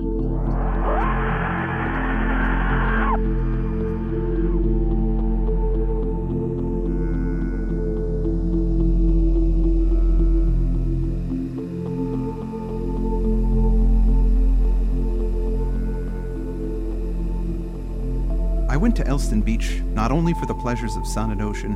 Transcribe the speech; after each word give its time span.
I 18.67 18.77
went 18.77 18.95
to 18.95 19.03
Ellston 19.03 19.45
Beach 19.45 19.81
not 19.93 20.11
only 20.11 20.33
for 20.33 20.47
the 20.47 20.55
pleasures 20.55 20.95
of 20.95 21.05
sun 21.05 21.31
and 21.31 21.43
ocean, 21.43 21.75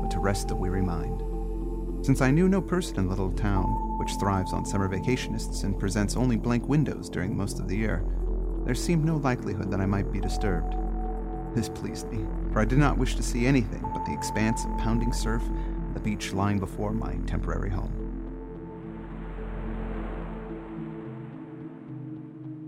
but 0.00 0.10
to 0.12 0.18
rest 0.18 0.50
a 0.50 0.54
weary 0.54 0.80
mind. 0.80 1.20
Since 2.06 2.22
I 2.22 2.30
knew 2.30 2.48
no 2.48 2.62
person 2.62 2.98
in 3.00 3.04
the 3.04 3.10
little 3.10 3.32
town, 3.32 3.93
which 4.04 4.16
thrives 4.16 4.52
on 4.52 4.66
summer 4.66 4.86
vacationists 4.86 5.64
and 5.64 5.78
presents 5.78 6.14
only 6.14 6.36
blank 6.36 6.68
windows 6.68 7.08
during 7.08 7.34
most 7.34 7.58
of 7.58 7.66
the 7.66 7.76
year, 7.76 8.04
there 8.66 8.74
seemed 8.74 9.02
no 9.02 9.16
likelihood 9.16 9.70
that 9.70 9.80
I 9.80 9.86
might 9.86 10.12
be 10.12 10.20
disturbed. 10.20 10.74
This 11.54 11.70
pleased 11.70 12.12
me, 12.12 12.26
for 12.52 12.60
I 12.60 12.66
did 12.66 12.76
not 12.76 12.98
wish 12.98 13.14
to 13.14 13.22
see 13.22 13.46
anything 13.46 13.80
but 13.94 14.04
the 14.04 14.12
expanse 14.12 14.62
of 14.66 14.76
pounding 14.76 15.14
surf, 15.14 15.42
the 15.94 16.00
beach 16.00 16.34
lying 16.34 16.58
before 16.58 16.92
my 16.92 17.14
temporary 17.26 17.70
home. 17.70 17.92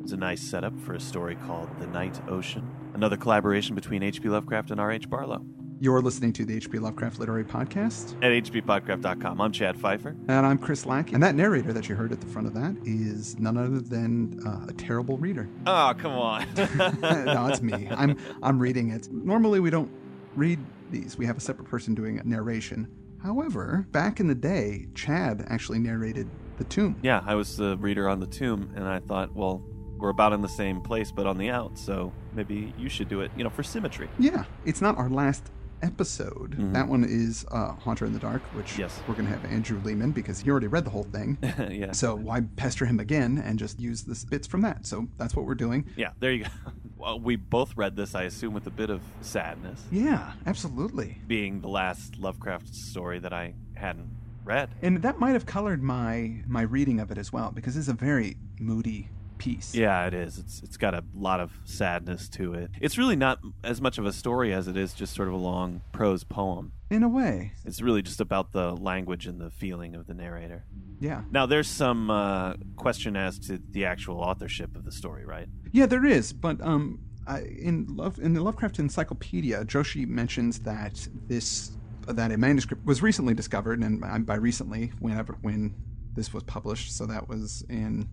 It's 0.03 0.13
a 0.13 0.17
nice 0.17 0.41
setup 0.41 0.81
for 0.81 0.95
a 0.95 1.01
story 1.01 1.35
called 1.35 1.69
The 1.79 1.87
Night 1.89 2.19
Ocean, 2.29 2.67
another 2.95 3.19
collaboration 3.19 3.75
between 3.75 4.03
H.P. 4.03 4.27
Lovecraft 4.27 4.71
and 4.71 4.81
R.H. 4.81 5.11
Barlow. 5.11 5.45
You're 5.79 6.01
listening 6.01 6.33
to 6.35 6.47
the 6.47 6.57
H.P. 6.57 6.79
Lovecraft 6.79 7.19
Literary 7.19 7.45
Podcast, 7.45 8.15
At 8.25 8.33
hppodcraft.com, 8.33 9.41
I'm 9.43 9.53
Chad 9.53 9.79
Fifer. 9.79 10.17
and 10.27 10.47
I'm 10.47 10.57
Chris 10.57 10.87
Lackey. 10.87 11.13
And 11.13 11.23
that 11.23 11.35
narrator 11.35 11.75
that 11.75 11.87
you 11.87 11.95
heard 11.95 12.13
at 12.13 12.21
the 12.23 12.27
front 12.27 12.47
of 12.49 12.55
that 12.55 12.75
is 12.87 13.39
none 13.39 13.59
other 13.59 13.81
than 13.81 14.41
uh, 14.47 14.65
a 14.69 14.73
terrible 14.73 15.19
reader. 15.19 15.47
Oh, 15.67 15.93
come 15.99 16.13
on. 16.13 16.47
no, 16.57 17.47
it's 17.49 17.61
me. 17.61 17.89
I'm 17.91 18.17
I'm 18.43 18.59
reading 18.59 18.91
it. 18.91 19.13
Normally 19.13 19.61
we 19.61 19.69
don't 19.69 19.91
read 20.35 20.59
these. 20.91 21.19
We 21.19 21.27
have 21.27 21.37
a 21.37 21.41
separate 21.41 21.69
person 21.69 21.95
doing 21.95 22.23
narration. 22.25 22.89
However, 23.23 23.87
back 23.93 24.19
in 24.19 24.29
the 24.29 24.35
day, 24.35 24.87
Chad 24.95 25.45
actually 25.51 25.79
narrated 25.81 26.27
The 26.57 26.65
Tomb. 26.65 26.97
yeah, 27.03 27.23
I 27.27 27.35
was 27.35 27.55
the 27.59 27.77
reader 27.77 28.09
on 28.09 28.21
the 28.21 28.27
tomb, 28.27 28.71
and 28.77 28.87
I 28.89 29.01
thought, 29.01 29.35
well, 29.35 29.63
we're 29.99 30.11
about 30.11 30.33
in 30.33 30.41
the 30.43 30.49
same 30.49 30.81
place, 30.81 31.11
but 31.11 31.27
on 31.27 31.37
the 31.37 31.51
out, 31.51 31.77
so 31.79 32.13
maybe 32.35 32.73
you 32.79 32.89
should 32.89 33.09
do 33.09 33.21
it, 33.23 33.31
you 33.37 33.43
know, 33.45 33.51
for 33.51 33.63
symmetry. 33.63 34.09
Yeah, 34.19 34.45
it's 34.65 34.81
not 34.83 34.97
our 34.99 35.09
last 35.09 35.51
episode. 35.83 36.57
Mhm. 36.59 36.73
That 36.73 36.89
one 36.89 37.05
is 37.05 37.45
uh, 37.51 37.73
Haunter 37.73 38.05
in 38.07 38.13
the 38.13 38.19
Dark, 38.19 38.43
which 38.55 38.79
Yes. 38.79 39.01
we're 39.07 39.15
going 39.15 39.27
to 39.27 39.33
have 39.33 39.45
Andrew 39.45 39.81
Leman 39.85 40.13
because 40.13 40.41
he 40.41 40.51
already 40.51 40.67
read 40.67 40.85
the 40.85 40.91
whole 40.91 41.05
thing. 41.05 41.39
yeah. 41.71 41.93
So 41.93 42.15
why 42.15 42.43
pester 42.57 42.87
him 42.87 43.01
again 43.01 43.39
and 43.39 43.59
just 43.59 43.79
use 43.81 44.03
the 44.03 44.23
bits 44.29 44.47
from 44.47 44.63
that? 44.63 44.87
So 44.87 45.09
that's 45.19 45.35
what 45.37 45.47
we're 45.47 45.55
doing. 45.55 45.87
Yeah, 45.97 46.11
there 46.21 46.33
you 46.33 46.45
go. 46.45 46.51
well, 46.97 47.19
we 47.21 47.37
both 47.37 47.77
read 47.77 47.97
this, 47.97 48.15
I 48.15 48.23
assume, 48.25 48.55
with 48.55 48.67
a 48.67 48.71
bit 48.71 48.91
of 48.91 49.01
sadness, 49.21 49.83
Yeah, 49.91 50.33
absolutely. 50.47 51.19
being 51.27 51.61
the 51.61 51.69
last 51.69 52.19
Lovecraft 52.19 52.75
story 52.75 53.19
that 53.21 53.33
I 53.33 53.55
hadn't 53.75 54.09
read. 54.45 54.71
And 54.83 55.03
that 55.03 55.19
might 55.19 55.33
have 55.33 55.45
colored 55.47 55.83
my 55.83 56.43
my 56.47 56.63
reading 56.63 57.01
of 57.01 57.11
it 57.11 57.19
as 57.19 57.33
well 57.33 57.51
because 57.53 57.77
it's 57.77 57.89
a 57.89 57.93
very 57.95 58.37
moody 58.61 59.09
piece. 59.39 59.75
Yeah, 59.75 60.07
it 60.07 60.15
is. 60.15 60.39
It's 60.39 60.63
it's 60.63 60.77
got 60.77 60.95
a 60.95 61.05
lot 61.15 61.41
of 61.41 61.53
sadness 61.65 62.29
to 62.31 62.55
it. 62.55 62.71
It's 62.81 62.99
really 62.99 63.17
not 63.17 63.39
as 63.63 63.81
much 63.81 63.99
of 63.99 64.07
a 64.07 64.13
story 64.13 64.53
as 64.53 64.69
it 64.69 64.77
is 64.77 64.95
just 64.95 65.15
sort 65.15 65.29
of 65.29 65.35
a 65.35 65.39
long 65.39 65.83
prose 65.93 66.25
poem. 66.25 66.73
In 66.91 67.03
a 67.03 67.09
way. 67.09 67.53
It's 67.65 67.81
really 67.83 68.03
just 68.03 68.21
about 68.21 68.53
the 68.53 68.73
language 68.73 69.27
and 69.27 69.41
the 69.41 69.51
feeling 69.51 69.95
of 69.97 70.07
the 70.07 70.15
narrator. 70.15 70.65
Yeah. 71.01 71.23
Now, 71.33 71.45
there's 71.45 71.69
some 71.69 72.11
uh, 72.11 72.55
question 72.77 73.17
as 73.17 73.39
to 73.41 73.61
the 73.73 73.85
actual 73.85 74.21
authorship 74.21 74.77
of 74.77 74.85
the 74.85 74.93
story, 74.93 75.25
right? 75.27 75.49
Yeah, 75.73 75.87
there 75.87 76.07
is, 76.07 76.33
but 76.33 76.61
um, 76.63 77.01
I, 77.27 77.41
in 77.41 77.87
love 77.97 78.19
in 78.21 78.35
the 78.35 78.43
Lovecraft 78.43 78.79
Encyclopedia, 78.79 79.65
Joshi 79.65 80.07
mentions 80.07 80.61
that 80.61 81.07
this 81.27 81.73
that 82.07 82.31
a 82.31 82.39
manuscript 82.39 82.87
was 82.87 83.03
recently 83.03 83.35
discovered, 83.35 83.81
and 83.81 84.01
by- 84.01 84.19
by 84.19 84.37
recently, 84.37 84.93
whenever 85.01 85.37
when 85.43 85.75
this 86.15 86.33
was 86.33 86.45
published, 86.45 86.97
so 86.97 87.05
that 87.07 87.29
was 87.29 87.65
in 87.69 88.09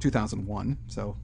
2001, 0.00 0.78
so 0.86 1.16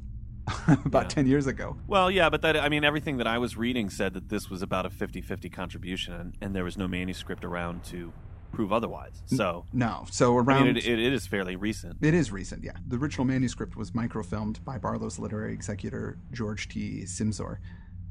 about 0.85 1.05
Yeah. 1.05 1.09
10 1.09 1.27
years 1.27 1.47
ago. 1.47 1.77
Well, 1.87 2.11
yeah, 2.11 2.29
but 2.31 2.43
that 2.43 2.57
I 2.57 2.69
mean, 2.69 2.85
everything 2.85 3.17
that 3.19 3.27
I 3.27 3.39
was 3.39 3.57
reading 3.57 3.91
said 3.91 4.15
that 4.15 4.29
this 4.29 4.51
was 4.51 4.63
about 4.63 4.87
a 4.87 4.91
50-50 4.91 5.53
contribution, 5.53 6.15
and, 6.15 6.37
and 6.41 6.55
there 6.55 6.65
was 6.65 6.77
no 6.77 6.89
manuscript 6.89 7.45
around 7.45 7.85
to 7.85 8.13
prove 8.53 8.73
otherwise. 8.73 9.23
So, 9.27 9.65
No, 9.73 10.05
so 10.11 10.37
I 10.37 10.43
around 10.43 10.65
mean, 10.67 10.77
it, 10.77 10.85
it, 10.87 10.99
it 10.99 11.13
is 11.13 11.27
fairly 11.27 11.57
recent. 11.57 11.97
It 12.03 12.13
is 12.13 12.31
recent, 12.31 12.63
yeah. 12.65 12.73
The 12.87 12.97
original 12.97 13.25
manuscript 13.25 13.77
was 13.77 13.93
microfilmed 13.93 14.63
by 14.65 14.77
Barlow's 14.79 15.19
literary 15.19 15.55
executor, 15.55 16.19
George 16.33 16.69
T. 16.69 17.05
Smisor, 17.05 17.57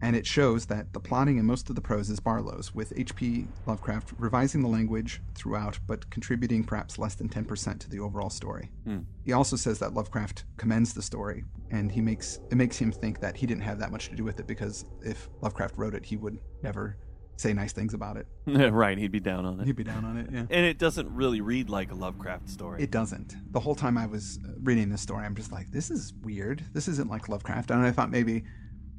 and 0.01 0.15
it 0.15 0.25
shows 0.25 0.65
that 0.67 0.93
the 0.93 0.99
plotting 0.99 1.37
in 1.37 1.45
most 1.45 1.69
of 1.69 1.75
the 1.75 1.81
prose 1.81 2.09
is 2.09 2.19
Barlow's, 2.19 2.73
with 2.73 2.93
H.P. 2.95 3.47
Lovecraft 3.65 4.13
revising 4.17 4.61
the 4.61 4.67
language 4.67 5.21
throughout, 5.35 5.79
but 5.87 6.09
contributing 6.09 6.63
perhaps 6.63 6.97
less 6.97 7.15
than 7.15 7.29
10% 7.29 7.79
to 7.79 7.89
the 7.89 7.99
overall 7.99 8.29
story. 8.29 8.71
Hmm. 8.85 8.99
He 9.23 9.33
also 9.33 9.55
says 9.55 9.79
that 9.79 9.93
Lovecraft 9.93 10.45
commends 10.57 10.93
the 10.93 11.01
story, 11.01 11.43
and 11.69 11.91
he 11.91 12.01
makes 12.01 12.39
it 12.49 12.55
makes 12.55 12.77
him 12.77 12.91
think 12.91 13.19
that 13.19 13.37
he 13.37 13.45
didn't 13.45 13.63
have 13.63 13.79
that 13.79 13.91
much 13.91 14.09
to 14.09 14.15
do 14.15 14.23
with 14.23 14.39
it 14.39 14.47
because 14.47 14.85
if 15.03 15.29
Lovecraft 15.41 15.77
wrote 15.77 15.93
it, 15.93 16.05
he 16.05 16.17
would 16.17 16.39
never 16.63 16.97
say 17.41 17.53
nice 17.53 17.73
things 17.73 17.93
about 17.93 18.17
it. 18.17 18.27
right, 18.71 18.97
he'd 18.97 19.11
be 19.11 19.19
down 19.19 19.45
on 19.45 19.59
it. 19.59 19.65
He'd 19.65 19.75
be 19.75 19.83
down 19.83 20.05
on 20.05 20.17
it, 20.17 20.29
yeah. 20.31 20.45
And 20.49 20.65
it 20.65 20.77
doesn't 20.77 21.13
really 21.13 21.41
read 21.41 21.69
like 21.69 21.91
a 21.91 21.95
Lovecraft 21.95 22.49
story. 22.49 22.81
It 22.81 22.91
doesn't. 22.91 23.35
The 23.51 23.59
whole 23.59 23.75
time 23.75 23.97
I 23.97 24.05
was 24.05 24.39
uh, 24.45 24.51
reading 24.61 24.89
this 24.89 25.01
story, 25.01 25.25
I'm 25.25 25.35
just 25.35 25.51
like, 25.51 25.71
this 25.71 25.89
is 25.89 26.13
weird. 26.21 26.63
This 26.73 26.87
isn't 26.87 27.09
like 27.09 27.29
Lovecraft. 27.29 27.71
And 27.71 27.83
I 27.83 27.91
thought 27.91 28.11
maybe 28.11 28.43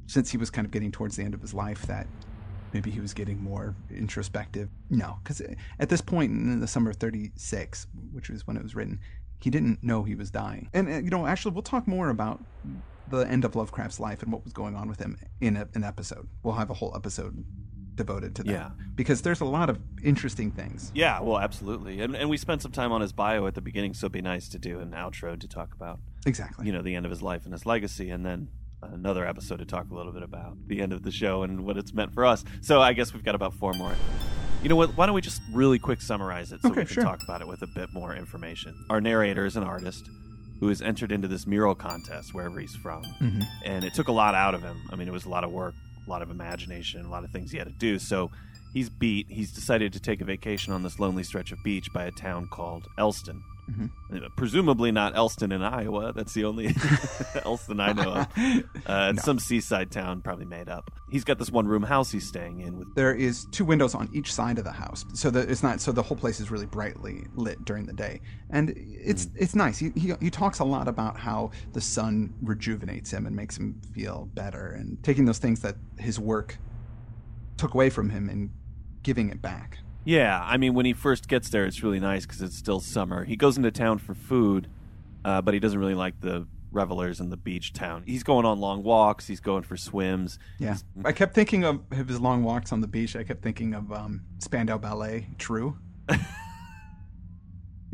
since 0.07 0.31
he 0.31 0.37
was 0.37 0.49
kind 0.49 0.65
of 0.65 0.71
getting 0.71 0.91
towards 0.91 1.15
the 1.15 1.23
end 1.23 1.33
of 1.33 1.41
his 1.41 1.53
life, 1.53 1.83
that 1.83 2.07
maybe 2.73 2.89
he 2.91 2.99
was 2.99 3.13
getting 3.13 3.41
more 3.41 3.75
introspective. 3.89 4.69
No, 4.89 5.17
because 5.23 5.41
at 5.79 5.89
this 5.89 6.01
point 6.01 6.31
in 6.31 6.59
the 6.59 6.67
summer 6.67 6.91
of 6.91 6.97
36, 6.97 7.87
which 8.11 8.29
was 8.29 8.45
when 8.47 8.57
it 8.57 8.63
was 8.63 8.75
written, 8.75 8.99
he 9.39 9.49
didn't 9.49 9.83
know 9.83 10.03
he 10.03 10.15
was 10.15 10.31
dying. 10.31 10.69
And, 10.73 10.87
uh, 10.87 10.91
you 10.97 11.09
know, 11.09 11.25
actually, 11.27 11.53
we'll 11.53 11.63
talk 11.63 11.87
more 11.87 12.09
about 12.09 12.43
the 13.09 13.19
end 13.19 13.43
of 13.45 13.55
Lovecraft's 13.55 13.99
life 13.99 14.23
and 14.23 14.31
what 14.31 14.43
was 14.43 14.53
going 14.53 14.75
on 14.75 14.87
with 14.87 14.99
him 14.99 15.17
in 15.41 15.57
a, 15.57 15.67
an 15.75 15.83
episode. 15.83 16.27
We'll 16.43 16.55
have 16.55 16.69
a 16.69 16.73
whole 16.73 16.93
episode 16.95 17.43
devoted 17.95 18.35
to 18.35 18.43
that. 18.43 18.51
Yeah. 18.51 18.69
Because 18.95 19.21
there's 19.21 19.41
a 19.41 19.45
lot 19.45 19.69
of 19.69 19.79
interesting 20.03 20.49
things. 20.49 20.91
Yeah, 20.95 21.19
well, 21.21 21.37
absolutely. 21.37 21.99
And, 22.01 22.15
and 22.15 22.29
we 22.29 22.37
spent 22.37 22.61
some 22.61 22.71
time 22.71 22.91
on 22.91 23.01
his 23.01 23.11
bio 23.11 23.45
at 23.45 23.53
the 23.53 23.61
beginning, 23.61 23.93
so 23.93 24.05
it'd 24.05 24.13
be 24.13 24.21
nice 24.21 24.47
to 24.49 24.57
do 24.57 24.79
an 24.79 24.91
outro 24.91 25.39
to 25.39 25.47
talk 25.47 25.73
about, 25.75 25.99
Exactly. 26.25 26.65
you 26.65 26.71
know, 26.71 26.81
the 26.81 26.95
end 26.95 27.05
of 27.05 27.11
his 27.11 27.21
life 27.21 27.43
and 27.43 27.53
his 27.53 27.65
legacy, 27.65 28.09
and 28.09 28.25
then 28.25 28.47
another 28.91 29.25
episode 29.25 29.57
to 29.59 29.65
talk 29.65 29.89
a 29.91 29.93
little 29.95 30.11
bit 30.11 30.23
about 30.23 30.57
the 30.67 30.81
end 30.81 30.91
of 30.93 31.03
the 31.03 31.11
show 31.11 31.43
and 31.43 31.63
what 31.65 31.77
it's 31.77 31.93
meant 31.93 32.13
for 32.13 32.25
us. 32.25 32.43
So 32.61 32.81
I 32.81 32.93
guess 32.93 33.13
we've 33.13 33.23
got 33.23 33.35
about 33.35 33.53
four 33.53 33.73
more. 33.73 33.93
You 34.61 34.69
know 34.69 34.75
what? 34.75 34.95
Why 34.97 35.05
don't 35.05 35.15
we 35.15 35.21
just 35.21 35.41
really 35.51 35.77
quick 35.79 36.01
summarize 36.01 36.51
it 36.51 36.61
so 36.61 36.69
Okay, 36.69 36.81
we 36.81 36.85
can 36.85 36.93
sure. 36.93 37.03
talk 37.03 37.21
about 37.23 37.41
it 37.41 37.47
with 37.47 37.61
a 37.61 37.67
bit 37.67 37.89
more 37.93 38.15
information? 38.15 38.73
Our 38.89 39.01
narrator 39.01 39.45
is 39.45 39.55
an 39.57 39.63
artist 39.63 40.09
who 40.59 40.69
has 40.69 40.81
entered 40.81 41.11
into 41.11 41.27
this 41.27 41.45
mural 41.45 41.75
contest 41.75 42.33
wherever 42.33 42.57
he's 42.59 42.73
from, 42.75 43.03
Mhm. 43.21 43.43
and 43.65 43.83
it 43.83 43.93
took 43.93 44.07
a 44.07 44.13
lot 44.13 44.33
out 44.35 44.55
of 44.55 44.61
him. 44.61 44.77
I 44.91 44.95
mean, 44.95 45.07
it 45.09 45.11
was 45.11 45.25
a 45.25 45.29
lot 45.29 45.43
of 45.43 45.51
work, 45.51 45.73
a 46.07 46.09
lot 46.09 46.21
of 46.21 46.29
imagination, 46.31 47.03
a 47.05 47.09
lot 47.09 47.25
of 47.25 47.31
things 47.31 47.51
he 47.51 47.57
had 47.57 47.67
to 47.67 47.73
do. 47.73 47.99
So 47.99 48.31
he's 48.73 48.89
beat. 48.89 49.27
He's 49.29 49.51
decided 49.51 49.91
to 49.93 49.99
take 49.99 50.21
a 50.21 50.25
vacation 50.25 50.71
on 50.71 50.83
this 50.83 50.97
lonely 50.99 51.23
stretch 51.23 51.51
of 51.51 51.61
beach 51.63 51.91
by 51.93 52.05
a 52.05 52.11
town 52.11 52.47
called 52.49 52.87
Ellston. 52.97 53.41
Mhm. 53.71 53.89
Uh, 54.13 54.27
Presumably 54.35 54.91
not 54.91 55.15
Elston 55.15 55.51
in 55.53 55.61
Iowa. 55.63 56.11
That's 56.13 56.33
the 56.33 56.43
only 56.43 56.75
Elston 57.45 57.79
I 57.79 57.93
know 57.93 58.11
of. 58.13 58.27
Uh, 58.85 59.11
it's 59.13 59.17
No. 59.25 59.31
some 59.31 59.39
seaside 59.39 59.89
town, 59.91 60.21
probably 60.21 60.43
made 60.45 60.67
up. 60.67 60.91
He's 61.09 61.23
got 61.23 61.39
this 61.39 61.49
one 61.49 61.65
room 61.67 61.83
house 61.83 62.11
he's 62.11 62.27
staying 62.27 62.59
in 62.59 62.77
with. 62.77 62.93
there 62.95 63.13
is 63.15 63.45
two 63.51 63.63
windows 63.63 63.95
on 63.95 64.09
each 64.13 64.33
side 64.33 64.57
of 64.57 64.65
the 64.65 64.71
house 64.73 65.05
so 65.13 65.29
that 65.31 65.49
it's 65.49 65.63
not 65.63 65.79
so 65.79 65.93
the 65.93 66.01
whole 66.03 66.17
place 66.17 66.41
is 66.41 66.51
really 66.51 66.65
brightly 66.65 67.25
lit 67.35 67.63
during 67.63 67.85
the 67.85 67.93
day 67.93 68.19
and 68.49 68.73
it's 68.75 69.29
it's 69.35 69.55
nice 69.55 69.77
he, 69.77 69.91
he, 69.95 70.13
he 70.19 70.29
talks 70.29 70.59
a 70.59 70.63
lot 70.65 70.87
about 70.89 71.17
how 71.17 71.49
the 71.71 71.79
sun 71.79 72.33
rejuvenates 72.41 73.09
him 73.11 73.25
and 73.25 73.33
makes 73.35 73.57
him 73.57 73.79
feel 73.93 74.27
better 74.33 74.71
and 74.71 75.01
taking 75.03 75.23
those 75.25 75.37
things 75.39 75.61
that 75.61 75.75
his 75.97 76.19
work 76.19 76.57
took 77.57 77.73
away 77.73 77.89
from 77.89 78.09
him 78.09 78.27
and 78.27 78.49
giving 79.03 79.29
it 79.29 79.41
back 79.41 79.77
Yeah, 80.05 80.41
I 80.43 80.57
mean, 80.57 80.73
when 80.73 80.85
he 80.85 80.93
first 80.93 81.27
gets 81.27 81.49
there, 81.49 81.65
it's 81.65 81.81
really 81.83 81.99
nice 81.99 82.25
because 82.25 82.41
it's 82.41 82.57
still 82.57 82.79
summer. 82.79 83.23
He 83.23 83.35
goes 83.35 83.57
into 83.57 83.71
town 83.71 83.99
for 83.99 84.13
food, 84.13 84.67
uh, 85.23 85.41
but 85.41 85.53
he 85.53 85.59
doesn't 85.59 85.79
really 85.79 85.95
like 85.95 86.19
the 86.19 86.45
revelers 86.71 87.19
in 87.19 87.29
the 87.29 87.37
beach 87.37 87.71
town. 87.71 88.03
He's 88.05 88.23
going 88.23 88.45
on 88.45 88.59
long 88.59 88.83
walks. 88.83 89.27
He's 89.27 89.39
going 89.39 89.63
for 89.63 89.77
swims. 89.77 90.39
yeah 90.59 90.75
i 91.05 91.11
kept 91.11 91.33
thinking 91.35 91.63
of 91.63 91.81
his 91.91 92.19
long 92.19 92.43
walks 92.43 92.71
on 92.71 92.81
the 92.81 92.87
beach 92.87 93.15
i 93.15 93.23
kept 93.23 93.41
thinking 93.43 93.73
of 93.73 93.91
um, 93.91 94.21
spandau 94.39 94.77
ballet 94.77 95.27
true 95.37 95.77
you 96.09 96.17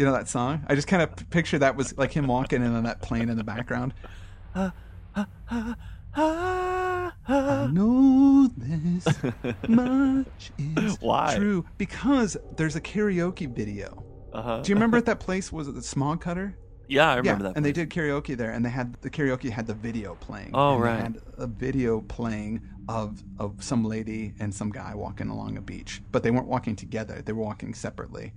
know 0.06 0.12
that 0.14 0.28
song 0.28 0.64
i 0.68 0.76
just 0.76 0.88
kind 0.88 1.02
of 1.02 1.30
picture 1.30 1.60
that 1.60 1.76
was 1.76 1.98
like 1.98 2.12
him 2.12 2.28
walking 2.28 2.64
and 2.64 2.76
then 2.76 2.84
that 2.84 3.02
plane 3.02 3.30
in 3.30 3.38
the 3.38 3.44
background 3.44 3.94
uh, 4.56 4.70
uh, 5.16 5.26
uh, 5.52 5.74
I 7.30 7.68
know 7.72 8.50
this 8.58 9.06
much 9.68 10.52
is 10.58 10.98
Why? 11.00 11.36
true 11.36 11.66
because 11.78 12.38
there's 12.56 12.76
a 12.76 12.82
karaoke 12.82 13.48
video. 13.48 14.04
Uh-huh. 14.34 14.62
Do 14.62 14.70
you 14.70 14.76
remember 14.76 14.98
at 14.98 15.06
that 15.06 15.20
place? 15.20 15.52
Was 15.52 15.68
it 15.68 15.76
the 15.76 15.82
Smog 15.82 16.22
Cutter? 16.22 16.58
Yeah, 16.88 17.12
I 17.12 17.16
remember 17.18 17.44
yeah, 17.44 17.50
that. 17.50 17.58
and 17.58 17.64
they 17.64 17.72
did 17.72 17.92
karaoke 17.92 18.36
there, 18.36 18.52
and 18.52 18.66
they 18.66 18.70
had 18.70 18.96
the 19.02 19.12
karaoke 19.12 19.52
had 19.52 19.68
the 19.68 19.76
video 19.76 20.16
playing. 20.16 20.52
Oh, 20.56 20.76
and 20.76 20.84
they 20.84 20.88
right. 20.88 21.00
had 21.00 21.22
a 21.38 21.48
video 21.48 22.02
playing 22.02 22.62
of 22.88 23.24
of 23.38 23.64
some 23.64 23.84
lady 23.84 24.34
and 24.40 24.54
some 24.54 24.72
guy 24.72 24.96
walking 24.96 25.30
along 25.30 25.58
a 25.58 25.62
beach, 25.62 26.02
but 26.12 26.24
they 26.24 26.32
weren't 26.32 26.48
walking 26.48 26.76
together. 26.76 27.22
They 27.24 27.32
were 27.32 27.44
walking 27.44 27.76
separately, 27.76 28.34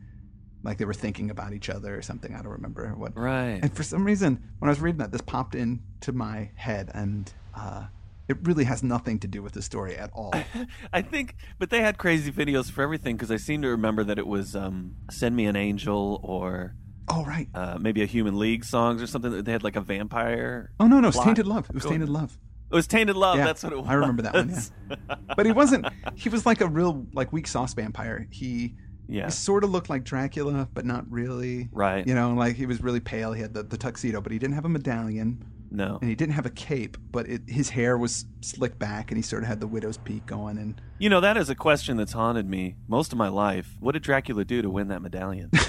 like 0.62 0.76
they 0.76 0.84
were 0.84 0.92
thinking 0.92 1.30
about 1.30 1.54
each 1.54 1.70
other 1.70 1.96
or 1.96 2.02
something. 2.02 2.34
I 2.34 2.42
don't 2.42 2.52
remember 2.52 2.88
what. 2.94 3.16
Right. 3.16 3.58
And 3.62 3.74
for 3.74 3.82
some 3.82 4.04
reason, 4.04 4.42
when 4.58 4.68
I 4.68 4.72
was 4.72 4.80
reading 4.80 4.98
that, 4.98 5.12
this 5.12 5.22
popped 5.22 5.54
into 5.54 6.12
my 6.12 6.50
head, 6.54 6.90
and 6.92 7.32
uh, 7.56 7.86
it 8.32 8.38
really 8.42 8.64
has 8.64 8.82
nothing 8.82 9.18
to 9.20 9.28
do 9.28 9.42
with 9.42 9.52
the 9.52 9.62
story 9.62 9.96
at 9.96 10.10
all. 10.12 10.34
I 10.92 11.02
think, 11.02 11.36
but 11.58 11.70
they 11.70 11.80
had 11.80 11.98
crazy 11.98 12.32
videos 12.32 12.70
for 12.70 12.82
everything 12.82 13.16
because 13.16 13.30
I 13.30 13.36
seem 13.36 13.62
to 13.62 13.68
remember 13.68 14.02
that 14.04 14.18
it 14.18 14.26
was 14.26 14.56
um, 14.56 14.96
"Send 15.10 15.36
Me 15.36 15.46
an 15.46 15.56
Angel" 15.56 16.20
or 16.22 16.74
oh 17.08 17.24
right. 17.24 17.48
uh, 17.54 17.78
maybe 17.80 18.02
a 18.02 18.06
Human 18.06 18.38
League 18.38 18.64
songs 18.64 19.02
or 19.02 19.06
something. 19.06 19.42
They 19.44 19.52
had 19.52 19.62
like 19.62 19.76
a 19.76 19.80
vampire. 19.80 20.72
Oh 20.80 20.86
no, 20.86 21.00
no, 21.00 21.08
it 21.08 21.14
was 21.14 21.24
Tainted 21.24 21.46
Love. 21.46 21.68
It 21.68 21.74
was. 21.74 21.84
Tainted 21.84 22.08
Love. 22.08 22.38
It 22.70 22.74
was 22.74 22.86
Tainted 22.86 23.16
Love. 23.16 23.36
Yeah, 23.36 23.44
That's 23.44 23.62
what 23.62 23.74
it 23.74 23.78
was. 23.78 23.86
I 23.86 23.94
remember 23.94 24.22
that 24.22 24.32
one, 24.32 24.48
yeah. 24.48 25.16
But 25.36 25.44
he 25.46 25.52
wasn't. 25.52 25.86
He 26.14 26.28
was 26.28 26.46
like 26.46 26.60
a 26.60 26.68
real 26.68 27.06
like 27.12 27.32
weak 27.32 27.46
sauce 27.46 27.74
vampire. 27.74 28.28
He 28.30 28.74
yeah. 29.08 29.26
he 29.26 29.30
sort 29.30 29.64
of 29.64 29.70
looked 29.70 29.90
like 29.90 30.04
Dracula, 30.04 30.68
but 30.72 30.84
not 30.84 31.10
really. 31.10 31.68
Right. 31.72 32.06
You 32.06 32.14
know, 32.14 32.32
like 32.34 32.56
he 32.56 32.66
was 32.66 32.82
really 32.82 33.00
pale. 33.00 33.32
He 33.32 33.42
had 33.42 33.54
the, 33.54 33.62
the 33.62 33.76
tuxedo, 33.76 34.20
but 34.20 34.32
he 34.32 34.38
didn't 34.38 34.54
have 34.54 34.64
a 34.64 34.68
medallion, 34.68 35.44
No. 35.74 35.96
and 36.00 36.08
he 36.10 36.14
didn't 36.14 36.34
have 36.34 36.44
a 36.44 36.50
cape. 36.50 36.96
But 37.10 37.26
it, 37.28 37.42
his 37.48 37.70
hair 37.70 37.96
was 37.96 38.26
slicked 38.42 38.78
back, 38.78 39.10
and 39.10 39.16
he 39.16 39.22
sort 39.22 39.42
of 39.42 39.48
had 39.48 39.58
the 39.60 39.66
widow's 39.66 39.96
peak 39.96 40.26
going. 40.26 40.58
And 40.58 40.80
You 40.98 41.08
know, 41.08 41.20
that 41.20 41.36
is 41.36 41.48
a 41.50 41.54
question 41.54 41.96
that's 41.96 42.12
haunted 42.12 42.48
me 42.48 42.76
most 42.88 43.10
of 43.12 43.18
my 43.18 43.28
life. 43.28 43.76
What 43.80 43.92
did 43.92 44.02
Dracula 44.02 44.44
do 44.44 44.60
to 44.62 44.68
win 44.70 44.88
that 44.88 45.00
medallion? 45.02 45.50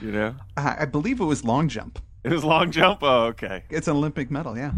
you 0.00 0.12
know? 0.12 0.34
I, 0.56 0.76
I 0.80 0.84
believe 0.84 1.20
it 1.20 1.24
was 1.24 1.44
long 1.44 1.68
jump. 1.68 1.98
It 2.24 2.30
was 2.32 2.44
long 2.44 2.70
jump. 2.70 3.00
Oh, 3.02 3.24
okay. 3.26 3.64
It's 3.70 3.88
an 3.88 3.96
Olympic 3.96 4.30
medal. 4.30 4.56
Yeah. 4.56 4.72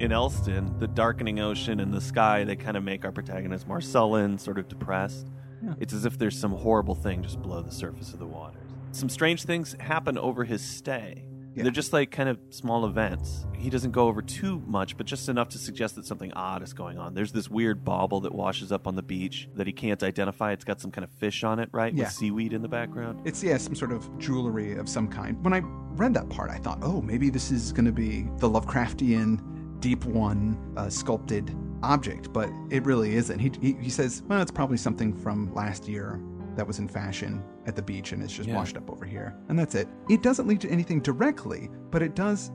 In 0.00 0.12
Ellston, 0.12 0.78
the 0.78 0.86
darkening 0.86 1.40
ocean 1.40 1.80
and 1.80 1.92
the 1.92 2.00
sky, 2.00 2.44
they 2.44 2.54
kind 2.54 2.76
of 2.76 2.84
make 2.84 3.04
our 3.04 3.10
protagonist 3.12 3.66
more 3.66 3.80
sullen, 3.80 4.38
sort 4.38 4.58
of 4.58 4.68
depressed. 4.68 5.26
Yeah. 5.62 5.74
It's 5.80 5.92
as 5.92 6.04
if 6.04 6.18
there's 6.18 6.38
some 6.38 6.52
horrible 6.52 6.94
thing 6.94 7.22
just 7.22 7.42
below 7.42 7.62
the 7.62 7.72
surface 7.72 8.12
of 8.12 8.20
the 8.20 8.26
waters. 8.26 8.67
Some 8.98 9.08
strange 9.08 9.44
things 9.44 9.76
happen 9.78 10.18
over 10.18 10.42
his 10.42 10.60
stay. 10.60 11.24
Yeah. 11.54 11.62
They're 11.62 11.70
just 11.70 11.92
like 11.92 12.10
kind 12.10 12.28
of 12.28 12.40
small 12.50 12.84
events. 12.84 13.46
He 13.56 13.70
doesn't 13.70 13.92
go 13.92 14.08
over 14.08 14.20
too 14.20 14.60
much, 14.66 14.96
but 14.96 15.06
just 15.06 15.28
enough 15.28 15.50
to 15.50 15.58
suggest 15.58 15.94
that 15.94 16.04
something 16.04 16.32
odd 16.32 16.64
is 16.64 16.72
going 16.72 16.98
on. 16.98 17.14
There's 17.14 17.30
this 17.30 17.48
weird 17.48 17.84
bauble 17.84 18.20
that 18.22 18.34
washes 18.34 18.72
up 18.72 18.88
on 18.88 18.96
the 18.96 19.02
beach 19.02 19.48
that 19.54 19.68
he 19.68 19.72
can't 19.72 20.02
identify. 20.02 20.50
It's 20.50 20.64
got 20.64 20.80
some 20.80 20.90
kind 20.90 21.04
of 21.04 21.12
fish 21.12 21.44
on 21.44 21.60
it, 21.60 21.68
right? 21.70 21.94
Yeah. 21.94 22.04
With 22.04 22.12
seaweed 22.12 22.52
in 22.52 22.60
the 22.60 22.68
background. 22.68 23.20
It's 23.24 23.40
yeah, 23.40 23.56
some 23.58 23.76
sort 23.76 23.92
of 23.92 24.18
jewelry 24.18 24.76
of 24.76 24.88
some 24.88 25.06
kind. 25.06 25.40
When 25.44 25.52
I 25.52 25.60
read 25.62 26.12
that 26.14 26.28
part, 26.28 26.50
I 26.50 26.58
thought, 26.58 26.80
oh, 26.82 27.00
maybe 27.00 27.30
this 27.30 27.52
is 27.52 27.70
going 27.72 27.86
to 27.86 27.92
be 27.92 28.22
the 28.38 28.50
Lovecraftian 28.50 29.78
deep 29.78 30.04
one 30.06 30.74
uh, 30.76 30.90
sculpted 30.90 31.56
object, 31.84 32.32
but 32.32 32.50
it 32.70 32.84
really 32.84 33.14
isn't. 33.14 33.38
He, 33.38 33.52
he 33.60 33.74
he 33.80 33.90
says, 33.90 34.24
well, 34.26 34.42
it's 34.42 34.50
probably 34.50 34.76
something 34.76 35.14
from 35.14 35.54
last 35.54 35.86
year 35.86 36.20
that 36.58 36.66
was 36.66 36.78
in 36.80 36.88
fashion 36.88 37.42
at 37.66 37.74
the 37.76 37.82
beach 37.82 38.10
and 38.12 38.20
it's 38.22 38.32
just 38.32 38.48
Yeah. 38.48 38.56
washed 38.56 38.76
up 38.76 38.90
over 38.90 39.06
here, 39.06 39.34
and 39.48 39.56
that's 39.58 39.74
it. 39.76 39.88
It 40.10 40.22
doesn't 40.22 40.46
lead 40.48 40.60
to 40.62 40.68
anything 40.70 41.00
directly, 41.00 41.70
but 41.90 42.02
it 42.02 42.14
does 42.14 42.50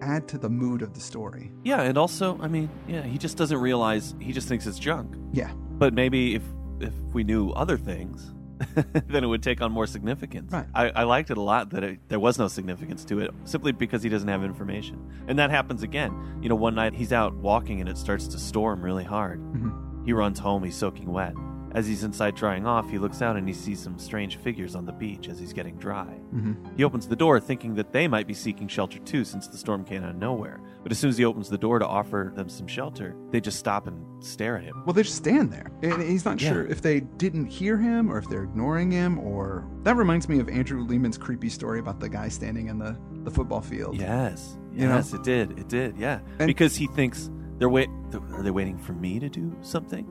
add 0.00 0.26
to 0.28 0.38
the 0.38 0.48
mood 0.48 0.82
of 0.82 0.94
the 0.94 1.00
story. 1.00 1.52
Yeah, 1.62 1.82
and 1.82 1.96
also, 1.96 2.38
I 2.40 2.48
mean, 2.48 2.68
yeah, 2.88 3.02
he 3.02 3.18
just 3.18 3.36
doesn't 3.36 3.58
realize, 3.60 4.14
he 4.20 4.32
just 4.32 4.48
thinks 4.48 4.66
it's 4.66 4.78
junk. 4.78 5.14
Yeah, 5.32 5.52
But 5.78 5.94
maybe 5.94 6.34
if 6.34 6.42
if 6.80 6.94
we 7.12 7.22
knew 7.22 7.50
other 7.50 7.76
things, 7.76 8.32
then 9.06 9.22
it 9.22 9.26
would 9.28 9.42
take 9.42 9.60
on 9.60 9.70
more 9.70 9.86
significance. 9.86 10.50
Right. 10.52 10.66
I, 10.74 10.88
I 10.90 11.02
liked 11.04 11.30
it 11.30 11.36
a 11.36 11.40
lot 11.42 11.70
that 11.70 11.84
it, 11.84 12.00
there 12.08 12.18
was 12.18 12.38
no 12.38 12.48
significance 12.48 13.04
to 13.04 13.20
it, 13.20 13.30
simply 13.44 13.70
because 13.72 14.02
he 14.02 14.08
doesn't 14.08 14.28
have 14.28 14.42
information. 14.42 14.98
And 15.28 15.38
that 15.38 15.50
happens 15.50 15.82
again. 15.84 16.12
You 16.42 16.48
know, 16.48 16.56
one 16.56 16.74
night 16.74 16.94
he's 16.94 17.12
out 17.12 17.34
walking 17.36 17.80
and 17.80 17.88
it 17.88 17.98
starts 17.98 18.26
to 18.28 18.38
storm 18.38 18.82
really 18.82 19.04
hard. 19.04 19.40
Mhm. 19.40 20.04
He 20.06 20.12
runs 20.12 20.40
home, 20.40 20.64
he's 20.64 20.74
soaking 20.76 21.12
wet. 21.12 21.34
As 21.74 21.86
he's 21.86 22.04
inside 22.04 22.34
drying 22.34 22.66
off, 22.66 22.90
he 22.90 22.98
looks 22.98 23.22
out 23.22 23.36
and 23.36 23.48
he 23.48 23.54
sees 23.54 23.80
some 23.80 23.98
strange 23.98 24.36
figures 24.36 24.74
on 24.74 24.84
the 24.84 24.92
beach 24.92 25.28
as 25.28 25.38
he's 25.38 25.52
getting 25.54 25.76
dry. 25.78 26.04
hmm 26.30 26.52
He 26.76 26.84
opens 26.84 27.08
the 27.08 27.16
door 27.16 27.40
thinking 27.40 27.74
that 27.76 27.92
they 27.92 28.06
might 28.06 28.26
be 28.26 28.34
seeking 28.34 28.68
shelter 28.68 28.98
too, 28.98 29.24
since 29.24 29.48
the 29.48 29.56
storm 29.56 29.84
came 29.84 30.02
out 30.04 30.10
of 30.10 30.16
nowhere. 30.16 30.60
But 30.82 30.92
as 30.92 30.98
soon 30.98 31.08
as 31.10 31.16
he 31.16 31.24
opens 31.24 31.48
the 31.48 31.56
door 31.58 31.78
to 31.78 31.86
offer 31.86 32.32
them 32.36 32.48
some 32.50 32.66
shelter, 32.66 33.16
they 33.30 33.40
just 33.40 33.58
stop 33.58 33.86
and 33.86 34.22
stare 34.22 34.56
at 34.58 34.64
him. 34.64 34.82
Well, 34.84 34.92
they 34.92 35.02
just 35.02 35.16
stand 35.16 35.50
there. 35.52 35.70
And 35.82 36.02
he's 36.02 36.24
not 36.24 36.40
Yeah. 36.40 36.52
sure 36.52 36.66
if 36.66 36.82
they 36.82 37.00
didn't 37.00 37.46
hear 37.46 37.78
him 37.78 38.12
or 38.12 38.18
if 38.18 38.28
they're 38.28 38.44
ignoring 38.44 38.90
him 38.90 39.18
or. 39.18 39.66
That 39.84 39.96
reminds 39.96 40.28
me 40.28 40.40
of 40.40 40.48
Andrew 40.50 40.84
Leman's 40.84 41.16
creepy 41.16 41.48
story 41.48 41.78
about 41.80 42.00
the 42.00 42.08
guy 42.08 42.28
standing 42.28 42.68
in 42.68 42.78
the, 42.78 42.96
the 43.24 43.30
football 43.30 43.60
field. 43.62 43.96
Yes, 43.98 44.58
You 44.74 44.88
know? 44.88 44.96
yes, 44.96 45.12
it 45.14 45.22
did, 45.22 45.58
it 45.58 45.68
did, 45.68 45.96
yeah. 45.96 46.20
And- 46.38 46.46
because 46.48 46.76
he 46.76 46.86
thinks 46.88 47.30
they're 47.58 47.68
wait, 47.70 47.88
are 48.34 48.42
they 48.42 48.50
waiting 48.50 48.76
for 48.78 48.92
me 48.92 49.18
to 49.20 49.28
do 49.30 49.56
something? 49.62 50.06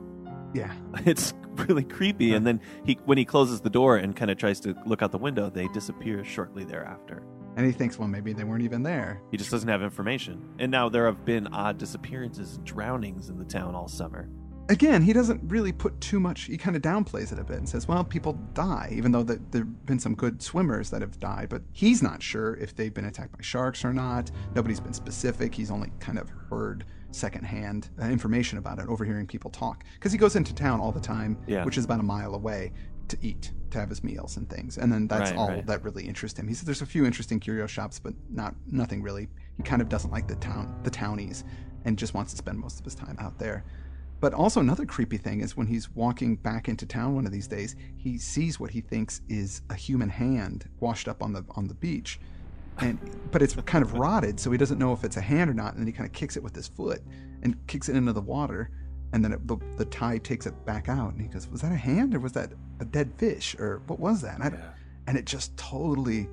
Yeah. 0.54 0.72
It's 1.06 1.32
really 1.68 1.84
creepy. 1.84 2.34
And 2.34 2.46
then 2.46 2.60
he, 2.84 2.98
when 3.04 3.18
he 3.18 3.24
closes 3.24 3.60
the 3.60 3.70
door 3.70 3.96
and 3.96 4.14
kind 4.14 4.30
of 4.30 4.38
tries 4.38 4.60
to 4.60 4.74
look 4.86 5.02
out 5.02 5.12
the 5.12 5.18
window, 5.18 5.50
they 5.50 5.68
disappear 5.68 6.24
shortly 6.24 6.64
thereafter. 6.64 7.22
And 7.56 7.66
he 7.66 7.72
thinks, 7.72 7.98
well, 7.98 8.08
maybe 8.08 8.32
they 8.32 8.44
weren't 8.44 8.62
even 8.62 8.82
there. 8.82 9.20
He 9.30 9.36
just 9.36 9.50
doesn't 9.50 9.68
have 9.68 9.82
information. 9.82 10.42
And 10.58 10.70
now 10.70 10.88
there 10.88 11.04
have 11.04 11.24
been 11.24 11.48
odd 11.48 11.78
disappearances 11.78 12.56
and 12.56 12.64
drownings 12.64 13.28
in 13.28 13.38
the 13.38 13.44
town 13.44 13.74
all 13.74 13.88
summer. 13.88 14.28
Again, 14.68 15.02
he 15.02 15.12
doesn't 15.12 15.40
really 15.50 15.72
put 15.72 16.00
too 16.00 16.18
much, 16.20 16.44
he 16.44 16.56
kind 16.56 16.76
of 16.76 16.82
downplays 16.82 17.32
it 17.32 17.38
a 17.38 17.44
bit 17.44 17.58
and 17.58 17.68
says, 17.68 17.88
well, 17.88 18.04
people 18.04 18.34
die, 18.54 18.90
even 18.92 19.12
though 19.12 19.24
the, 19.24 19.38
there 19.50 19.62
have 19.62 19.86
been 19.86 19.98
some 19.98 20.14
good 20.14 20.40
swimmers 20.40 20.88
that 20.90 21.02
have 21.02 21.18
died. 21.18 21.48
But 21.50 21.62
he's 21.72 22.02
not 22.02 22.22
sure 22.22 22.54
if 22.54 22.74
they've 22.74 22.94
been 22.94 23.04
attacked 23.04 23.32
by 23.32 23.42
sharks 23.42 23.84
or 23.84 23.92
not. 23.92 24.30
Nobody's 24.54 24.80
been 24.80 24.94
specific. 24.94 25.54
He's 25.54 25.70
only 25.70 25.92
kind 25.98 26.18
of 26.18 26.30
heard 26.48 26.86
secondhand 27.12 27.88
uh, 28.00 28.06
information 28.06 28.58
about 28.58 28.78
it, 28.78 28.88
overhearing 28.88 29.26
people 29.26 29.50
talk. 29.50 29.84
Because 29.94 30.12
he 30.12 30.18
goes 30.18 30.36
into 30.36 30.54
town 30.54 30.80
all 30.80 30.92
the 30.92 31.00
time, 31.00 31.38
Yeah. 31.46 31.64
which 31.64 31.78
is 31.78 31.84
about 31.84 32.00
a 32.00 32.04
mile 32.04 32.34
away, 32.34 32.72
to 33.08 33.16
eat, 33.20 33.52
to 33.70 33.78
have 33.78 33.88
his 33.90 34.02
meals 34.02 34.36
and 34.36 34.48
things. 34.48 34.78
And 34.78 34.90
then 34.92 35.06
that's 35.06 35.30
Right, 35.32 35.38
all 35.38 35.48
right. 35.48 35.66
that 35.66 35.82
really 35.84 36.04
interests 36.06 36.38
him. 36.38 36.48
He 36.48 36.54
said 36.54 36.66
there's 36.66 36.82
a 36.82 36.86
few 36.86 37.04
interesting 37.04 37.40
curio 37.40 37.66
shops, 37.66 37.98
but 37.98 38.14
not 38.30 38.54
nothing 38.66 39.02
really. 39.02 39.28
He 39.56 39.62
kind 39.62 39.82
of 39.82 39.88
doesn't 39.88 40.10
like 40.10 40.26
the 40.28 40.36
town, 40.36 40.74
the 40.82 40.90
townies, 40.90 41.44
and 41.84 41.98
just 41.98 42.14
wants 42.14 42.32
to 42.32 42.38
spend 42.38 42.58
most 42.58 42.78
of 42.78 42.84
his 42.84 42.94
time 42.94 43.16
out 43.18 43.38
there. 43.38 43.64
But 44.20 44.34
also 44.34 44.60
another 44.60 44.86
creepy 44.86 45.16
thing 45.16 45.40
is 45.40 45.56
when 45.56 45.66
he's 45.66 45.90
walking 45.90 46.36
back 46.36 46.68
into 46.68 46.86
town 46.86 47.16
one 47.16 47.26
of 47.26 47.32
these 47.32 47.48
days, 47.48 47.74
he 47.96 48.18
sees 48.18 48.60
what 48.60 48.70
he 48.70 48.80
thinks 48.80 49.20
is 49.28 49.62
a 49.68 49.74
human 49.74 50.08
hand 50.08 50.68
washed 50.78 51.08
up 51.08 51.22
on 51.24 51.32
the 51.32 51.44
on 51.56 51.66
the 51.66 51.74
beach. 51.74 52.20
And 52.78 52.98
but 53.30 53.42
it's 53.42 53.54
kind 53.54 53.84
of 53.84 53.94
rotted, 53.94 54.40
so 54.40 54.50
he 54.50 54.58
doesn't 54.58 54.78
know 54.78 54.92
if 54.92 55.04
it's 55.04 55.16
a 55.16 55.20
hand 55.20 55.48
or 55.50 55.54
not, 55.54 55.72
and 55.72 55.80
then 55.80 55.86
he 55.86 55.92
kind 55.92 56.06
of 56.06 56.12
kicks 56.12 56.36
it 56.36 56.42
with 56.42 56.54
his 56.54 56.68
foot 56.68 57.00
and 57.42 57.56
kicks 57.66 57.88
it 57.88 57.96
into 57.96 58.12
the 58.12 58.20
water, 58.20 58.70
and 59.12 59.24
then 59.24 59.32
it, 59.32 59.46
the, 59.46 59.56
the 59.76 59.84
tide 59.86 60.24
takes 60.24 60.46
it 60.46 60.64
back 60.64 60.88
out, 60.88 61.12
and 61.12 61.20
he 61.20 61.28
goes, 61.28 61.48
"Was 61.48 61.60
that 61.62 61.72
a 61.72 61.76
hand 61.76 62.14
or 62.14 62.20
was 62.20 62.32
that 62.32 62.52
a 62.80 62.84
dead 62.84 63.12
fish 63.18 63.54
or 63.58 63.82
what 63.86 64.00
was 64.00 64.20
that?" 64.22 64.34
And, 64.36 64.44
I 64.44 64.48
don't- 64.50 64.60
and 65.06 65.16
it 65.18 65.26
just 65.26 65.56
totally 65.56 66.28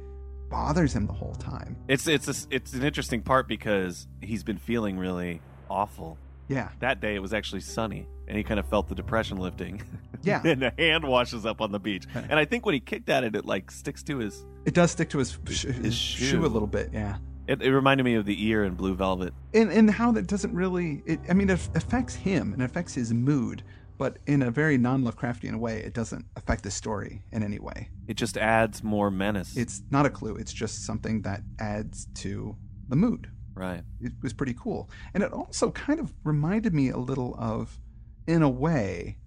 bothers 0.50 0.94
him 0.94 1.06
the 1.08 1.14
whole 1.14 1.36
time. 1.36 1.76
It's 1.88 2.08
it's 2.08 2.28
a, 2.28 2.48
it's 2.56 2.74
an 2.74 2.84
interesting 2.84 3.22
part 3.22 3.48
because 3.48 4.08
he's 4.22 4.44
been 4.44 4.58
feeling 4.58 4.98
really 4.98 5.42
awful. 5.70 6.18
Yeah, 6.50 6.70
That 6.80 7.00
day 7.00 7.16
it 7.16 7.20
was 7.20 7.32
actually 7.34 7.62
sunny, 7.62 8.08
and 8.28 8.36
he 8.36 8.44
kind 8.44 8.60
of 8.60 8.68
felt 8.68 8.90
the 8.90 8.96
depression 8.96 9.38
lifting. 9.38 9.82
Yeah. 10.22 10.42
and 10.46 10.64
a 10.64 10.74
hand 10.78 11.06
washes 11.06 11.46
up 11.46 11.62
on 11.62 11.72
the 11.72 11.80
beach, 11.80 12.04
and 12.14 12.34
I 12.34 12.44
think 12.44 12.66
when 12.66 12.74
he 12.74 12.82
kicked 12.82 13.08
at 13.08 13.24
it, 13.24 13.38
it 13.38 13.46
like 13.46 13.72
sticks 13.72 14.04
to 14.04 14.18
his. 14.18 14.46
it 14.66 14.74
does 14.74 14.92
stick 14.92 15.10
to 15.12 15.20
his, 15.20 15.40
his, 15.48 15.62
His 15.62 15.96
shoe. 15.96 16.26
shoe. 16.26 16.46
a 16.46 16.48
little 16.48 16.68
bit. 16.68 16.90
Yeah. 16.92 17.20
It, 17.48 17.62
it 17.62 17.72
reminded 17.74 18.04
me 18.04 18.16
of 18.16 18.26
the 18.26 18.46
ear 18.46 18.66
in 18.66 18.74
Blue 18.74 18.96
Velvet. 18.96 19.34
and 19.54 19.72
and 19.72 19.90
how 19.90 20.12
that 20.12 20.28
doesn't 20.28 20.54
really 20.54 21.02
it, 21.06 21.22
i 21.30 21.34
mean 21.34 21.50
it 21.50 21.70
affects 21.74 22.14
him 22.16 22.52
and 22.52 22.62
affects 22.62 22.94
his 22.94 23.14
mood 23.14 23.64
but 23.98 24.18
in 24.28 24.42
a 24.44 24.52
very 24.52 24.78
non-lovecraftian 24.78 25.56
way 25.56 25.80
it 25.80 25.94
doesn't 25.94 26.26
affect 26.36 26.64
the 26.64 26.70
story 26.72 27.24
in 27.32 27.42
any 27.42 27.58
way 27.60 27.90
It 28.08 28.16
just 28.18 28.38
adds 28.38 28.84
more 28.84 29.10
menace. 29.10 29.56
it's 29.56 29.82
not 29.90 30.06
a 30.06 30.10
clue 30.10 30.36
it's 30.36 30.52
just 30.54 30.86
something 30.86 31.22
that 31.22 31.42
adds 31.60 32.08
to 32.16 32.56
the 32.90 32.96
mood 32.98 33.32
right. 33.60 33.84
it 34.02 34.14
was 34.22 34.34
pretty 34.34 34.54
cool 34.54 34.90
and 35.14 35.24
it 35.24 35.32
also 35.32 35.72
kind 35.72 36.00
of 36.00 36.14
reminded 36.24 36.74
me 36.74 36.90
a 36.90 36.98
little 36.98 37.36
of 37.38 37.80
in 38.28 38.42
a 38.42 38.50
way 38.50 39.18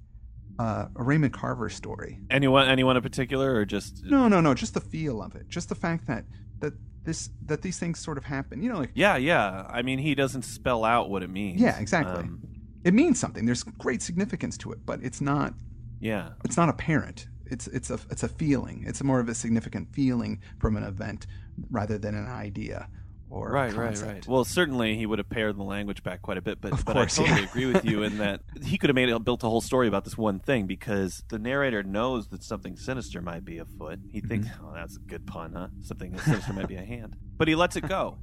uh, 0.58 0.86
a 0.96 1.02
raymond 1.02 1.32
carver 1.32 1.68
story 1.68 2.20
Anyone 2.30 2.68
anyone 2.68 2.96
in 2.96 3.02
particular, 3.02 3.54
or 3.54 3.64
just 3.64 4.04
no 4.04 4.28
no 4.28 4.40
no 4.40 4.54
just 4.54 4.74
the 4.74 4.80
feel 4.80 5.22
of 5.22 5.34
it 5.34 5.48
just 5.48 5.68
the 5.68 5.74
fact 5.74 6.06
that 6.06 6.24
that 6.60 6.74
this 7.04 7.30
that 7.46 7.62
these 7.62 7.78
things 7.78 7.98
sort 7.98 8.18
of 8.18 8.24
happen 8.24 8.62
you 8.62 8.70
know 8.70 8.78
like 8.78 8.90
Yeah, 8.94 9.16
yeah. 9.16 9.66
I 9.68 9.82
mean, 9.82 9.98
he 9.98 10.14
doesn't 10.14 10.42
spell 10.42 10.84
out 10.84 11.10
what 11.10 11.22
it 11.22 11.30
means. 11.30 11.60
Yeah, 11.60 11.78
exactly. 11.80 12.24
Um, 12.24 12.40
it 12.84 12.92
means 12.94 13.18
something 13.18 13.46
there's 13.46 13.62
great 13.62 14.02
significance 14.02 14.58
to 14.58 14.72
it 14.72 14.80
but 14.84 15.02
it's 15.02 15.20
not 15.20 15.54
yeah, 16.02 16.30
it's 16.44 16.56
not 16.56 16.68
apparent. 16.68 17.28
It's 17.46 17.68
it's 17.68 17.90
a 17.90 17.98
it's 18.10 18.24
a 18.24 18.28
feeling. 18.28 18.84
It's 18.86 19.02
more 19.04 19.20
of 19.20 19.28
a 19.28 19.34
significant 19.34 19.94
feeling 19.94 20.40
from 20.58 20.76
an 20.76 20.82
event 20.82 21.28
rather 21.70 21.96
than 21.96 22.16
an 22.16 22.26
idea 22.26 22.88
or 23.32 23.48
right, 23.50 23.72
right, 23.72 23.86
concept. 23.86 24.12
right. 24.12 24.26
Well, 24.28 24.44
certainly 24.44 24.96
he 24.96 25.06
would 25.06 25.18
have 25.18 25.28
pared 25.30 25.56
the 25.56 25.62
language 25.62 26.02
back 26.02 26.20
quite 26.22 26.36
a 26.36 26.42
bit, 26.42 26.60
but 26.60 26.72
Of 26.72 26.84
but 26.84 26.92
course, 26.92 27.18
I 27.18 27.22
totally 27.22 27.40
yeah. 27.42 27.48
agree 27.48 27.66
with 27.66 27.84
you 27.84 28.02
in 28.02 28.18
that 28.18 28.40
he 28.64 28.76
could 28.78 28.90
have 28.90 28.94
made 28.94 29.08
it 29.08 29.24
built 29.24 29.42
a 29.42 29.48
whole 29.48 29.60
story 29.62 29.88
about 29.88 30.04
this 30.04 30.16
one 30.18 30.38
thing 30.38 30.66
because 30.66 31.24
the 31.30 31.38
narrator 31.38 31.82
knows 31.82 32.28
that 32.28 32.42
something 32.44 32.76
sinister 32.76 33.22
might 33.22 33.44
be 33.44 33.58
afoot. 33.58 34.00
He 34.12 34.20
thinks, 34.20 34.48
Mm-hmm. 34.48 34.66
"Oh, 34.66 34.72
that's 34.74 34.96
a 34.96 35.00
good 35.00 35.26
pun, 35.26 35.54
huh? 35.54 35.68
Something 35.80 36.18
sinister 36.24 36.52
might 36.52 36.68
be 36.68 36.76
a 36.76 36.84
hand," 36.84 37.16
but 37.38 37.48
he 37.48 37.54
lets 37.54 37.74
it 37.76 37.88
go. 37.88 38.18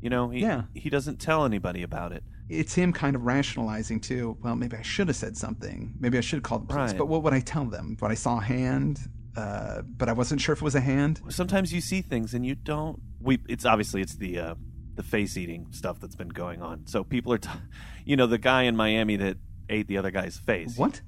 You 0.00 0.08
know, 0.08 0.30
he 0.30 0.40
Yeah. 0.40 0.62
he 0.74 0.88
doesn't 0.88 1.18
tell 1.20 1.44
anybody 1.44 1.82
about 1.82 2.12
it. 2.12 2.24
it's 2.48 2.74
him 2.74 2.92
kind 2.94 3.14
of 3.14 3.22
rationalizing 3.26 4.00
too. 4.00 4.36
Well, 4.42 4.56
maybe 4.56 4.76
I 4.76 4.82
should 4.82 5.08
have 5.08 5.16
said 5.16 5.36
something. 5.36 5.94
Maybe 6.00 6.16
I 6.16 6.22
should 6.22 6.38
have 6.38 6.42
called 6.44 6.62
the 6.66 6.72
police. 6.74 6.92
Right. 6.92 6.98
But 6.98 7.06
what 7.08 7.22
would 7.22 7.34
I 7.34 7.40
tell 7.40 7.66
them? 7.66 7.96
What 8.00 8.10
I 8.10 8.14
saw 8.14 8.38
a 8.38 8.42
hand, 8.42 8.98
uh, 9.36 9.82
but 9.82 10.08
I 10.08 10.12
wasn't 10.12 10.40
sure 10.40 10.52
if 10.52 10.60
it 10.60 10.64
was 10.64 10.74
a 10.74 10.80
hand. 10.80 11.20
Sometimes 11.28 11.72
you 11.72 11.80
see 11.80 12.02
things 12.02 12.34
and 12.34 12.44
you 12.44 12.54
don't. 12.54 13.00
We 13.20 13.38
it's 13.48 13.64
obviously 13.64 14.02
it's 14.02 14.16
the 14.16 14.38
uh, 14.38 14.54
the 14.94 15.02
face 15.02 15.36
eating 15.36 15.66
stuff 15.70 16.00
that's 16.00 16.16
been 16.16 16.28
going 16.28 16.62
on. 16.62 16.86
So 16.86 17.04
people 17.04 17.32
are, 17.32 17.38
t- 17.38 17.48
you 18.04 18.16
know, 18.16 18.26
the 18.26 18.38
guy 18.38 18.62
in 18.64 18.76
Miami 18.76 19.16
that 19.16 19.36
ate 19.68 19.86
the 19.88 19.98
other 19.98 20.10
guy's 20.10 20.36
face. 20.36 20.76
What? 20.76 21.00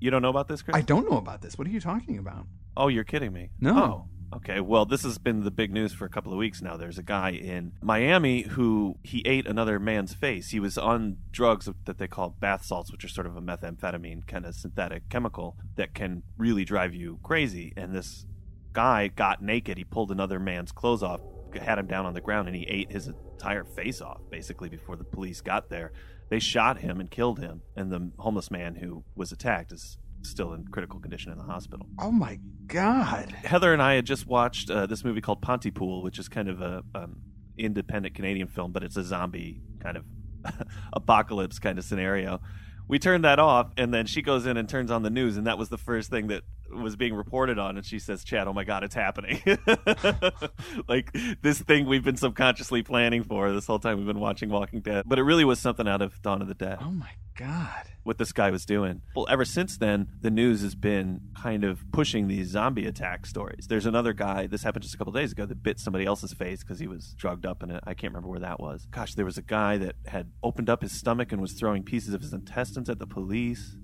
You 0.00 0.10
don't 0.10 0.22
know 0.22 0.30
about 0.30 0.48
this, 0.48 0.62
Chris? 0.62 0.76
I 0.76 0.82
don't 0.82 1.08
know 1.10 1.16
about 1.16 1.42
this. 1.42 1.56
What 1.58 1.66
are 1.66 1.70
you 1.70 1.80
talking 1.80 2.18
about? 2.18 2.46
Oh, 2.76 2.88
you're 2.88 3.04
kidding 3.04 3.32
me. 3.32 3.50
No. 3.60 3.76
Oh, 3.76 4.08
okay. 4.34 4.60
Well, 4.60 4.84
this 4.84 5.02
has 5.02 5.18
been 5.18 5.44
the 5.44 5.50
big 5.50 5.72
news 5.72 5.92
for 5.92 6.04
a 6.04 6.08
couple 6.08 6.32
of 6.32 6.38
weeks 6.38 6.62
now. 6.62 6.76
There's 6.76 6.98
a 6.98 7.02
guy 7.02 7.30
in 7.30 7.72
Miami 7.82 8.42
who 8.42 8.98
he 9.02 9.22
ate 9.24 9.46
another 9.46 9.78
man's 9.78 10.14
face. 10.14 10.50
He 10.50 10.60
was 10.60 10.76
on 10.78 11.18
drugs 11.30 11.68
that 11.84 11.98
they 11.98 12.08
call 12.08 12.36
bath 12.40 12.64
salts, 12.64 12.92
which 12.92 13.04
are 13.04 13.08
sort 13.08 13.26
of 13.26 13.36
a 13.36 13.42
methamphetamine 13.42 14.26
kind 14.26 14.46
of 14.46 14.54
synthetic 14.54 15.08
chemical 15.08 15.56
that 15.76 15.94
can 15.94 16.22
really 16.36 16.64
drive 16.64 16.94
you 16.94 17.18
crazy. 17.22 17.72
And 17.76 17.94
this 17.94 18.26
guy 18.72 19.08
got 19.08 19.42
naked. 19.42 19.78
He 19.78 19.84
pulled 19.84 20.10
another 20.10 20.38
man's 20.38 20.72
clothes 20.72 21.02
off, 21.02 21.20
had 21.60 21.78
him 21.78 21.86
down 21.86 22.06
on 22.06 22.14
the 22.14 22.20
ground, 22.20 22.48
and 22.48 22.56
he 22.56 22.64
ate 22.64 22.92
his 22.92 23.08
entire 23.08 23.64
face 23.64 24.00
off 24.00 24.20
basically 24.30 24.68
before 24.68 24.96
the 24.96 25.04
police 25.04 25.40
got 25.40 25.70
there. 25.70 25.92
They 26.28 26.38
shot 26.40 26.78
him 26.78 27.00
and 27.00 27.10
killed 27.10 27.38
him, 27.38 27.62
and 27.76 27.90
the 27.90 28.10
homeless 28.18 28.50
man 28.50 28.76
who 28.76 29.04
was 29.14 29.30
attacked 29.30 29.72
is 29.72 29.98
still 30.28 30.52
in 30.52 30.66
critical 30.68 31.00
condition 31.00 31.32
in 31.32 31.38
the 31.38 31.44
hospital. 31.44 31.86
Oh 32.00 32.10
my 32.10 32.38
god! 32.66 33.30
Heather 33.44 33.72
and 33.72 33.82
I 33.82 33.94
had 33.94 34.06
just 34.06 34.26
watched 34.26 34.70
uh, 34.70 34.86
this 34.86 35.04
movie 35.04 35.20
called 35.20 35.42
Pontypool, 35.42 36.02
which 36.02 36.18
is 36.18 36.28
kind 36.28 36.48
of 36.48 36.60
a 36.60 36.82
um, 36.94 37.20
independent 37.58 38.14
Canadian 38.14 38.48
film, 38.48 38.72
but 38.72 38.82
it's 38.82 38.96
a 38.96 39.04
zombie 39.04 39.60
kind 39.80 39.96
of 39.96 40.04
apocalypse 40.92 41.58
kind 41.58 41.78
of 41.78 41.84
scenario. 41.84 42.40
We 42.88 43.00
turned 43.00 43.24
that 43.24 43.40
off, 43.40 43.72
and 43.76 43.92
then 43.92 44.06
she 44.06 44.22
goes 44.22 44.46
in 44.46 44.56
and 44.56 44.68
turns 44.68 44.92
on 44.92 45.02
the 45.02 45.10
news, 45.10 45.36
and 45.36 45.48
that 45.48 45.58
was 45.58 45.68
the 45.68 45.78
first 45.78 46.08
thing 46.08 46.28
that 46.28 46.44
was 46.70 46.94
being 46.94 47.14
reported 47.14 47.58
on. 47.58 47.76
And 47.76 47.84
she 47.84 47.98
says, 47.98 48.22
"Chad, 48.22 48.46
oh 48.46 48.52
my 48.52 48.62
God, 48.62 48.84
it's 48.84 48.94
happening! 48.94 49.42
like 50.88 51.12
this 51.42 51.60
thing 51.60 51.86
we've 51.86 52.04
been 52.04 52.16
subconsciously 52.16 52.82
planning 52.82 53.24
for 53.24 53.50
this 53.52 53.66
whole 53.66 53.80
time. 53.80 53.98
We've 53.98 54.06
been 54.06 54.20
watching 54.20 54.50
Walking 54.50 54.82
Dead, 54.82 55.04
but 55.06 55.18
it 55.18 55.24
really 55.24 55.44
was 55.44 55.58
something 55.58 55.88
out 55.88 56.00
of 56.00 56.20
Dawn 56.22 56.42
of 56.42 56.48
the 56.48 56.54
Dead." 56.54 56.78
Oh 56.80 56.92
my 56.92 57.10
god! 57.36 57.86
what 58.06 58.18
this 58.18 58.32
guy 58.32 58.50
was 58.50 58.64
doing. 58.64 59.02
Well, 59.16 59.26
ever 59.28 59.44
since 59.44 59.76
then, 59.76 60.06
the 60.20 60.30
news 60.30 60.62
has 60.62 60.76
been 60.76 61.20
kind 61.36 61.64
of 61.64 61.90
pushing 61.90 62.28
these 62.28 62.50
zombie 62.50 62.86
attack 62.86 63.26
stories. 63.26 63.66
There's 63.66 63.84
another 63.84 64.12
guy, 64.12 64.46
this 64.46 64.62
happened 64.62 64.84
just 64.84 64.94
a 64.94 64.98
couple 64.98 65.12
days 65.12 65.32
ago, 65.32 65.44
that 65.44 65.62
bit 65.62 65.80
somebody 65.80 66.06
else's 66.06 66.32
face 66.32 66.60
because 66.60 66.78
he 66.78 66.86
was 66.86 67.14
drugged 67.18 67.44
up 67.44 67.64
in 67.64 67.70
it. 67.72 67.82
I 67.84 67.94
can't 67.94 68.12
remember 68.12 68.28
where 68.28 68.40
that 68.40 68.60
was. 68.60 68.86
Gosh, 68.92 69.14
there 69.14 69.24
was 69.24 69.36
a 69.36 69.42
guy 69.42 69.76
that 69.78 69.96
had 70.06 70.30
opened 70.44 70.70
up 70.70 70.82
his 70.82 70.92
stomach 70.92 71.32
and 71.32 71.42
was 71.42 71.52
throwing 71.52 71.82
pieces 71.82 72.14
of 72.14 72.20
his 72.20 72.32
intestines 72.32 72.88
at 72.88 73.00
the 73.00 73.08
police. 73.08 73.76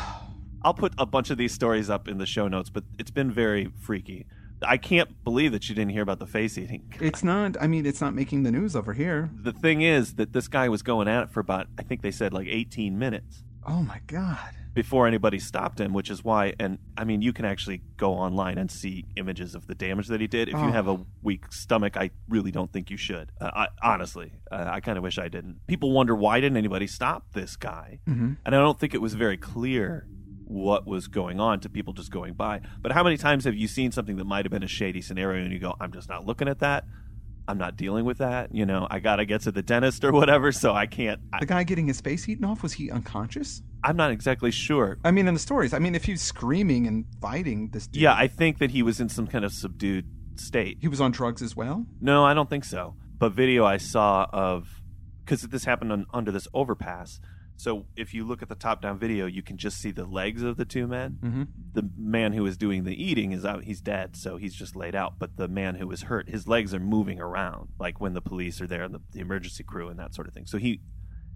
I'll 0.62 0.74
put 0.74 0.92
a 0.98 1.06
bunch 1.06 1.30
of 1.30 1.38
these 1.38 1.54
stories 1.54 1.88
up 1.88 2.08
in 2.08 2.18
the 2.18 2.26
show 2.26 2.48
notes, 2.48 2.70
but 2.70 2.82
it's 2.98 3.12
been 3.12 3.30
very 3.30 3.70
freaky. 3.80 4.26
I 4.66 4.76
can't 4.76 5.22
believe 5.24 5.52
that 5.52 5.68
you 5.68 5.74
didn't 5.74 5.90
hear 5.92 6.02
about 6.02 6.18
the 6.18 6.26
face 6.26 6.58
eating. 6.58 6.92
It's 7.00 7.22
not. 7.24 7.56
I 7.60 7.66
mean, 7.66 7.86
it's 7.86 8.00
not 8.00 8.14
making 8.14 8.42
the 8.42 8.50
news 8.50 8.76
over 8.76 8.92
here. 8.92 9.30
The 9.42 9.52
thing 9.52 9.82
is 9.82 10.14
that 10.14 10.32
this 10.32 10.48
guy 10.48 10.68
was 10.68 10.82
going 10.82 11.08
at 11.08 11.22
it 11.24 11.30
for 11.30 11.40
about, 11.40 11.66
I 11.78 11.82
think 11.82 12.02
they 12.02 12.10
said 12.10 12.32
like 12.32 12.46
18 12.48 12.98
minutes. 12.98 13.42
Oh 13.66 13.82
my 13.82 14.00
god! 14.06 14.54
before 14.72 15.08
anybody 15.08 15.40
stopped 15.40 15.80
him, 15.80 15.92
which 15.92 16.08
is 16.08 16.22
why. 16.22 16.54
And 16.60 16.78
I 16.96 17.02
mean, 17.02 17.22
you 17.22 17.32
can 17.32 17.44
actually 17.44 17.82
go 17.96 18.12
online 18.14 18.56
and 18.56 18.70
see 18.70 19.04
images 19.16 19.56
of 19.56 19.66
the 19.66 19.74
damage 19.74 20.06
that 20.06 20.20
he 20.20 20.28
did. 20.28 20.48
If 20.48 20.54
Oh. 20.54 20.64
you 20.64 20.72
have 20.72 20.86
a 20.86 21.04
weak 21.22 21.52
stomach, 21.52 21.96
I 21.96 22.10
really 22.28 22.52
don't 22.52 22.72
think 22.72 22.88
you 22.88 22.96
should. 22.96 23.32
Uh, 23.40 23.50
I, 23.52 23.68
honestly, 23.82 24.32
uh, 24.52 24.66
I 24.70 24.78
kind 24.78 24.96
of 24.96 25.02
wish 25.02 25.18
I 25.18 25.26
didn't. 25.26 25.66
People 25.66 25.90
wonder 25.90 26.14
why 26.14 26.40
didn't 26.40 26.56
anybody 26.56 26.86
stop 26.86 27.32
this 27.32 27.56
guy, 27.56 27.98
Mhm. 28.08 28.36
and 28.46 28.54
I 28.54 28.58
don't 28.60 28.78
think 28.78 28.94
it 28.94 29.02
was 29.02 29.14
very 29.14 29.36
clear 29.36 30.06
what 30.50 30.86
was 30.86 31.06
going 31.06 31.38
on 31.40 31.60
to 31.60 31.68
people 31.68 31.92
just 31.92 32.10
going 32.10 32.34
by. 32.34 32.60
But 32.82 32.92
how 32.92 33.04
many 33.04 33.16
times 33.16 33.44
have 33.44 33.54
you 33.54 33.68
seen 33.68 33.92
something 33.92 34.16
that 34.16 34.24
might 34.24 34.44
have 34.44 34.50
been 34.50 34.62
a 34.64 34.68
shady 34.68 35.00
scenario 35.00 35.42
and 35.44 35.52
you 35.52 35.58
go, 35.60 35.74
"I'm 35.80 35.92
just 35.92 36.08
not 36.08 36.26
looking 36.26 36.48
at 36.48 36.58
that." 36.58 36.84
I'm 37.48 37.58
not 37.58 37.76
dealing 37.76 38.04
with 38.04 38.18
that. 38.18 38.54
You 38.54 38.64
know, 38.64 38.86
I 38.90 39.00
gotta 39.00 39.24
get 39.24 39.40
to 39.42 39.50
the 39.50 39.62
dentist 39.62 40.04
or 40.04 40.12
whatever, 40.12 40.52
so 40.52 40.72
I 40.72 40.86
can't. 40.86 41.20
I, 41.32 41.40
The 41.40 41.46
guy 41.46 41.64
getting 41.64 41.86
his 41.88 42.00
face 42.00 42.28
eaten 42.28 42.44
off 42.44 42.62
was 42.62 42.74
he 42.74 42.90
unconscious? 42.92 43.62
I'm 43.82 43.96
not 43.96 44.12
exactly 44.12 44.50
sure. 44.52 44.98
I 45.04 45.10
mean, 45.10 45.26
in 45.26 45.34
the 45.34 45.40
stories. 45.40 45.72
I 45.74 45.78
mean, 45.80 45.94
if 45.96 46.04
he's 46.04 46.22
screaming 46.22 46.86
and 46.86 47.06
fighting 47.20 47.70
this 47.72 47.86
dude, 47.88 48.02
Yeah, 48.02 48.14
I 48.14 48.28
think 48.28 48.58
that 48.58 48.70
he 48.70 48.82
was 48.84 49.00
in 49.00 49.08
some 49.08 49.26
kind 49.26 49.44
of 49.44 49.52
subdued 49.52 50.06
state. 50.36 50.78
he 50.80 50.86
was 50.88 51.00
on 51.00 51.10
drugs 51.10 51.42
as 51.42 51.56
well. 51.56 51.86
No, 52.00 52.24
I 52.24 52.34
don't 52.34 52.48
think 52.48 52.64
so. 52.64 52.94
But 53.18 53.32
video 53.32 53.64
I 53.64 53.78
saw 53.78 54.26
of 54.32 54.80
because 55.24 55.42
this 55.42 55.64
happened 55.64 55.92
on, 55.92 56.06
under 56.14 56.30
this 56.30 56.46
overpass. 56.54 57.20
So 57.60 57.84
if 57.94 58.14
you 58.14 58.24
look 58.24 58.40
at 58.40 58.48
the 58.48 58.54
top-down 58.54 58.98
video, 58.98 59.26
you 59.26 59.42
can 59.42 59.58
just 59.58 59.82
see 59.82 59.90
the 59.90 60.06
legs 60.06 60.42
of 60.42 60.56
the 60.56 60.64
two 60.64 60.86
men. 60.86 61.18
Mm-hmm. 61.22 61.42
The 61.74 61.90
man 61.98 62.32
who 62.32 62.46
is 62.46 62.56
doing 62.56 62.84
the 62.84 63.02
eating 63.02 63.32
is 63.32 63.44
out; 63.44 63.64
he's 63.64 63.82
dead, 63.82 64.16
so 64.16 64.38
he's 64.38 64.54
just 64.54 64.74
laid 64.74 64.94
out. 64.94 65.18
But 65.18 65.36
the 65.36 65.46
man 65.46 65.74
who 65.74 65.86
was 65.86 66.04
hurt, 66.04 66.30
his 66.30 66.48
legs 66.48 66.72
are 66.72 66.80
moving 66.80 67.20
around, 67.20 67.68
like 67.78 68.00
when 68.00 68.14
the 68.14 68.22
police 68.22 68.62
are 68.62 68.66
there 68.66 68.82
and 68.82 68.94
the, 68.94 69.00
the 69.12 69.20
emergency 69.20 69.62
crew 69.62 69.90
and 69.90 69.98
that 69.98 70.14
sort 70.14 70.26
of 70.26 70.32
thing. 70.32 70.46
So 70.46 70.56
he, 70.56 70.80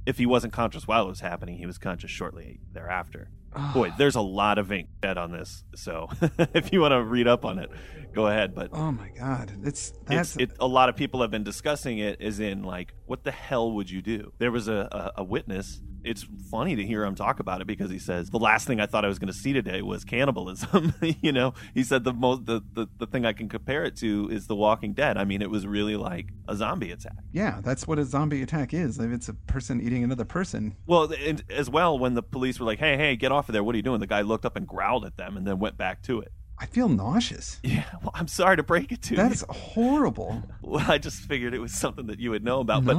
if 0.07 0.17
he 0.17 0.25
wasn't 0.25 0.55
conscious 0.55 0.89
while 0.89 1.05
it 1.05 1.11
was 1.11 1.21
happening, 1.21 1.59
he 1.59 1.67
was 1.67 1.77
conscious 1.77 2.11
shortly 2.11 2.61
thereafter. 2.73 3.29
Boy, 3.75 3.93
there's 3.99 4.17
a 4.17 4.23
lot 4.23 4.57
of 4.57 4.73
ink 4.73 4.89
dead 5.03 5.19
on 5.19 5.31
this. 5.31 5.63
So 5.77 6.09
if 6.55 6.73
you 6.73 6.81
want 6.81 6.93
to 6.93 7.03
read 7.03 7.29
up 7.29 7.45
on 7.45 7.59
it, 7.59 7.71
go 8.15 8.29
ahead. 8.29 8.55
But 8.55 8.71
Oh 8.73 8.91
my 8.91 9.11
god! 9.11 9.53
It's 9.63 9.93
that's 10.07 10.37
it's, 10.37 10.55
it, 10.55 10.57
a 10.59 10.67
lot 10.67 10.89
of 10.89 10.97
people 10.97 11.21
have 11.21 11.31
been 11.31 11.45
discussing 11.45 11.99
it 11.99 12.23
as 12.23 12.41
in 12.41 12.63
like 12.63 12.95
what 13.05 13.25
the 13.25 13.31
hell 13.31 13.73
would 13.73 13.91
you 13.91 14.01
do 14.01 14.33
there 14.39 14.51
was 14.51 14.69
a, 14.69 15.13
a, 15.17 15.21
a 15.21 15.25
witness 15.25 15.83
it's 16.05 16.27
funny 16.51 16.77
to 16.77 16.85
hear 16.85 17.05
him 17.05 17.15
talk 17.15 17.41
about 17.41 17.61
it 17.61 17.67
because 17.67 17.91
he 17.91 17.99
says 17.99 18.31
the 18.31 18.39
last 18.39 18.67
thing 18.67 18.81
i 18.81 18.87
thought 18.87 19.05
i 19.05 19.09
was 19.09 19.19
going 19.19 19.33
to 19.33 19.39
see 19.39 19.53
today 19.53 19.83
was 19.83 20.05
cannibalism. 20.05 20.93
You 21.21 21.33
know 21.33 21.55
he 21.75 21.83
said 21.83 22.05
the 22.05 22.13
most 22.13 22.47
the, 22.47 22.63
the, 22.73 22.87
the 22.99 23.07
thing 23.07 23.25
i 23.25 23.33
can 23.33 23.49
compare 23.49 23.85
it 23.85 23.97
to 23.97 24.29
is 24.31 24.47
the 24.47 24.57
walking 24.57 24.93
dead. 24.93 25.17
I 25.17 25.25
mean 25.25 25.43
it 25.43 25.51
was 25.51 25.67
really 25.67 25.97
like 25.97 26.27
a 26.49 26.57
zombie 26.57 26.91
attack. 26.91 27.17
Yeah. 27.33 27.61
That's 27.63 27.87
what 27.87 27.99
a 27.99 28.05
zombie 28.05 28.43
attack 28.43 28.75
is. 28.75 28.99
If 28.99 29.11
it's 29.11 29.29
a 29.29 29.35
person 29.35 29.81
eating 29.81 30.05
another 30.05 30.25
person, 30.25 30.77
well 30.87 31.13
and 31.13 31.43
as 31.51 31.71
well 31.71 31.99
when 31.99 32.15
the 32.15 32.23
police 32.23 32.59
were 32.59 32.67
like 32.67 32.79
hey 32.79 32.97
hey 32.97 33.17
get 33.17 33.33
off 33.33 33.49
of 33.49 33.53
there. 33.53 33.63
What 33.63 33.75
are 33.75 33.77
you 33.77 33.83
doing? 33.83 34.01
The 34.01 34.07
guy 34.07 34.23
looked 34.23 34.45
up 34.45 34.57
and 34.57 34.67
growled 34.67 35.05
at 35.05 35.17
them 35.17 35.37
and 35.37 35.47
then 35.47 35.59
went 35.59 35.77
back 35.77 36.03
to 36.03 36.21
it 36.21 36.33
I 36.59 36.67
feel 36.67 36.89
nauseous. 36.89 37.61
yeah 37.65 37.85
well 38.03 38.13
i'm 38.15 38.29
sorry 38.29 38.57
to 38.57 38.63
break 38.63 38.93
it 38.93 39.03
to 39.03 39.11
you. 39.11 39.17
That's 39.17 39.45
horrible. 39.49 40.43
well 40.63 40.85
i 40.89 40.99
just 40.99 41.21
figured 41.23 41.53
it 41.55 41.59
was 41.59 41.73
something 41.73 42.07
that 42.07 42.21
you 42.21 42.31
would 42.31 42.45
know 42.45 42.61
about 42.61 42.85
but 42.85 42.97